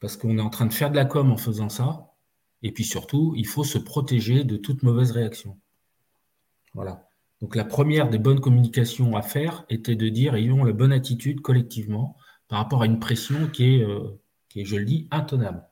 [0.00, 2.14] parce qu'on est en train de faire de la com en faisant ça.
[2.62, 5.58] Et puis surtout, il faut se protéger de toute mauvaise réaction.
[6.72, 7.03] Voilà.
[7.44, 11.42] Donc la première des bonnes communications à faire était de dire ayons la bonne attitude
[11.42, 12.16] collectivement
[12.48, 14.18] par rapport à une pression qui est, euh,
[14.48, 15.62] qui je le dis, intenable.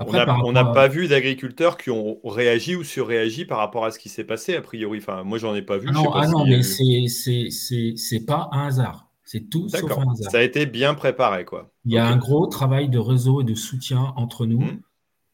[0.00, 4.08] on n'a pas vu d'agriculteurs qui ont réagi ou surréagi par rapport à ce qui
[4.08, 4.98] s'est passé, a priori.
[4.98, 5.86] Enfin, moi, j'en ai pas vu.
[5.90, 9.08] Ah non, ah non mais c'est pas un hasard.
[9.22, 10.32] C'est tout sauf un hasard.
[10.32, 11.70] Ça a été bien préparé, quoi.
[11.84, 14.80] Il y a un gros travail de réseau et de soutien entre nous mmh.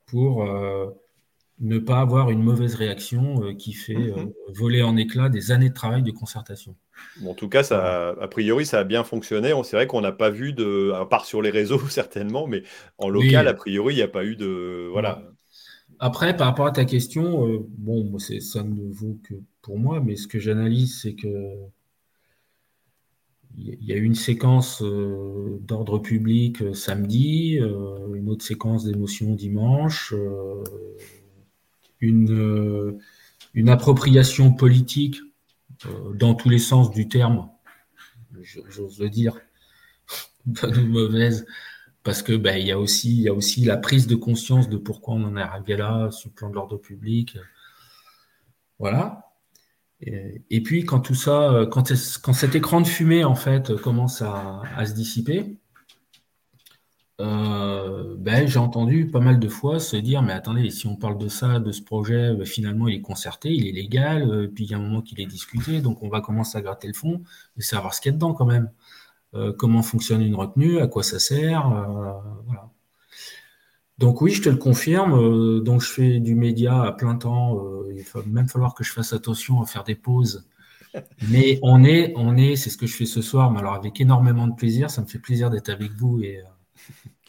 [0.08, 0.90] pour euh,
[1.60, 4.32] ne pas avoir une mauvaise réaction euh, qui fait euh, mhm.
[4.54, 6.76] voler en éclats des années de travail de concertation.
[7.24, 9.52] en tout cas, ça, a priori, ça a bien fonctionné.
[9.64, 12.62] C'est vrai qu'on n'a pas vu de, à part sur les réseaux certainement, mais
[12.98, 15.22] en local, a priori, il n'y a pas eu de, voilà.
[16.00, 20.14] Après, par rapport à ta question, euh, bon, ça ne vaut que pour moi, mais
[20.14, 21.28] ce que j'analyse, c'est que
[23.60, 27.58] il y a eu une séquence d'ordre public samedi,
[28.14, 30.14] une autre séquence d'émotion dimanche
[32.00, 32.98] une, euh,
[33.66, 35.20] appropriation politique
[35.86, 37.48] euh, dans tous les sens du terme,
[38.42, 39.38] j'ose dire,
[40.46, 41.46] bonne ou mauvaise,
[42.02, 44.76] parce que ben, il y a aussi y a aussi la prise de conscience de
[44.76, 47.36] pourquoi on en est arrivé là sur le plan de l'ordre public.
[48.78, 49.24] Voilà.
[50.00, 51.92] Et, puis quand tout ça quand,
[52.22, 55.57] quand cet écran de fumée en fait commence à se dissiper
[57.20, 61.18] euh, ben, j'ai entendu pas mal de fois se dire, mais attendez, si on parle
[61.18, 64.64] de ça, de ce projet, ben, finalement, il est concerté, il est légal, euh, puis
[64.64, 66.94] il y a un moment qu'il est discuté, donc on va commencer à gratter le
[66.94, 67.22] fond
[67.56, 68.70] et savoir ce qu'il y a dedans quand même.
[69.34, 71.68] Euh, comment fonctionne une retenue, à quoi ça sert,
[72.46, 72.70] voilà.
[73.98, 75.62] Donc oui, je te le confirme.
[75.64, 77.60] donc je fais du média à plein temps.
[77.90, 80.48] il va même falloir que je fasse attention à faire des pauses.
[81.30, 83.50] Mais on est, on est, c'est ce que je fais ce soir.
[83.50, 86.40] Mais alors avec énormément de plaisir, ça me fait plaisir d'être avec vous et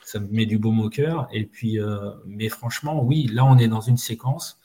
[0.03, 1.27] ça me met du baume au cœur.
[1.31, 4.59] Et puis, euh, mais franchement, oui, là, on est dans une séquence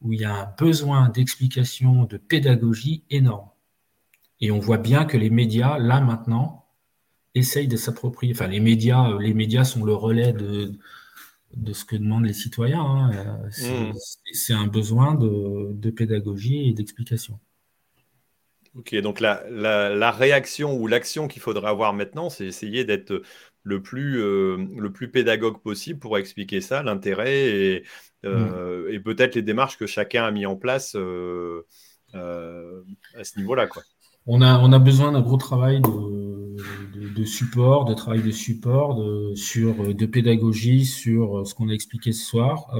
[0.00, 3.48] où il y a un besoin d'explication, de pédagogie énorme.
[4.40, 6.66] Et on voit bien que les médias, là maintenant,
[7.34, 8.34] essayent de s'approprier.
[8.34, 10.72] Enfin, les médias, euh, les médias sont le relais de,
[11.56, 12.84] de ce que demandent les citoyens.
[12.84, 13.12] Hein.
[13.62, 13.94] Euh, mmh.
[14.32, 17.38] C'est un besoin de, de pédagogie et d'explication.
[18.76, 23.22] Ok, donc la, la, la réaction ou l'action qu'il faudrait avoir maintenant, c'est essayer d'être
[23.64, 27.84] le plus, euh, le plus pédagogue possible pour expliquer ça, l'intérêt et,
[28.24, 31.62] euh, et peut-être les démarches que chacun a mis en place euh,
[32.12, 33.66] à ce niveau-là.
[34.26, 39.34] On a, on a besoin d'un gros travail de, support, de travail de support, de,
[39.34, 42.70] sur, de pédagogie sur ce qu'on a expliqué ce soir.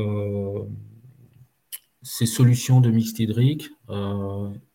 [2.02, 3.70] ces solutions de hydrique,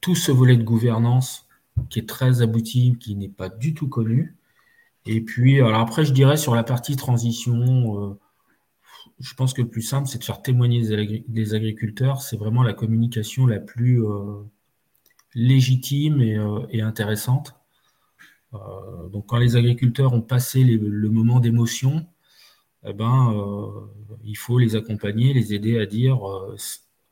[0.02, 1.48] tout ce volet de gouvernance
[1.90, 4.36] qui est très abouti, qui n'est pas du tout connu.
[5.05, 8.17] Et puis, alors après, je dirais sur la partie transition,
[9.19, 10.81] je pense que le plus simple, c'est de faire témoigner
[11.27, 12.21] des agriculteurs.
[12.21, 14.03] C'est vraiment la communication la plus
[15.34, 17.59] légitime et intéressante.
[18.53, 22.05] Euh, donc quand les agriculteurs ont passé le moment d'émotion,
[22.85, 23.88] eh ben, euh,
[24.23, 26.55] il faut les accompagner, les aider à dire, euh,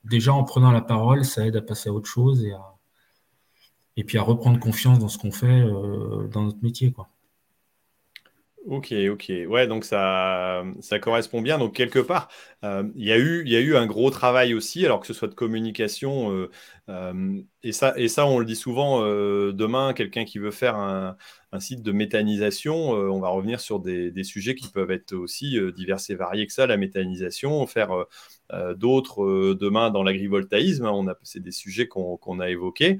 [0.03, 2.53] déjà en prenant la parole, ça aide à passer à autre chose et,
[3.97, 5.61] et puis à reprendre confiance dans ce qu'on fait
[6.31, 6.91] dans notre métier.
[6.91, 7.09] Quoi.
[8.67, 9.31] Ok, ok.
[9.47, 11.57] Ouais, donc ça, ça correspond bien.
[11.57, 12.27] Donc, quelque part,
[12.65, 15.13] euh, il y a eu, y a eu un gros travail aussi, alors que ce
[15.13, 16.33] soit de communication.
[16.33, 16.51] Euh,
[16.89, 19.01] euh, et, ça, et ça, on le dit souvent,
[19.53, 21.15] demain, quelqu'un qui veut faire un,
[21.59, 26.15] site de méthanisation, on va revenir sur des, sujets qui peuvent être aussi divers et
[26.15, 28.05] variés que ça, la méthanisation, faire
[28.75, 30.91] d'autres demain dans l'agrivoltaïsme.
[31.23, 32.99] C'est des sujets qu'on, qu'on a évoqués.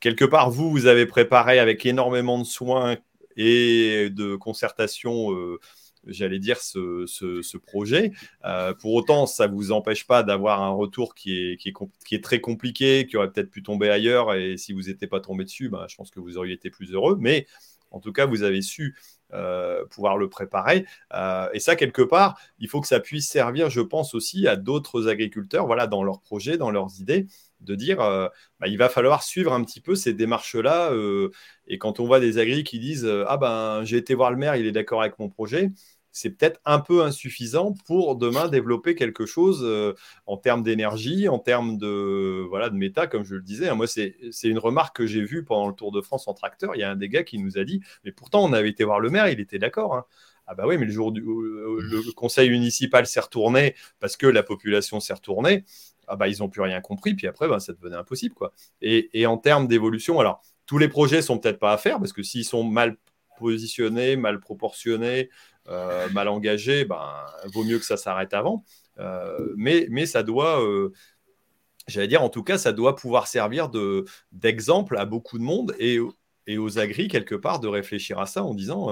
[0.00, 2.96] quelque part, vous, vous avez préparé avec énormément de soins
[3.36, 5.58] et de concertation euh,
[6.06, 8.12] j'allais dire, ce, projet.
[8.44, 11.72] Euh, pour autant, ça ne vous empêche pas d'avoir un retour qui est, qui,
[12.14, 15.44] est, très compliqué, qui aurait peut-être pu tomber ailleurs, et si vous n'étiez pas tombé
[15.44, 17.16] dessus, bah, je pense que vous auriez été plus heureux.
[17.18, 17.46] Mais
[17.90, 18.96] en tout cas, vous avez su
[19.32, 20.84] euh, pouvoir le préparer.
[21.52, 25.08] et ça, quelque part, il faut que ça puisse servir, je pense, aussi à d'autres
[25.08, 27.26] agriculteurs, voilà, dans leurs projets, dans leurs idées,
[27.64, 28.28] de dire euh,
[28.60, 30.92] bah, il va falloir suivre un petit peu ces démarches-là.
[30.92, 31.30] Euh,
[31.66, 34.36] et quand on voit des agris qui disent euh, Ah ben j'ai été voir le
[34.36, 35.70] maire, il est d'accord avec mon projet,
[36.12, 39.66] c'est peut-être un peu insuffisant pour demain développer quelque chose
[40.26, 43.74] en termes d'énergie, en termes de, voilà, de méta, comme je le disais.
[43.74, 44.14] Moi, c'est
[44.44, 46.76] une remarque que j'ai vue pendant le Tour de France en tracteur.
[46.76, 48.84] Il y a un des gars qui nous a dit Mais pourtant, on avait été
[48.84, 49.96] voir le maire, il était d'accord.
[49.96, 50.04] Hein.
[50.46, 54.42] Ah bah oui, mais le jour où le conseil municipal s'est retourné parce que la
[54.42, 55.64] population s'est retournée,
[56.08, 58.34] ah bah, ils n'ont plus rien compris, puis après, bah, ça devenait impossible.
[58.34, 58.52] Quoi.
[58.80, 62.22] Et, en termes d'évolution, alors, tous les projets sont peut-être pas à faire, parce que
[62.22, 62.96] s'ils sont mal
[63.38, 65.30] positionnés, mal proportionnés,
[65.68, 67.10] euh, mal engagés, ben,
[67.52, 68.64] vaut mieux que ça s'arrête avant.
[68.98, 70.92] Euh, mais, mais ça doit, euh,
[71.88, 73.70] j'allais dire, en tout cas, ça doit pouvoir servir
[74.32, 75.98] d'exemple à beaucoup de monde et,
[76.46, 78.90] et aux agris, quelque part, de réfléchir à ça en disant,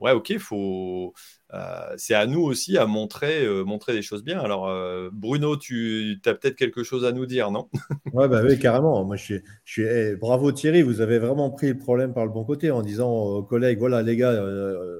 [0.00, 1.14] ouais, ok, faut
[1.52, 4.38] euh, c'est à nous aussi à montrer, euh, montrer des choses bien.
[4.38, 7.68] Alors, euh, Bruno, tu as peut-être quelque chose à nous dire, non?
[8.12, 9.04] Ouais, bah Oui, carrément.
[9.04, 12.44] Moi, je suis, eh, bravo Thierry, vous avez vraiment pris le problème par le bon
[12.44, 14.44] côté en disant aux collègues voilà, les gars,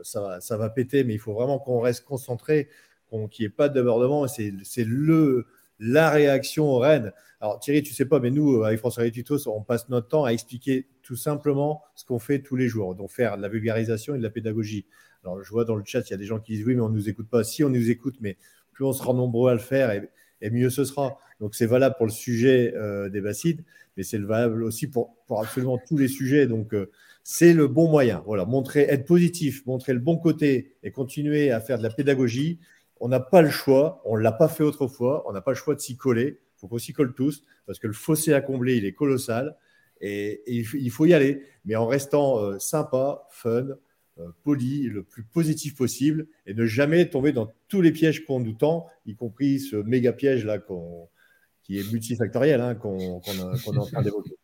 [0.02, 2.68] ça, ça va péter, mais il faut vraiment qu'on reste concentré,
[3.30, 4.26] qu'il n'y ait pas de débordement.
[4.26, 4.84] C'est
[5.80, 7.12] la réaction Rennes.
[7.40, 10.30] Alors, Thierry, tu sais pas, mais nous, avec François Rétitos, on passe notre temps à
[10.30, 14.18] expliquer tout simplement ce qu'on fait tous les jours, donc faire de la vulgarisation et
[14.18, 14.86] de la pédagogie.
[15.24, 16.82] Alors, je vois dans le chat, il y a des gens qui disent oui, mais
[16.82, 17.42] on ne nous écoute pas.
[17.42, 18.36] Si on nous écoute, mais
[18.72, 21.18] plus on sera nombreux à le faire, et, mieux ce sera.
[21.40, 23.64] Donc, c'est valable pour le sujet euh, des bacides,
[23.96, 26.46] mais c'est valable aussi pour, pour, absolument tous les sujets.
[26.46, 26.90] Donc, euh,
[27.22, 28.22] c'est le bon moyen.
[28.26, 32.58] Voilà, montrer, être positif, montrer le bon côté et continuer à faire de la pédagogie.
[33.00, 35.56] On n'a pas le choix, on ne l'a pas fait autrefois, on n'a pas le
[35.56, 36.38] choix de s'y coller.
[36.56, 39.56] Il faut qu'on s'y colle tous parce que le fossé à combler, il est colossal
[40.00, 43.66] et, il, faut y aller, mais en restant euh, sympa, fun,
[44.18, 48.40] euh, poli, le plus positif possible et ne jamais tomber dans tous les pièges qu'on
[48.40, 50.58] nous tend, y compris ce méga piège là
[51.62, 54.36] qui est multifactoriel hein, qu'on est en train d'évoquer.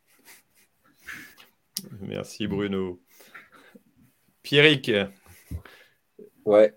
[2.01, 3.01] Merci Bruno.
[4.43, 4.91] Pierrick.
[6.45, 6.73] Ouais.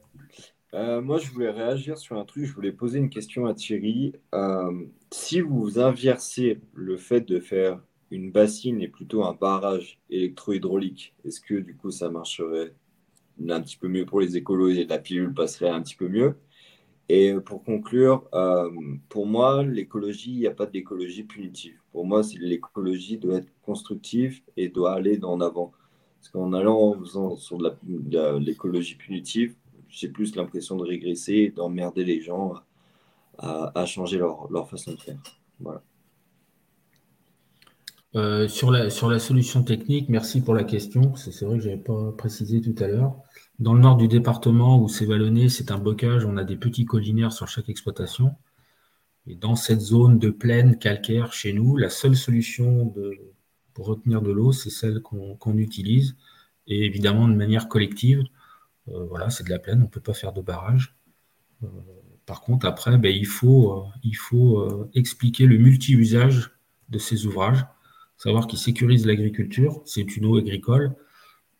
[0.75, 2.45] Euh, moi, je voulais réagir sur un truc.
[2.45, 4.13] Je voulais poser une question à Thierry.
[4.35, 7.81] Euh, si vous inversez le fait de faire
[8.11, 12.73] une bassine et plutôt un barrage électro-hydraulique, est-ce que du coup ça marcherait
[13.47, 16.35] un petit peu mieux pour les écolos et la pilule passerait un petit peu mieux?
[17.09, 18.69] Et pour conclure, euh,
[19.09, 21.79] pour moi, l'écologie, il n'y a pas d'écologie punitive.
[21.91, 25.71] Pour moi, l'écologie doit être constructive et doit aller en avant.
[26.19, 29.55] Parce qu'en allant en faisant sur de l'écologie punitive,
[29.90, 32.53] j'ai plus l'impression de régresser d'emmerder les gens
[33.38, 35.18] à, changer leur, leur, façon de faire.
[35.60, 35.82] Voilà.
[38.16, 41.16] Euh, sur, la, sur la solution technique, merci pour la question.
[41.16, 43.16] C'est vrai que je n'avais pas précisé tout à l'heure.
[43.60, 46.86] Dans le nord du département où c'est vallonné, c'est un bocage, on a des petits
[46.86, 48.36] collinaires sur chaque exploitation.
[49.28, 53.18] Et dans cette zone de plaine calcaire chez nous, la seule solution de,
[53.74, 56.16] pour retenir de l'eau, c'est celle qu'on utilise,
[56.68, 58.24] et évidemment de manière collective.
[58.94, 60.95] Euh, voilà, c'est de la plaine, on ne peut pas faire de barrage.
[61.64, 61.68] Euh,
[62.26, 66.52] par contre, après, ben, il faut, faut expliquer le multi-usage
[66.90, 67.66] de ces ouvrages
[68.20, 70.94] savoir qu'ils sécurisent l'agriculture, c'est une eau agricole,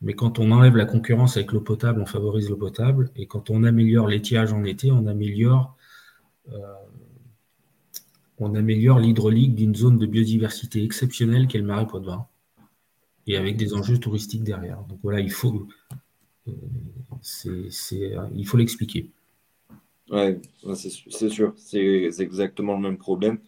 [0.02, 3.50] mais quand on enlève la concurrence avec l'eau potable, on favorise l'eau potable, et quand
[3.50, 5.78] on améliore l'étiage en été, on améliore
[6.52, 6.76] euh,
[8.40, 12.28] l'hydraulique d'une zone de biodiversité exceptionnelle qu'est le marais Poitevin,
[13.26, 14.84] et avec des enjeux touristiques derrière.
[14.84, 15.66] Donc voilà, il faut,
[16.50, 16.52] euh,
[17.36, 19.10] il faut l'expliquer.
[20.12, 20.40] Ouais,
[20.76, 23.40] c'est sûr, c'est exactement le même problème.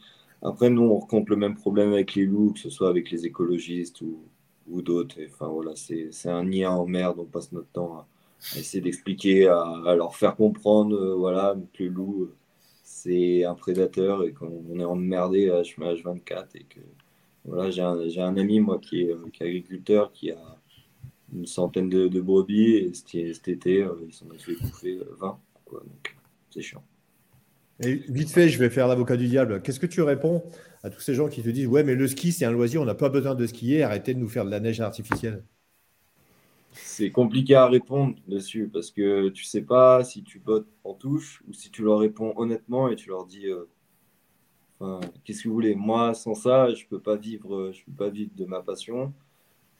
[0.43, 3.25] Après, nous, on rencontre le même problème avec les loups, que ce soit avec les
[3.25, 4.23] écologistes ou,
[4.67, 5.17] ou d'autres.
[5.27, 8.07] Enfin, voilà, c'est un nid en mer, on passe notre temps à,
[8.57, 12.29] essayer d'expliquer, à, leur faire comprendre euh, voilà, que le loup,
[12.83, 16.79] c'est un prédateur et qu'on est emmerdé à H24 et que
[17.45, 20.57] voilà, j'ai un, un, ami, moi, qui est, agriculteur, qui a
[21.33, 25.27] une centaine de, de brebis et cet, été, euh, ils s'en ont fait bouffer 20.
[25.27, 25.31] Euh,
[25.65, 26.15] quoi, donc,
[26.49, 26.83] c'est chiant.
[27.83, 29.61] Et vite fait, je vais faire l'avocat du diable.
[29.61, 30.43] Qu'est-ce que tu réponds
[30.83, 32.85] à tous ces gens qui te disent Ouais, mais le ski, c'est un loisir, on
[32.85, 35.43] n'a pas besoin de skier, arrêtez de nous faire de la neige artificielle
[36.73, 41.41] C'est compliqué à répondre dessus parce que tu sais pas si tu bottes en touche
[41.47, 45.75] ou si tu leur réponds honnêtement et tu leur dis euh, Qu'est-ce que vous voulez?
[45.75, 49.13] Moi, sans ça, je peux pas vivre, je peux pas vivre de ma passion,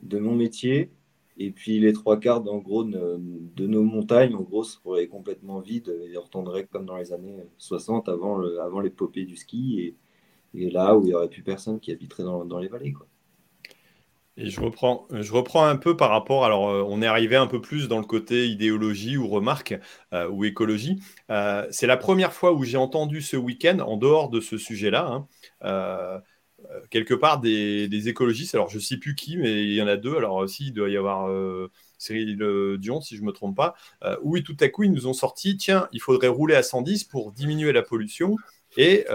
[0.01, 0.91] de mon métier.
[1.37, 5.95] Et puis les trois quarts en gros de nos montagnes, en gros, seraient complètement vides
[6.11, 9.95] et retourneraient comme dans les années 60 avant, le, avant l'épopée du ski
[10.53, 12.91] et, là où il n'y aurait plus personne qui habiterait dans, les vallées.
[12.91, 13.07] Quoi.
[14.37, 16.45] Et je reprends, je reprends un peu par rapport.
[16.45, 19.77] Alors, euh, on est arrivé un peu plus dans le côté idéologie ou remarque
[20.13, 21.01] euh, ou écologie.
[21.29, 25.25] Euh, c'est la première fois où j'ai entendu ce week-end, en dehors de ce sujet-là,
[25.61, 26.21] hein,
[26.89, 29.97] quelque part des, écologistes, alors je ne sais plus qui, mais il y en a
[29.97, 33.31] deux, alors aussi il doit y avoir euh, Cyril euh, Dion, si je ne me
[33.31, 33.75] trompe pas,
[34.21, 37.31] où tout à coup ils nous ont sorti, tiens, il faudrait rouler à 110 pour
[37.31, 38.35] diminuer la pollution,
[38.77, 39.05] et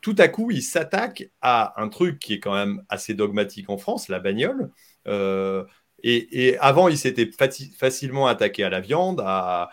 [0.00, 3.78] tout à coup ils s'attaquent à un truc qui est quand même assez dogmatique en
[3.78, 4.70] France, la bagnole,
[6.02, 7.30] et, avant ils s'étaient
[7.78, 9.70] facilement attaqués à la viande, à...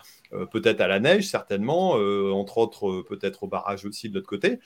[0.51, 4.59] peut-être à la neige, certainement, entre autres, peut-être au barrage aussi de l'autre côté.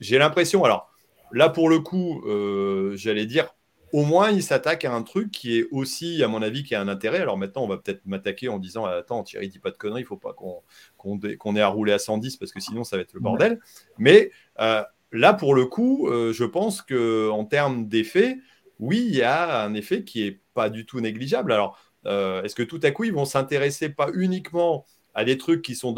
[0.00, 0.89] J'ai l'impression, alors,
[1.32, 3.54] Là, pour le coup, euh, j'allais dire,
[3.92, 6.80] au moins, il s'attaque à un truc qui est aussi, à mon avis, qui a
[6.80, 7.18] un intérêt.
[7.18, 10.06] Alors maintenant, on va peut-être m'attaquer en disant Attends, Thierry, dis pas de conneries, il
[10.06, 13.20] faut pas qu'on ait à rouler à 110 parce que sinon, ça va être le
[13.20, 13.60] bordel.
[13.98, 14.30] Mais
[14.60, 14.82] euh,
[15.12, 18.38] là, pour le coup, euh, je pense qu'en termes d'effet,
[18.78, 21.52] oui, il y a un effet qui est pas du tout négligeable.
[21.52, 25.74] Alors, est-ce que tout à coup, ils vont s'intéresser pas uniquement à des trucs qui
[25.74, 25.94] sont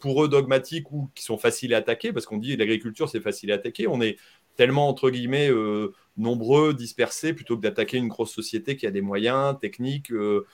[0.00, 3.52] pour eux dogmatiques ou qui sont faciles à attaquer, parce qu'on dit l'agriculture c'est facile
[3.52, 4.16] à attaquer, on est
[4.56, 9.00] tellement entre guillemets euh, nombreux, dispersés, plutôt que d'attaquer une grosse société qui a des
[9.00, 10.46] moyens techniques euh,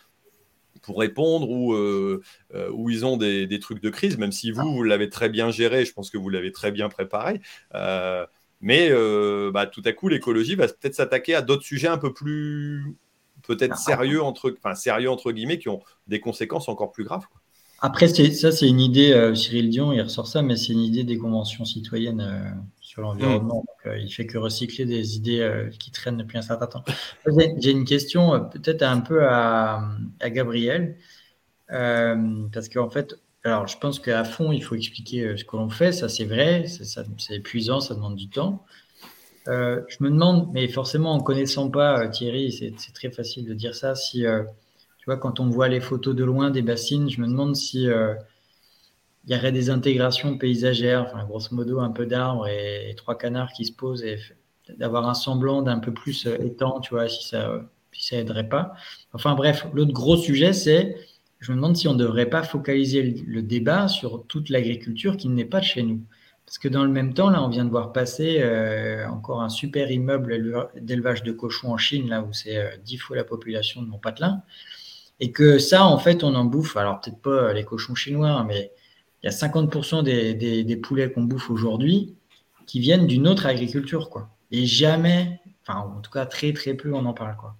[0.82, 2.22] pour répondre ou euh,
[2.72, 5.84] où ils ont des, trucs de crise, même si vous, vous l'avez très bien géré,
[5.84, 7.40] je pense que vous l'avez très bien préparé.
[8.60, 8.90] mais
[9.52, 12.96] bah, tout à coup, l'écologie va peut-être s'attaquer à d'autres sujets un peu plus
[13.42, 17.26] peut-être sérieux entre, enfin, sérieux entre guillemets, qui ont des conséquences encore plus graves.
[17.82, 21.02] Après, ça, c'est une idée, euh, Cyril Dion, il ressort ça, mais c'est une idée
[21.02, 22.50] des conventions citoyennes euh,
[23.00, 23.64] sur l'environnement.
[23.84, 23.88] Mm.
[23.88, 26.84] Euh, il fait que recycler des idées qui traînent depuis un certain temps.
[27.58, 29.82] J'ai une question peut-être un peu à,
[30.26, 30.96] Gabriel,
[31.68, 33.14] parce qu'en fait,
[33.44, 36.66] alors je pense qu'à fond, il faut expliquer ce que l'on fait, ça c'est vrai,
[36.66, 38.64] c'est épuisant, ça demande du temps.
[39.46, 43.94] je me demande, mais forcément en connaissant pas Thierry, c'est très facile de dire ça,
[43.94, 44.26] si
[45.00, 47.88] tu vois, quand on voit les photos de loin des bassines, je me demande si
[47.88, 48.14] euh,
[49.24, 53.52] il y aurait des intégrations paysagères, enfin, grosso modo un peu d'arbres et, trois canards
[53.52, 54.18] qui se posent et
[54.78, 58.48] d'avoir un semblant d'un peu plus euh, étang, tu vois, si ça, si ça aiderait
[58.48, 58.74] pas.
[59.12, 60.96] Enfin bref, l'autre gros sujet, c'est,
[61.40, 65.28] je me demande si on ne devrait pas focaliser le, débat sur toute l'agriculture qui
[65.28, 66.00] n'est pas de chez nous.
[66.46, 69.48] Parce que dans le même temps, là, on vient de voir passer euh, encore un
[69.48, 73.86] super immeuble d'élevage de cochons en Chine, là où c'est dix fois la population de
[73.86, 74.42] mon patelin.
[75.20, 76.76] Et que ça, en fait, on en bouffe.
[76.76, 78.72] Alors, peut-être pas les cochons chinois, hein, mais
[79.22, 80.34] il y a 50% des,
[80.64, 82.14] des, poulets qu'on bouffe aujourd'hui
[82.66, 84.30] qui viennent d'une autre agriculture, quoi.
[84.50, 87.56] Et jamais, enfin, en tout cas, très, très peu, on en parle, quoi.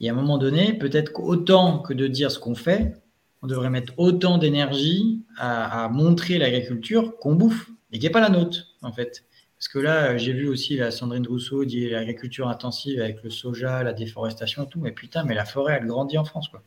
[0.00, 2.94] Et à un moment donné, peut-être qu'autant que de dire ce qu'on fait,
[3.42, 8.30] on devrait mettre autant d'énergie à, montrer l'agriculture qu'on bouffe et qui n'est pas la
[8.30, 9.24] nôtre, en fait.
[9.58, 13.82] Parce que là, j'ai vu aussi la Sandrine Rousseau dire l'agriculture intensive avec le soja,
[13.82, 14.80] la déforestation, tout.
[14.80, 16.62] Mais putain, mais la forêt, elle grandit en France, quoi.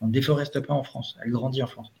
[0.00, 1.92] On ne déforeste pas en France, elle grandit en France.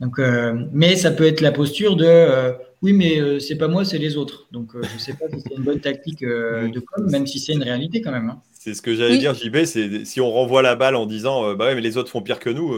[0.00, 2.52] Donc, euh, mais ça peut être la posture de euh,
[2.82, 4.46] oui, mais euh, c'est pas moi, c'est les autres.
[4.52, 7.52] Donc, je ne sais pas si c'est une bonne tactique de com, même si c'est
[7.52, 8.28] une réalité quand même.
[8.30, 8.42] Hein.
[8.52, 9.64] C'est ce que j'allais dire, JB.
[9.64, 12.40] C'est si on renvoie la balle en disant bah ouais, mais les autres font pire
[12.40, 12.74] que nous.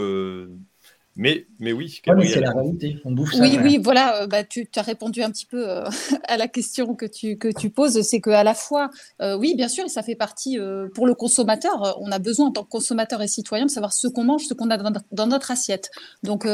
[1.16, 2.98] Mais, mais oui, c'est la réalité.
[3.06, 3.40] On bouffe ça.
[3.40, 4.22] Oui, oui, voilà.
[4.22, 5.88] Euh, bah, tu as répondu un petit peu euh,
[6.24, 8.02] à la question que tu, que tu poses.
[8.02, 8.90] C'est qu'à la fois,
[9.22, 10.58] euh, oui, bien sûr, ça fait partie
[10.94, 11.96] pour le consommateur.
[12.00, 14.52] On a besoin, en tant que consommateur et citoyen, de savoir ce qu'on mange, ce
[14.52, 15.90] qu'on a dans, notre assiette.
[16.22, 16.46] Donc,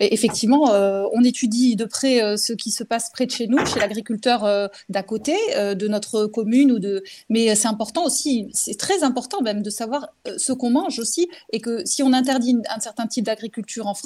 [0.00, 0.70] effectivement,
[1.12, 5.02] on étudie de près ce qui se passe près de chez nous, chez l'agriculteur d'à
[5.02, 6.72] côté, de notre commune.
[6.72, 7.02] Ou de...
[7.28, 11.28] Mais c'est important aussi, c'est très important même de savoir ce qu'on mange aussi.
[11.52, 14.05] Et que si on interdit un certain type d'agriculture en France,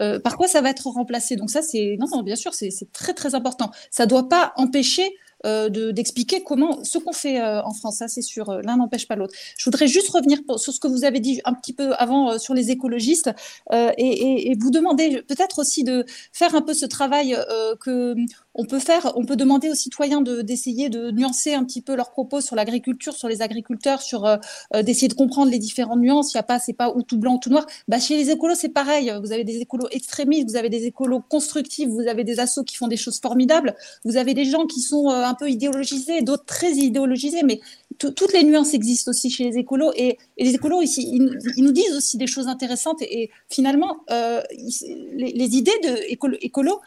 [0.00, 1.36] euh, par quoi ça va être remplacé?
[1.36, 3.70] Donc ça, c'est non, non, bien sûr, c'est très très important.
[3.90, 5.14] Ça ne doit pas empêcher
[5.46, 9.14] euh, d'expliquer comment ce qu'on fait euh, en France, ça c'est sûr, l'un n'empêche pas
[9.14, 9.34] l'autre.
[9.56, 12.54] Je voudrais juste revenir sur ce que vous avez dit un petit peu avant sur
[12.54, 13.30] les écologistes
[13.70, 17.36] et, vous demander peut-être aussi de faire un peu ce travail
[17.80, 18.16] que
[18.58, 22.10] on peut faire, on peut demander aux citoyens d'essayer de, nuancer un petit peu leurs
[22.10, 24.36] propos sur l'agriculture, sur les agriculteurs, sur euh,
[24.74, 26.34] euh, d'essayer de comprendre les différentes nuances.
[26.34, 27.64] Il y a pas, c'est pas ou tout blanc ou tout noir.
[27.86, 29.12] Bah, chez les écolos, c'est pareil.
[29.22, 32.74] Vous avez des écolos extrémistes, vous avez des écolos constructifs, vous avez des assos qui
[32.74, 33.76] font des choses formidables.
[34.04, 37.60] Vous avez des gens qui sont euh, un peu idéologisés, d'autres très idéologisés, mais
[37.98, 39.92] toutes les nuances existent aussi chez les écolos.
[39.96, 41.08] Et, les écolos, ici,
[41.56, 43.02] ils, nous disent aussi des choses intéressantes.
[43.02, 46.80] Et, finalement, les, idées de écolo, écolo,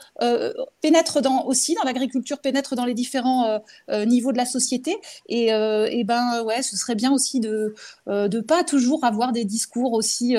[0.82, 3.60] pénètrent dans, aussi dans l'agriculture, pénètre dans les différents euh,
[3.90, 4.98] euh, niveaux de la société.
[5.28, 7.74] Et, euh, et, ben ouais, ce serait bien aussi de
[8.08, 10.36] ne pas toujours avoir des discours aussi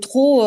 [0.00, 0.42] trop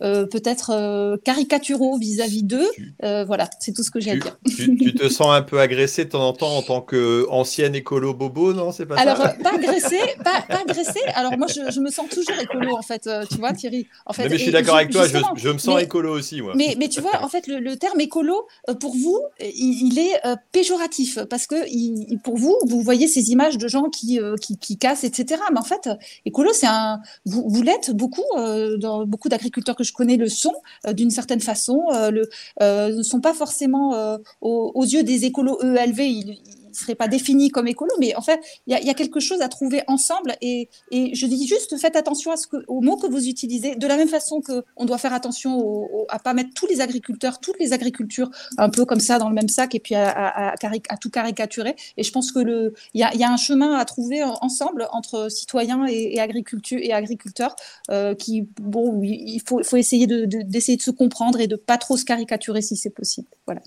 [0.00, 2.70] peut-être caricaturaux vis-à-vis d'eux.
[3.00, 4.38] voilà, c'est tout ce que j'ai à dire.
[4.46, 8.52] Tu, te sens un peu agressé de temps en temps en tant qu'ancienne écolo bobo,
[8.52, 8.69] non?
[8.72, 11.00] C'est pas Alors, ça pas agressé, pas, pas agressé.
[11.14, 13.86] Alors moi, je, je, me sens toujours écolo en fait, tu vois, Thierry.
[14.06, 16.52] En fait, mais je suis d'accord avec toi, je, je, me sens écolo aussi, moi.
[16.56, 18.46] Mais, mais tu vois, en fait, le, le terme écolo,
[18.80, 23.58] pour vous, il, est euh, péjoratif parce que il, pour vous, vous voyez ces images
[23.58, 25.40] de gens qui, euh, qui, qui, cassent, etc.
[25.52, 25.88] Mais en fait,
[26.24, 30.28] écolo, c'est un, vous, vous l'êtes beaucoup, euh, dans beaucoup d'agriculteurs que je connais le
[30.28, 30.54] sont
[30.92, 32.28] d'une certaine façon, le,
[32.60, 36.38] ne sont pas forcément aux, aux, yeux des écolos ELV, ils,
[36.80, 39.82] serait pas défini comme écolo, mais en fait, il y, a quelque chose à trouver
[39.86, 40.34] ensemble.
[40.40, 43.86] Et, je dis juste, faites attention à ce que, aux mots que vous utilisez, de
[43.86, 47.58] la même façon qu'on doit faire attention à à pas mettre tous les agriculteurs, toutes
[47.58, 50.54] les agricultures un peu comme ça dans le même sac et puis à,
[51.00, 51.76] tout caricaturer.
[51.96, 55.86] Et je pense que le, il y a, un chemin à trouver ensemble entre citoyens
[55.86, 57.56] et, agriculture et agriculteurs
[57.90, 62.04] euh, qui, bon, il faut, essayer de, de se comprendre et de pas trop se
[62.04, 63.28] caricaturer si c'est possible.
[63.46, 63.62] Voilà.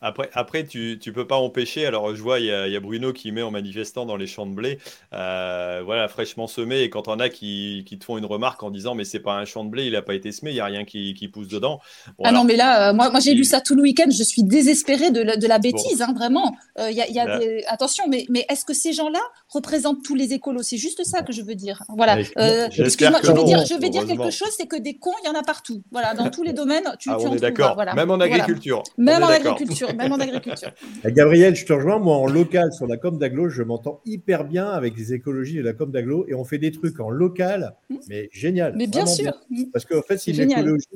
[0.00, 1.86] Après, après tu ne peux pas empêcher.
[1.86, 4.52] Alors, je vois, il y, a Bruno qui met en manifestant dans les champs de
[4.52, 4.78] blé,
[5.12, 6.82] euh, voilà, fraîchement semé.
[6.82, 9.34] Et quand on a qui, qui, te font une remarque en disant, mais c'est pas
[9.34, 11.28] un champ de blé, il n'a pas été semé, il n'y a rien qui, qui
[11.28, 11.80] pousse dedans.
[12.22, 14.08] ah non, mais là, euh, moi, moi j'ai lu ça tout le week-end.
[14.10, 16.54] Je suis désespéré de la, de la bêtise, hein, vraiment.
[16.78, 17.64] Euh, y a, y a des...
[17.66, 20.62] Attention, mais, mais est-ce que ces gens-là représentent tous les écolos?
[20.62, 21.82] C'est juste ça que je veux dire.
[21.96, 22.18] Voilà.
[22.20, 25.30] Excuse-moi, je vais, dire, je vais dire quelque chose c'est que des cons, il y
[25.30, 25.82] en a partout.
[25.90, 27.74] Voilà, dans tous les domaines, tu, ah, tu on est d'accord.
[27.74, 27.94] Voilà.
[27.94, 28.82] Même en agriculture.
[28.96, 30.72] Même en agriculture même en agriculture.
[31.04, 31.98] Gabriel, je te rejoins.
[31.98, 35.62] Moi, en local, sur la com d'aglo, je m'entends hyper bien avec les écologies de
[35.62, 37.96] la com d'aglo et on fait des trucs en local, mmh.
[38.08, 38.74] mais génial.
[38.76, 39.32] Mais bien sûr.
[39.72, 40.86] Parce qu'en fait, c'est une écologie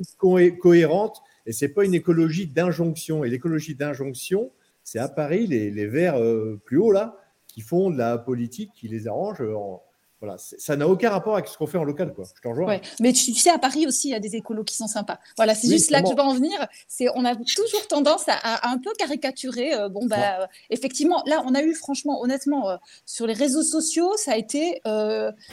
[0.59, 3.23] cohérente et c'est pas une écologie d'injonction.
[3.23, 4.51] Et l'écologie d'injonction,
[4.83, 7.17] c'est à Paris, les, les verts euh, plus haut là,
[7.47, 9.81] qui font de la politique qui les arrange en
[10.23, 12.23] voilà, ça n'a aucun rapport avec ce qu'on fait en local, quoi.
[12.23, 12.79] Je t'en rejoins.
[13.01, 15.19] Mais tu, sais, à Paris aussi, il y a des écolos qui sont sympas.
[15.35, 16.65] Voilà, c'est juste là que je veux en venir.
[16.87, 19.73] C'est, on a toujours tendance à, un peu caricaturer.
[19.73, 23.63] Euh, bon, bah, euh, effectivement, là, on a eu, franchement, honnêtement, euh, sur les réseaux
[23.63, 24.81] sociaux, ça a été,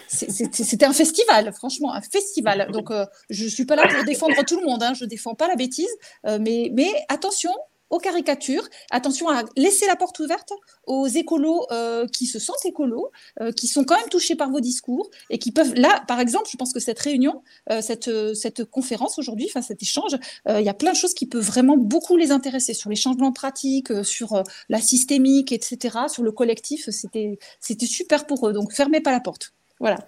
[0.06, 2.68] c'était un festival, franchement, un festival.
[2.72, 2.92] Donc,
[3.28, 4.84] je suis pas là pour défendre tout le monde.
[4.84, 5.90] Hein, je défends pas la bêtise,
[6.22, 7.50] mais, mais attention,
[7.90, 8.68] aux caricatures.
[8.90, 10.52] Attention à laisser la porte ouverte
[10.86, 13.10] aux écolos euh, qui se sentent écolos,
[13.40, 16.48] euh, qui sont quand même touchés par vos discours et qui peuvent, là, par exemple,
[16.50, 20.16] je pense que cette réunion, euh, cette, cette conférence aujourd'hui, enfin cet échange,
[20.48, 23.32] il y a plein de choses qui peuvent vraiment beaucoup les intéresser sur les changements
[23.32, 26.88] pratiques, sur la systémique, etc., sur le collectif.
[26.90, 28.52] C'était super pour eux.
[28.52, 29.52] Donc, fermez pas la porte.
[29.80, 29.98] Voilà.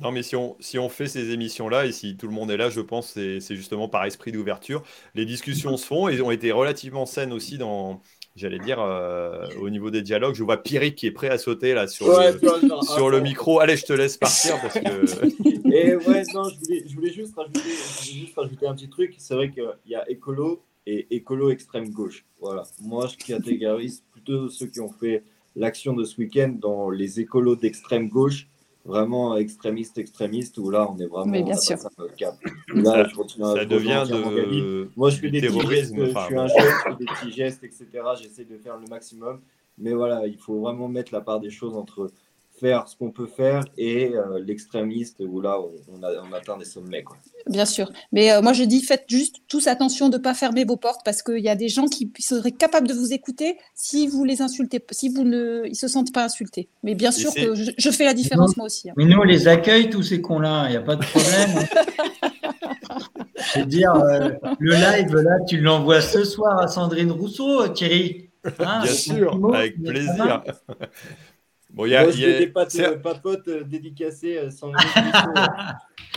[0.00, 2.56] Non, mais si on, si on fait ces émissions-là, et si tout le monde est
[2.56, 4.82] là, je pense que c'est justement par esprit d'ouverture.
[5.14, 8.00] Les discussions se font et ont été relativement saines aussi dans,
[8.34, 10.34] j'allais dire, euh, au niveau des dialogues.
[10.34, 12.38] Je vois Pierrick qui est prêt à sauter là sur, le,
[12.82, 13.60] sur le micro.
[13.60, 15.68] Allez, je te laisse partir parce que.
[15.72, 17.60] et ouais, non, je voulais, je voulais, juste, rajouter,
[18.02, 19.14] juste rajouter un petit truc.
[19.18, 22.24] C'est vrai qu'il y a écolo et écolo extrême gauche.
[22.40, 22.64] Voilà.
[22.80, 25.22] Moi, je catégorise plutôt ceux qui ont fait
[25.56, 28.48] l'action de ce week-end dans les écolos d'extrême gauche
[28.84, 31.26] vraiment extrémiste, extrémiste, où là, on est vraiment.
[31.26, 31.76] Mais bien sûr.
[32.74, 34.90] Là, je continue ça devient de.
[34.96, 37.64] Moi, je fais des petits gestes, je suis un jeune, je fais des petits gestes,
[37.64, 37.86] etc.
[38.20, 39.40] J'essaie de faire le maximum.
[39.78, 42.10] Mais voilà, il faut vraiment mettre la part des choses entre
[42.60, 46.64] faire ce qu'on peut faire et euh, l'extrémiste où là on, a, on, atteint des
[46.64, 47.02] sommets.
[47.02, 47.16] Quoi.
[47.48, 47.90] Bien sûr.
[48.12, 51.00] Mais euh, moi je dis faites juste tous attention de ne pas fermer vos portes
[51.04, 54.40] parce qu'il y a des gens qui seraient capables de vous écouter si vous les
[54.40, 56.68] insultez, si vous ne ils se sentent pas insultés.
[56.82, 58.90] Mais bien sûr que je, fais la différence moi aussi.
[58.90, 58.94] Hein.
[58.96, 61.66] Mais nous on les accueille tous ces cons-là, il n'y a pas de problème.
[63.54, 68.30] Je veux dire, euh, le live là, tu l'envoies ce soir à Sandrine Rousseau, Thierry.
[68.58, 70.42] Hein, bien sûr, avec plaisir.
[71.74, 74.70] Bon, il y a, y a des papotes euh, dédicacées euh, sans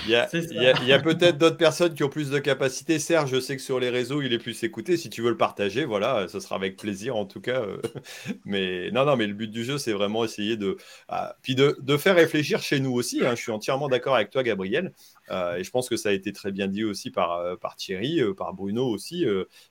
[0.05, 2.99] Il y a, y a peut-être d'autres personnes qui ont plus de capacité.
[2.99, 4.97] Serge, je sais que sur les réseaux, il est plus écouté.
[4.97, 7.63] Si tu veux le partager, voilà, ce sera avec plaisir en tout cas.
[7.63, 7.81] Euh.
[8.45, 10.77] Mais non, non, mais le but du jeu, c'est vraiment essayer de,
[11.07, 13.25] ah, puis de, de, faire réfléchir chez nous aussi.
[13.25, 13.31] Hein.
[13.35, 14.93] Je suis entièrement d'accord avec toi, Gabriel.
[15.29, 18.53] et je pense que ça a été très bien dit aussi par, par Thierry, par
[18.53, 19.25] Bruno aussi.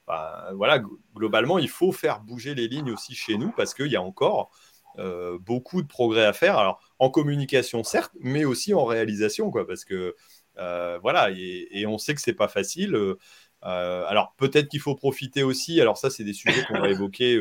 [0.06, 0.82] voilà,
[1.14, 4.50] globalement, il faut faire bouger les lignes aussi chez nous parce qu'il y a encore
[4.98, 6.56] euh, beaucoup de progrès à faire.
[6.56, 10.16] Alors, en communication, certes, mais aussi en réalisation, quoi, parce que
[10.58, 12.94] euh, voilà, et, on sait que c'est pas facile.
[12.94, 13.16] Euh,
[13.62, 15.80] alors, peut-être qu'il faut profiter aussi.
[15.80, 17.38] Alors, ça, c'est des sujets qu'on va évoquer,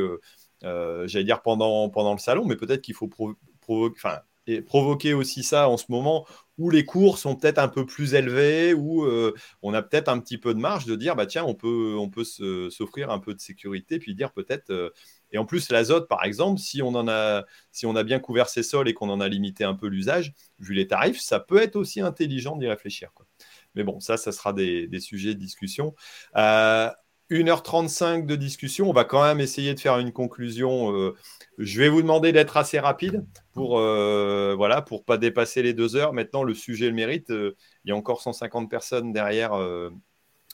[0.61, 3.09] j'allais dire pendant, pendant le salon, mais peut-être qu'il faut
[4.65, 6.25] provoquer aussi ça en ce moment
[6.57, 9.05] où les cours sont peut-être un peu plus élevés, où
[9.61, 12.09] on a peut-être un petit peu de marge de dire, bah tiens, on peut, on
[12.09, 14.91] peut s'offrir un peu de sécurité, puis dire peut-être,
[15.31, 18.49] et en plus, l'azote, par exemple, si on, en a, si on a bien couvert
[18.49, 21.61] ses sols et qu'on en a limité un peu l'usage, vu les tarifs, ça peut
[21.61, 23.11] être aussi intelligent d'y réfléchir.
[23.75, 25.93] Mais bon, ça, ça sera des, sujets de discussion.
[26.37, 26.89] Euh,
[27.31, 28.89] 1h35 de discussion.
[28.89, 30.95] On va quand même essayer de faire une conclusion.
[30.95, 31.15] Euh,
[31.57, 36.13] je vais vous demander d'être assez rapide pour euh, voilà pas dépasser les deux heures.
[36.13, 37.31] Maintenant, le sujet le mérite.
[37.31, 39.53] Euh, il y a encore 150 personnes derrière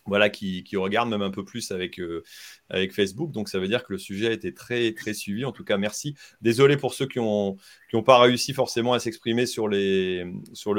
[0.06, 2.24] voilà, qui, regarde même un peu plus avec, euh,
[2.70, 3.32] avec Facebook.
[3.32, 5.46] Donc, ça veut dire que le sujet a été très, très suivi.
[5.46, 6.16] En tout cas, merci.
[6.42, 7.58] Désolé pour ceux qui n'ont
[7.94, 10.26] ont pas réussi forcément à s'exprimer sur, le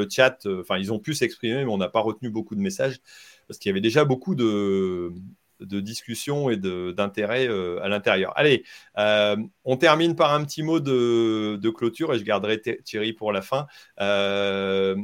[0.09, 0.45] chat.
[0.45, 2.99] Enfin, ils ont pu s'exprimer, mais on n'a pas retenu beaucoup de messages
[3.47, 5.13] parce qu'il y avait déjà beaucoup de,
[5.59, 8.33] discussions et d'intérêt euh, à l'intérieur.
[8.35, 8.63] Allez,
[8.97, 13.31] euh, on termine par un petit mot de, de, clôture et je garderai Thierry pour
[13.31, 13.67] la fin.
[14.01, 14.95] Euh,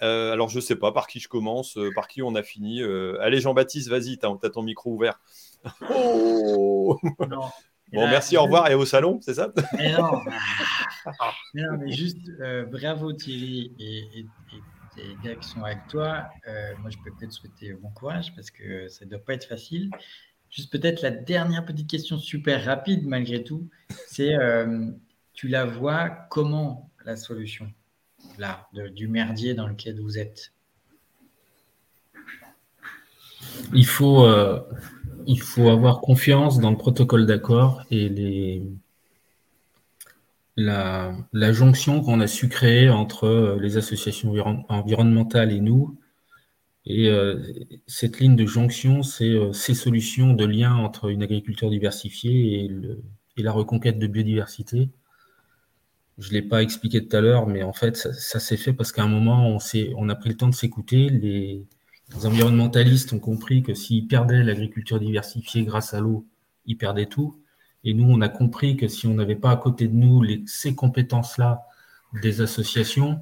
[0.00, 2.82] alors, je ne sais pas par qui je commence, euh, par qui on a fini.
[2.82, 5.20] Euh, allez, Jean-Baptiste, vas-y, tu as, ton micro ouvert.
[5.90, 7.50] Oh bon,
[7.92, 9.52] merci, au revoir et au salon, c'est ça?
[9.76, 10.20] Mais non.
[11.54, 12.18] non, mais juste
[12.70, 14.26] bravo Thierry et,
[14.96, 16.24] les gars qui sont avec toi.
[16.80, 19.90] moi, je peux peut-être souhaiter bon courage parce que ça ne doit pas être facile.
[20.50, 23.68] Juste peut-être la dernière petite question super rapide malgré tout,
[24.06, 24.34] c'est
[25.34, 27.70] tu la vois comment la solution?
[28.38, 30.52] Là, du merdier dans lequel vous êtes
[33.72, 34.60] il faut, euh,
[35.26, 38.62] il faut avoir confiance dans le protocole d'accord et les,
[40.56, 44.34] la, jonction qu'on a su créer entre euh, les associations
[44.68, 45.98] environnementales et nous.
[46.88, 47.42] Et euh,
[47.88, 53.02] cette ligne de jonction, c'est ces solutions de lien entre une agriculture diversifiée et, le,
[53.36, 54.88] et la reconquête de biodiversité
[56.18, 58.92] je ne l'ai pas expliqué tout à l'heure, mais en fait, ça, s'est fait parce
[58.92, 59.58] qu'à un moment, on,
[59.96, 61.10] on a pris le temps de s'écouter.
[61.10, 61.66] Les,
[62.24, 66.26] environnementalistes ont compris que s'ils perdaient l'agriculture diversifiée grâce à l'eau,
[66.64, 67.40] ils perdaient tout.
[67.84, 70.74] Et nous, on a compris que si on n'avait pas à côté de nous ces
[70.74, 71.66] compétences-là
[72.22, 73.20] des associations,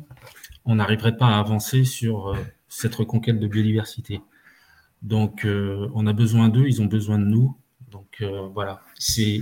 [0.64, 2.36] on n'arriverait pas à avancer sur euh,
[2.68, 4.20] cette reconquête de biodiversité.
[5.02, 7.56] Donc, euh, on a besoin d'eux, ils ont besoin de nous.
[7.90, 9.40] Donc, euh, voilà, c'est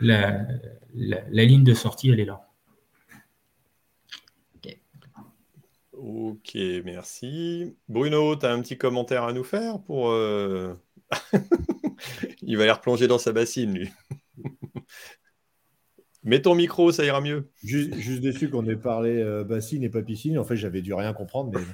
[0.00, 0.46] la,
[0.94, 2.48] la, ligne de sortie, elle est là.
[5.92, 7.76] Ok, merci.
[7.88, 10.10] Bruno, tu as un petit commentaire à nous faire pour...
[10.10, 10.74] Euh,
[12.42, 13.88] Il va aller replonger dans sa bassine, lui.
[16.24, 17.50] Mets ton micro, ça ira mieux.
[17.62, 20.38] Juste, déçu qu'on ait parlé euh, bassine et pas piscine.
[20.38, 21.58] En fait, j'avais dû rien comprendre.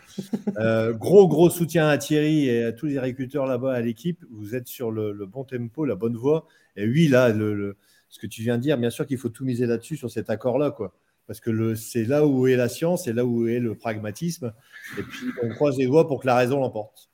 [0.58, 4.22] Euh, gros, gros soutien à Thierry et à tous les agriculteurs là-bas, à l'équipe.
[4.30, 6.46] Vous êtes sur le, bon tempo, la bonne voie.
[6.76, 7.76] Et oui, là, le,
[8.10, 10.28] ce que tu viens de dire, bien sûr qu'il faut tout miser là-dessus, sur cet
[10.28, 10.92] accord-là, quoi.
[11.26, 14.52] Parce que c'est là où est la science, c'est là où est le pragmatisme.
[14.98, 17.08] Et puis, on croise les doigts pour que la raison l'emporte.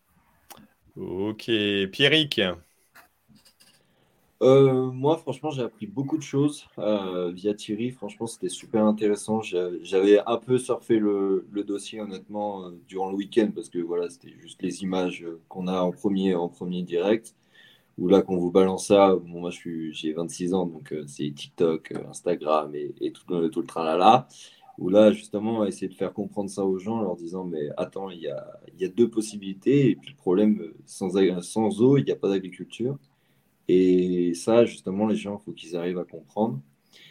[0.96, 1.50] Ok.
[1.92, 2.40] Pierrick
[4.42, 7.90] euh, moi, franchement, j'ai appris beaucoup de choses euh, via Thierry.
[7.90, 9.40] Franchement, c'était super intéressant.
[9.40, 14.34] J'avais un peu surfé le, dossier, honnêtement, euh, durant le week-end, parce que voilà, c'était
[14.38, 17.34] juste les images qu'on a en premier, en premier direct
[17.98, 22.08] où là, quand vous balance ça, moi, j'ai 26 ans, donc euh, c'est TikTok, euh,
[22.10, 24.28] Instagram et, tout, le, tout le tralala.
[24.78, 28.10] Où là, justement, essayer de faire comprendre ça aux gens en leur disant, mais attends,
[28.10, 28.46] il y a,
[28.78, 32.28] y a, deux possibilités, et puis le problème, sans, sans eau, il n'y a pas
[32.28, 32.98] d'agriculture.
[33.68, 36.60] Et ça, justement, les gens, il faut qu'ils arrivent à comprendre.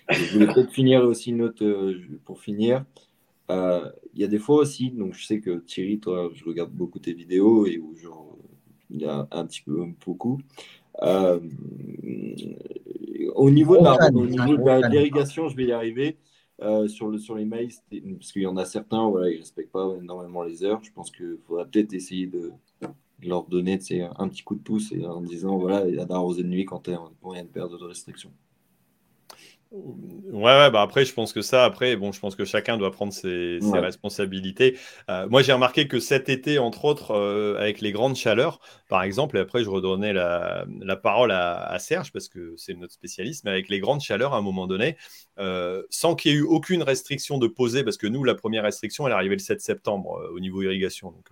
[0.10, 1.64] je voulais peut-être finir aussi une note
[2.26, 2.86] pour finir.
[3.50, 7.00] Il y a des fois aussi, donc je sais que Thierry, toi, je regarde beaucoup
[7.00, 8.35] tes vidéos et où genre,
[8.96, 10.40] il y a un petit peu, beaucoup.
[11.02, 11.50] au
[13.50, 16.18] niveau de l'irrigation, je vais y arriver.
[16.62, 17.74] Euh, sur, le, sur les mails,
[18.18, 20.82] parce qu'il y en a certains, voilà, ils ne respectent pas énormément les heures.
[20.84, 22.54] Je pense qu'il faudra peut-être essayer de,
[23.22, 23.78] leur donner
[24.18, 26.64] un petit coup de pouce et en disant voilà, il y a d'arroser de nuit
[26.64, 28.32] quand il y a une période de restriction.
[29.76, 32.92] Ouais, ouais, bah après, je pense que ça, après, bon, je pense que chacun doit
[32.92, 34.78] prendre ses, responsabilités.
[35.10, 39.04] Euh, moi, j'ai remarqué que cet été, entre autres, euh, avec les grandes chaleurs, par
[39.04, 43.44] exemple, et après, je redonnais la, la parole à, Serge parce que c'est notre spécialiste,
[43.44, 44.98] mais avec les grandes chaleurs, à un moment donné,
[45.40, 48.64] euh, sans qu'il y ait eu aucune restriction de poser, parce que nous, la première
[48.64, 51.12] restriction, elle est arrivée le 7 septembre au niveau irrigation.
[51.12, 51.30] Donc,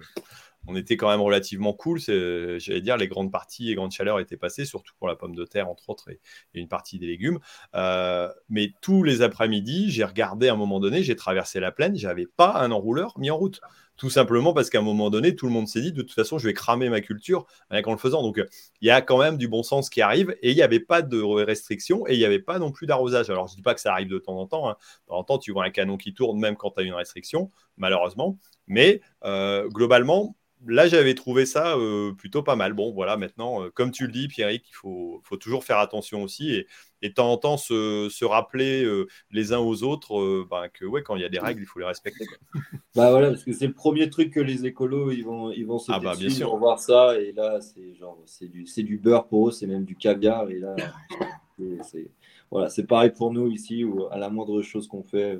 [0.67, 1.99] on était quand même relativement cool.
[1.99, 5.45] J'allais dire, les grandes parties et grandes chaleurs étaient passées, surtout pour la pomme de
[5.45, 6.19] terre, entre autres, et,
[6.53, 7.39] une partie des légumes.
[7.75, 11.95] Euh, mais tous les après-midi, j'ai regardé à un moment donné, j'ai traversé la plaine,
[11.95, 13.59] j'avais pas un enrouleur mis en route.
[13.95, 16.39] Tout simplement parce qu'à un moment donné, tout le monde s'est dit, de toute façon,
[16.39, 18.23] je vais cramer ma culture en le faisant.
[18.23, 18.41] Donc,
[18.81, 21.03] il y a quand même du bon sens qui arrive et il n'y avait pas
[21.03, 23.29] de restriction et il n'y avait pas non plus d'arrosage.
[23.29, 24.67] Alors, je ne dis pas que ça arrive de temps en temps.
[24.67, 24.77] Hein.
[25.03, 26.93] De temps en temps, tu vois un canon qui tourne même quand tu as une
[26.93, 28.39] restriction, malheureusement.
[28.65, 30.35] Mais euh, globalement,
[30.67, 32.73] là, j'avais trouvé ça euh, plutôt pas mal.
[32.73, 36.23] Bon, voilà, maintenant, euh, comme tu le dis, Pierrick, il faut, faut, toujours faire attention
[36.23, 36.67] aussi et,
[37.01, 41.03] et de temps en temps se, rappeler euh, les uns aux autres ben, que ouais,
[41.03, 42.25] quand il y a des règles, il faut les respecter.
[42.95, 45.79] bah voilà, parce que c'est le premier truc que les écolos ils vont, ils vont
[45.79, 46.55] se ah bah, bien sûr.
[46.57, 49.95] voir ça et là, c'est genre c'est du, du beurre pour eux, c'est même du
[49.95, 50.75] caviar et là,
[51.83, 52.09] c'est
[52.49, 55.39] voilà, c'est pareil pour nous ici où à la moindre chose qu'on fait,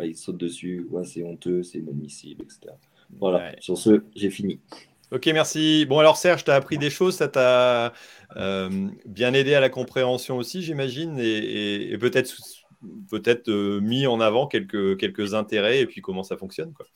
[0.00, 2.72] ils sautent dessus, ouais, c'est honteux, c'est inadmissible, etc.
[3.18, 4.60] Voilà, sur ce, j'ai fini.
[5.12, 5.84] Ok, merci.
[5.86, 7.92] Bon, alors Serge, tu as appris des choses, ça t'a
[8.36, 12.34] euh, bien aidé à la compréhension aussi, j'imagine, et, peut-être
[13.10, 16.72] peut-être euh, mis en avant quelques, quelques intérêts et puis comment ça fonctionne.
[16.72, 16.86] Quoi.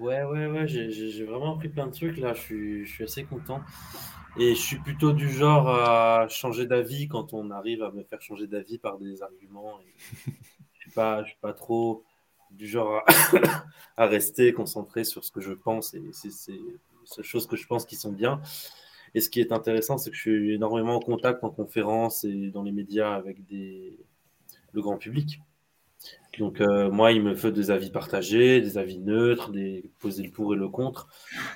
[0.00, 3.24] Ouais, ouais, ouais, j'ai vraiment appris plein de trucs là, je suis, je suis, assez
[3.24, 3.60] content.
[4.36, 8.20] Et je suis plutôt du genre à changer d'avis quand on arrive à me faire
[8.20, 9.78] changer d'avis par des arguments.
[10.26, 10.34] je ne
[10.80, 12.02] suis, pas, suis pas trop
[12.56, 13.02] du genre
[13.96, 16.60] à, rester concentré sur ce que je pense et c'est ces
[17.22, 18.40] choses que je pense qui sont bien.
[19.14, 22.50] Et ce qui est intéressant, c'est que je suis énormément en contact en conférence et
[22.50, 23.96] dans les médias avec des...
[24.72, 25.40] le grand public.
[26.38, 30.30] Donc euh, moi, il me faut des avis partagés, des avis neutres, des poser le
[30.30, 31.08] pour et le contre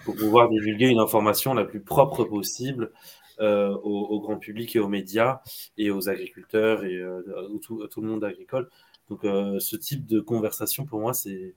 [0.05, 2.93] pour pouvoir divulguer une information la plus propre possible
[3.41, 5.41] euh, au, grand public et aux médias
[5.77, 8.69] et aux agriculteurs et euh, à, tout, tout, le monde agricole
[9.09, 11.55] donc, euh, ce type de conversation, pour moi, c'est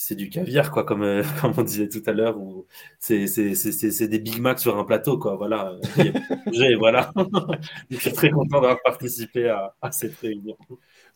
[0.00, 2.68] c'est du caviar, quoi, comme, euh, comme on disait tout à l'heure, ou
[3.00, 5.34] c'est des Big Mac sur un plateau, quoi.
[5.34, 5.74] Voilà.
[6.78, 7.12] voilà.
[7.90, 10.56] je suis très content d'avoir participé à, à, cette réunion.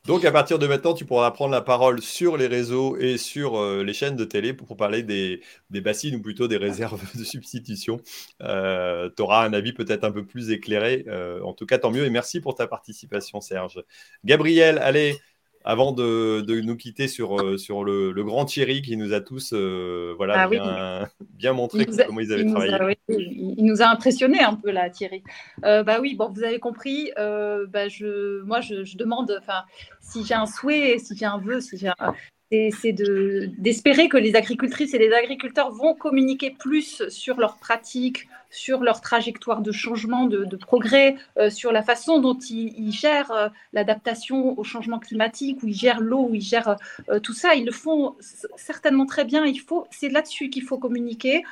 [0.05, 3.57] Donc, à partir de maintenant, tu pourras prendre la parole sur les réseaux et sur
[3.57, 7.23] euh, les chaînes de télé pour, parler des, des, bassines ou plutôt des réserves de
[7.23, 8.01] substitution.
[8.41, 11.07] tu auras un avis peut-être un peu plus éclairé.
[11.45, 12.05] en tout cas, tant mieux.
[12.05, 13.81] Et merci pour ta participation, Serge.
[14.25, 15.21] Gabriel, allez
[15.65, 20.15] avant de, nous quitter sur, euh, sur le, grand Thierry qui nous a tous euh,
[20.17, 21.09] voilà, ah
[21.39, 22.99] bien, montré comment ils avaient travaillé.
[23.09, 25.23] il nous a impressionné un peu là, Thierry.
[25.65, 27.11] Euh, bah oui, bon, vous avez compris.
[27.17, 29.63] bah je, moi, je, demande, enfin,
[30.01, 31.91] si j'ai un souhait, si j'ai un vœu, si j'ai
[32.71, 38.83] c'est d'espérer que les agricultrices et les agriculteurs vont communiquer plus sur leurs pratiques, sur
[38.83, 44.57] leur trajectoire de changement, de, progrès, euh, sur la façon dont ils, gèrent euh, l'adaptation
[44.59, 46.77] au changement climatique, où ils gèrent l'eau, où ils gèrent
[47.09, 47.55] euh, tout ça.
[47.55, 48.15] Ils le font
[48.57, 49.47] certainement très bien.
[49.47, 51.43] Il faut, c'est là-dessus qu'il faut communiquer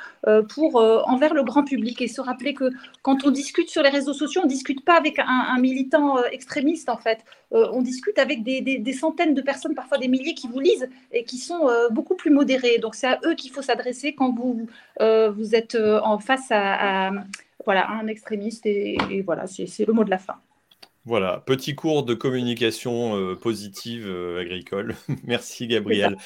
[0.51, 2.71] pour envers le grand public et se rappeler que
[3.03, 6.91] quand on discute sur les réseaux sociaux, on ne discute pas avec un, militant extrémiste
[6.91, 7.25] en fait.
[7.51, 11.39] on discute avec des, centaines de personnes, parfois des milliers, qui vous lisent et qui
[11.39, 12.79] sont beaucoup plus modérés.
[12.79, 14.69] Donc c'est à eux qu'il faut s'adresser quand vous
[15.01, 16.90] vous êtes en face à
[17.65, 20.37] voilà, un extrémiste et, voilà, c'est le mot de la fin.
[21.07, 24.95] Voilà, petit cours de communication euh, positive euh, agricole.
[25.25, 26.19] Merci Gabriel.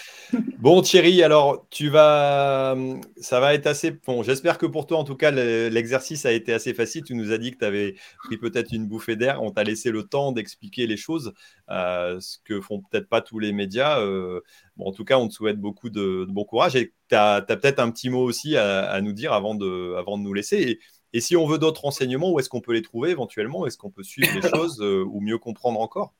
[0.58, 2.76] Bon Thierry, alors tu vas,
[3.16, 4.24] ça va être assez bon.
[4.24, 7.04] J'espère que pour toi en tout cas l'exercice a été assez facile.
[7.04, 7.94] Tu nous as dit que tu avais
[8.24, 9.44] pris peut-être une bouffée d'air.
[9.44, 11.34] On t'a laissé le temps d'expliquer les choses,
[11.70, 14.04] euh, ce que font peut-être pas tous les médias.
[14.04, 17.78] bon, en tout cas, on te souhaite beaucoup de, bon courage et tu as, peut-être
[17.78, 20.62] un petit mot aussi à, nous dire avant de, avant de nous laisser.
[20.62, 20.78] Et,
[21.14, 23.66] et si on veut d'autres renseignements, où est-ce qu'on peut les trouver éventuellement?
[23.66, 26.12] Est-ce qu'on peut suivre les choses euh, ou mieux comprendre encore?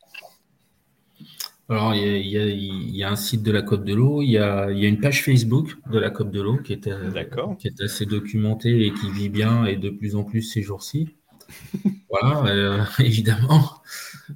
[1.68, 5.00] Alors, il y, a, un site de la Côte de l'eau, il, y a, une
[5.00, 7.24] page Facebook de la Côte de l'eau qui, est, euh,
[7.58, 11.16] qui est assez documentée et qui vit bien et de plus en plus ces jours-ci.
[12.10, 13.82] voilà, évidemment.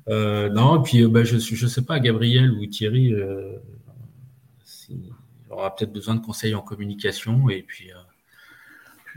[0.09, 3.14] non, et puis bah, je ne sais pas, Gabriel ou Thierry,
[4.89, 5.12] il
[5.51, 7.93] aura peut-être besoin de conseils en communication et puis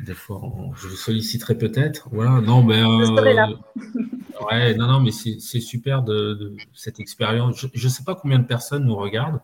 [0.05, 0.41] des fois,
[0.75, 2.09] je vous solliciterai peut-être.
[2.11, 2.81] Voilà, non, mais.
[2.81, 3.47] Euh,
[4.51, 7.65] ouais, non, non, mais c'est super de, cette expérience.
[7.73, 9.41] Je ne sais pas combien de personnes nous regardent.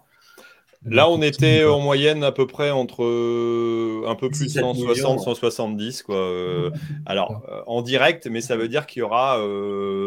[0.85, 5.19] Là, on était en moyenne à peu près entre euh, un peu plus de 160,
[5.19, 6.03] 170.
[6.03, 6.15] Quoi.
[6.15, 6.71] Euh,
[7.05, 9.43] alors, en direct, mais ça veut dire qu'il y aura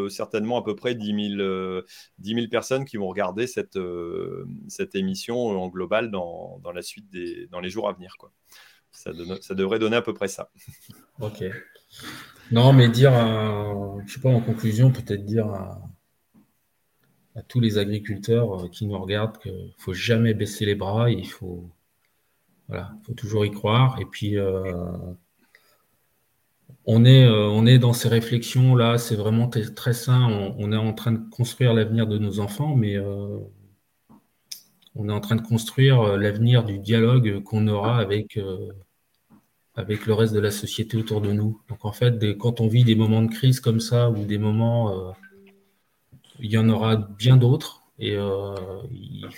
[0.08, 3.78] certainement à peu près 10 000, personnes qui vont regarder cette,
[4.68, 8.14] cette émission en global dans, dans, la suite des, dans les jours à venir.
[8.18, 8.32] Quoi.
[9.00, 10.50] Ça, devrait donner à peu près ça.
[11.20, 11.42] Ok.
[12.52, 15.80] Non, mais dire, je je sais pas, en conclusion, peut-être dire à,
[17.48, 21.70] tous les agriculteurs euh, qui nous regardent qu'il faut jamais baisser les bras, il faut,
[22.68, 23.98] voilà, faut toujours y croire.
[23.98, 24.62] Et puis, euh,
[26.84, 30.28] on, est, euh, on est dans ces réflexions là, c'est vraiment très sain.
[30.58, 32.98] On, est en train de construire l'avenir de nos enfants, mais
[34.94, 38.72] on est en train de construire euh, l'avenir du dialogue qu'on aura avec, euh,
[39.74, 41.60] avec le reste de la société autour de nous.
[41.68, 45.08] Donc en fait, quand on vit des moments de crise comme ça, ou des moments,
[45.08, 45.12] euh,
[46.40, 49.28] il y en aura bien d'autres, et il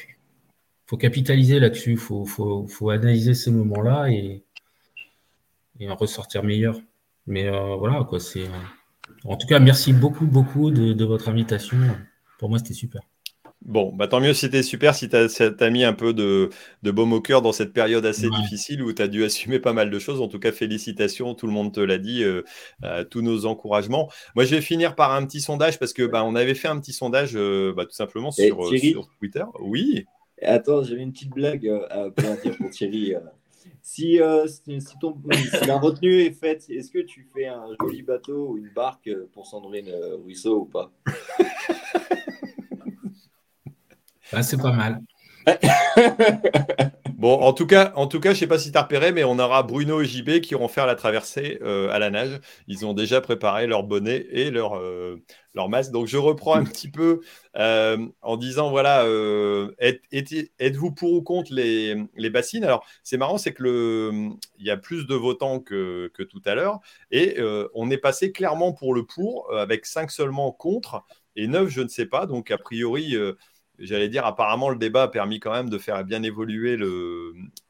[0.87, 4.45] faut capitaliser là-dessus, il faut, analyser ces moments-là et,
[5.89, 6.79] en ressortir meilleur.
[7.27, 8.47] Mais voilà, quoi, c'est...
[9.25, 11.77] En tout cas, merci beaucoup, beaucoup de votre invitation.
[12.39, 13.03] Pour moi, c'était super.
[13.65, 16.51] Bon, bah tant mieux si c'était super, si tu as, mis un peu de,
[16.83, 19.73] de baume au cœur dans cette période assez difficile où tu as dû assumer pas
[19.73, 20.21] mal de choses.
[20.21, 22.43] En tout cas, félicitations, tout le monde te l'a dit, euh,
[22.83, 24.11] euh, tous nos encouragements.
[24.35, 26.81] Moi, je vais finir par un petit sondage parce que bah, on avait fait un
[26.81, 28.69] petit sondage euh, bah, tout simplement sur,
[29.21, 29.45] Twitter.
[29.61, 30.07] Oui.
[30.43, 32.11] Attends, j'avais une petite blague à
[32.43, 33.15] dire pour Thierry.
[33.81, 35.15] Si, si, ton,
[35.67, 39.47] la retenue est faite, est-ce que tu fais un joli bateau ou une barque pour
[39.47, 39.93] Sandrine
[40.25, 40.91] Ruisseau ou pas?
[44.33, 45.01] Ah, c'est pas mal.
[47.15, 49.25] bon, en tout cas, en tout cas, je sais pas si tu as repéré, mais
[49.25, 52.41] on aura Bruno et JB qui iront faire la traversée euh, à la nage.
[52.69, 55.23] Ils ont déjà préparé leur bonnet et leur, euh,
[55.55, 55.91] leur masque.
[55.91, 57.21] Donc, je reprends un petit peu
[57.57, 59.05] euh, en disant voilà,
[59.81, 62.65] êtes-vous pour ou contre les, les bassines?
[62.65, 64.11] Alors, c'est marrant, c'est que
[64.59, 66.81] il y a plus de votants que, que tout à l'heure
[67.11, 67.39] et
[67.75, 71.05] on est passé clairement pour le pour avec 5 seulement contre
[71.35, 72.27] et 9 je ne sais pas.
[72.27, 73.17] Donc, a priori
[73.83, 76.77] j'allais dire, apparemment, le débat a permis quand même de faire bien évoluer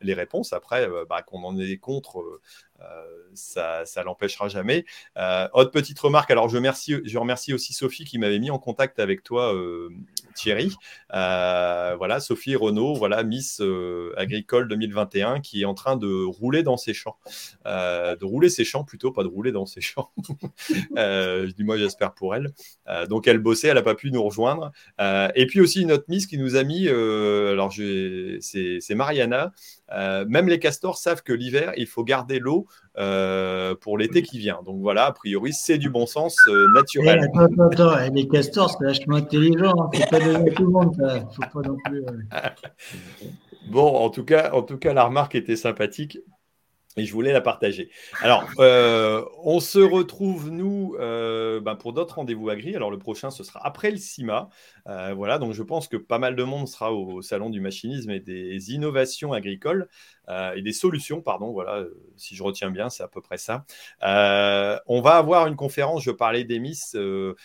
[0.01, 0.52] les réponses.
[0.52, 2.40] Après, euh, bah, qu'on en est contre, euh,
[3.34, 4.84] ça, ça l'empêchera jamais.
[5.52, 9.54] autre petite remarque, alors je, remercie, aussi Sophie qui m'avait mis en contact avec toi,
[10.34, 10.72] Thierry.
[11.10, 13.62] voilà, Sophie Renault, voilà, Miss
[14.16, 17.16] Agricole 2021, qui est en train de rouler dans ses champs.
[17.64, 20.10] de rouler ses champs plutôt, pas de rouler dans ses champs.
[20.96, 22.52] je dis moi, j'espère pour elle.
[23.09, 24.72] donc elle bossait, elle n'a pas pu nous rejoindre.
[24.98, 29.52] et puis aussi une autre Miss qui nous a mis, alors c'est Mariana,
[29.90, 32.66] même les castors savent que l'hiver, il faut garder l'eau
[32.98, 34.60] euh, pour l'été qui vient.
[34.64, 37.20] Donc voilà, a priori, c'est du bon sens euh, naturel.
[37.22, 39.72] Eh, attends, attends, eh, les castors, c'est vachement intelligent.
[39.78, 39.90] Hein.
[39.94, 41.24] Faut pas donner tout le monde.
[41.34, 42.04] Faut pas non plus.
[42.04, 42.38] Euh.
[43.70, 46.18] bon, en tout cas, en tout cas, la remarque était sympathique
[46.96, 47.90] et je voulais la partager.
[48.20, 52.76] Alors, euh, on se retrouve, nous, euh, ben, pour d'autres rendez-vous agri.
[52.76, 54.50] Alors, le prochain, ce sera après le CIMA.
[54.88, 58.10] Euh, voilà, donc je pense que pas mal de monde sera au, Salon du machinisme
[58.10, 59.88] et des innovations agricoles
[60.54, 61.52] et des solutions, pardon.
[61.52, 61.84] Voilà,
[62.16, 63.64] si je retiens bien, c'est à peu près ça.
[64.00, 67.36] on va avoir une conférence, je parlais d'Emis, le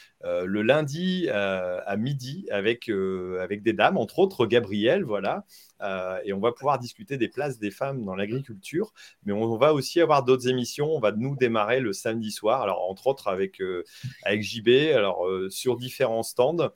[0.62, 5.46] lundi à midi avec, avec des dames, entre autres Gabriel, voilà.
[5.82, 8.94] Euh, et on va pouvoir discuter des places des femmes dans l'agriculture.
[9.24, 10.90] Mais on va aussi avoir d'autres émissions.
[10.92, 13.84] On va nous démarrer le samedi soir, alors entre autres avec, euh,
[14.24, 16.72] avec JB, alors euh, sur différents stands,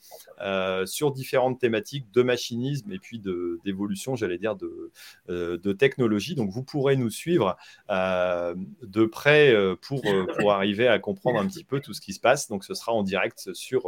[0.86, 3.22] sur différentes thématiques de machinisme et puis
[3.64, 4.92] d'évolution, j'allais dire, de,
[5.28, 6.01] de technologie.
[6.36, 7.58] Donc vous pourrez nous suivre
[7.90, 10.04] de près pour,
[10.40, 12.48] pour arriver à comprendre un petit peu tout ce qui se passe.
[12.48, 13.84] Donc ce sera en direct sur,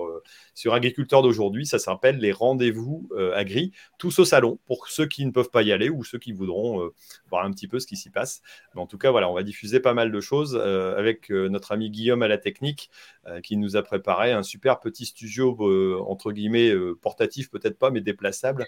[0.53, 1.65] sur Agriculteurs d'aujourd'hui.
[1.65, 5.72] Ça s'appelle les rendez-vous agri, tous au salon pour ceux qui ne peuvent pas y
[5.72, 6.94] aller ou ceux qui voudront euh,
[7.34, 8.42] voir un petit peu ce qui s'y passe.
[8.76, 11.50] Mais en tout cas, voilà, on va diffuser pas mal de choses euh, avec euh,
[11.50, 12.90] notre ami Guillaume à la technique
[13.42, 15.58] qui nous a préparé un super petit studio,
[16.06, 18.68] entre guillemets, portatif peut-être pas, mais déplaçable,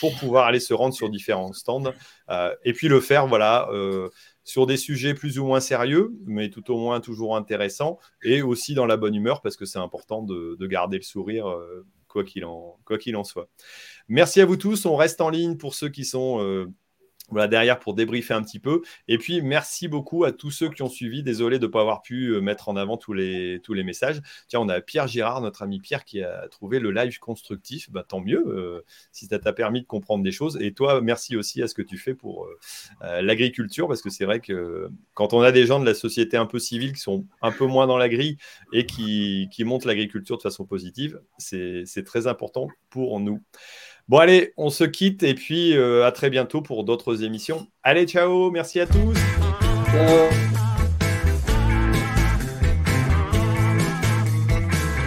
[0.00, 1.92] pour pouvoir aller se rendre sur différents stands
[2.64, 3.68] et puis le faire, voilà
[4.44, 8.72] sur des sujets plus ou moins sérieux, mais tout au moins toujours intéressants, et aussi
[8.72, 11.54] dans la bonne humeur, parce que c'est important de, garder le sourire,
[12.08, 13.48] quoi qu'il en, qu'il en soit.
[14.08, 14.86] Merci à vous tous.
[14.86, 16.66] On reste en ligne pour ceux qui sont euh,
[17.28, 18.82] voilà, derrière pour débriefer un petit peu.
[19.06, 21.22] Et puis, merci beaucoup à tous ceux qui ont suivi.
[21.22, 24.20] Désolé de ne pas avoir pu euh, mettre en avant tous les, tous les messages.
[24.48, 27.90] Tiens, on a Pierre Girard, notre ami Pierre, qui a trouvé le live constructif.
[27.90, 30.58] Bah, tant mieux euh, si ça t'a permis de comprendre des choses.
[30.60, 32.48] Et toi, merci aussi à ce que tu fais pour
[33.02, 36.36] euh, l'agriculture, parce que c'est vrai que quand on a des gens de la société
[36.36, 38.38] un peu civile qui sont un peu moins dans la grille
[38.72, 43.42] et qui, qui montrent l'agriculture de façon positive, c'est très important pour nous.
[44.08, 47.66] Bon, allez, on se quitte et puis euh, à très bientôt pour d'autres émissions.
[47.82, 49.14] Allez, ciao, merci à tous.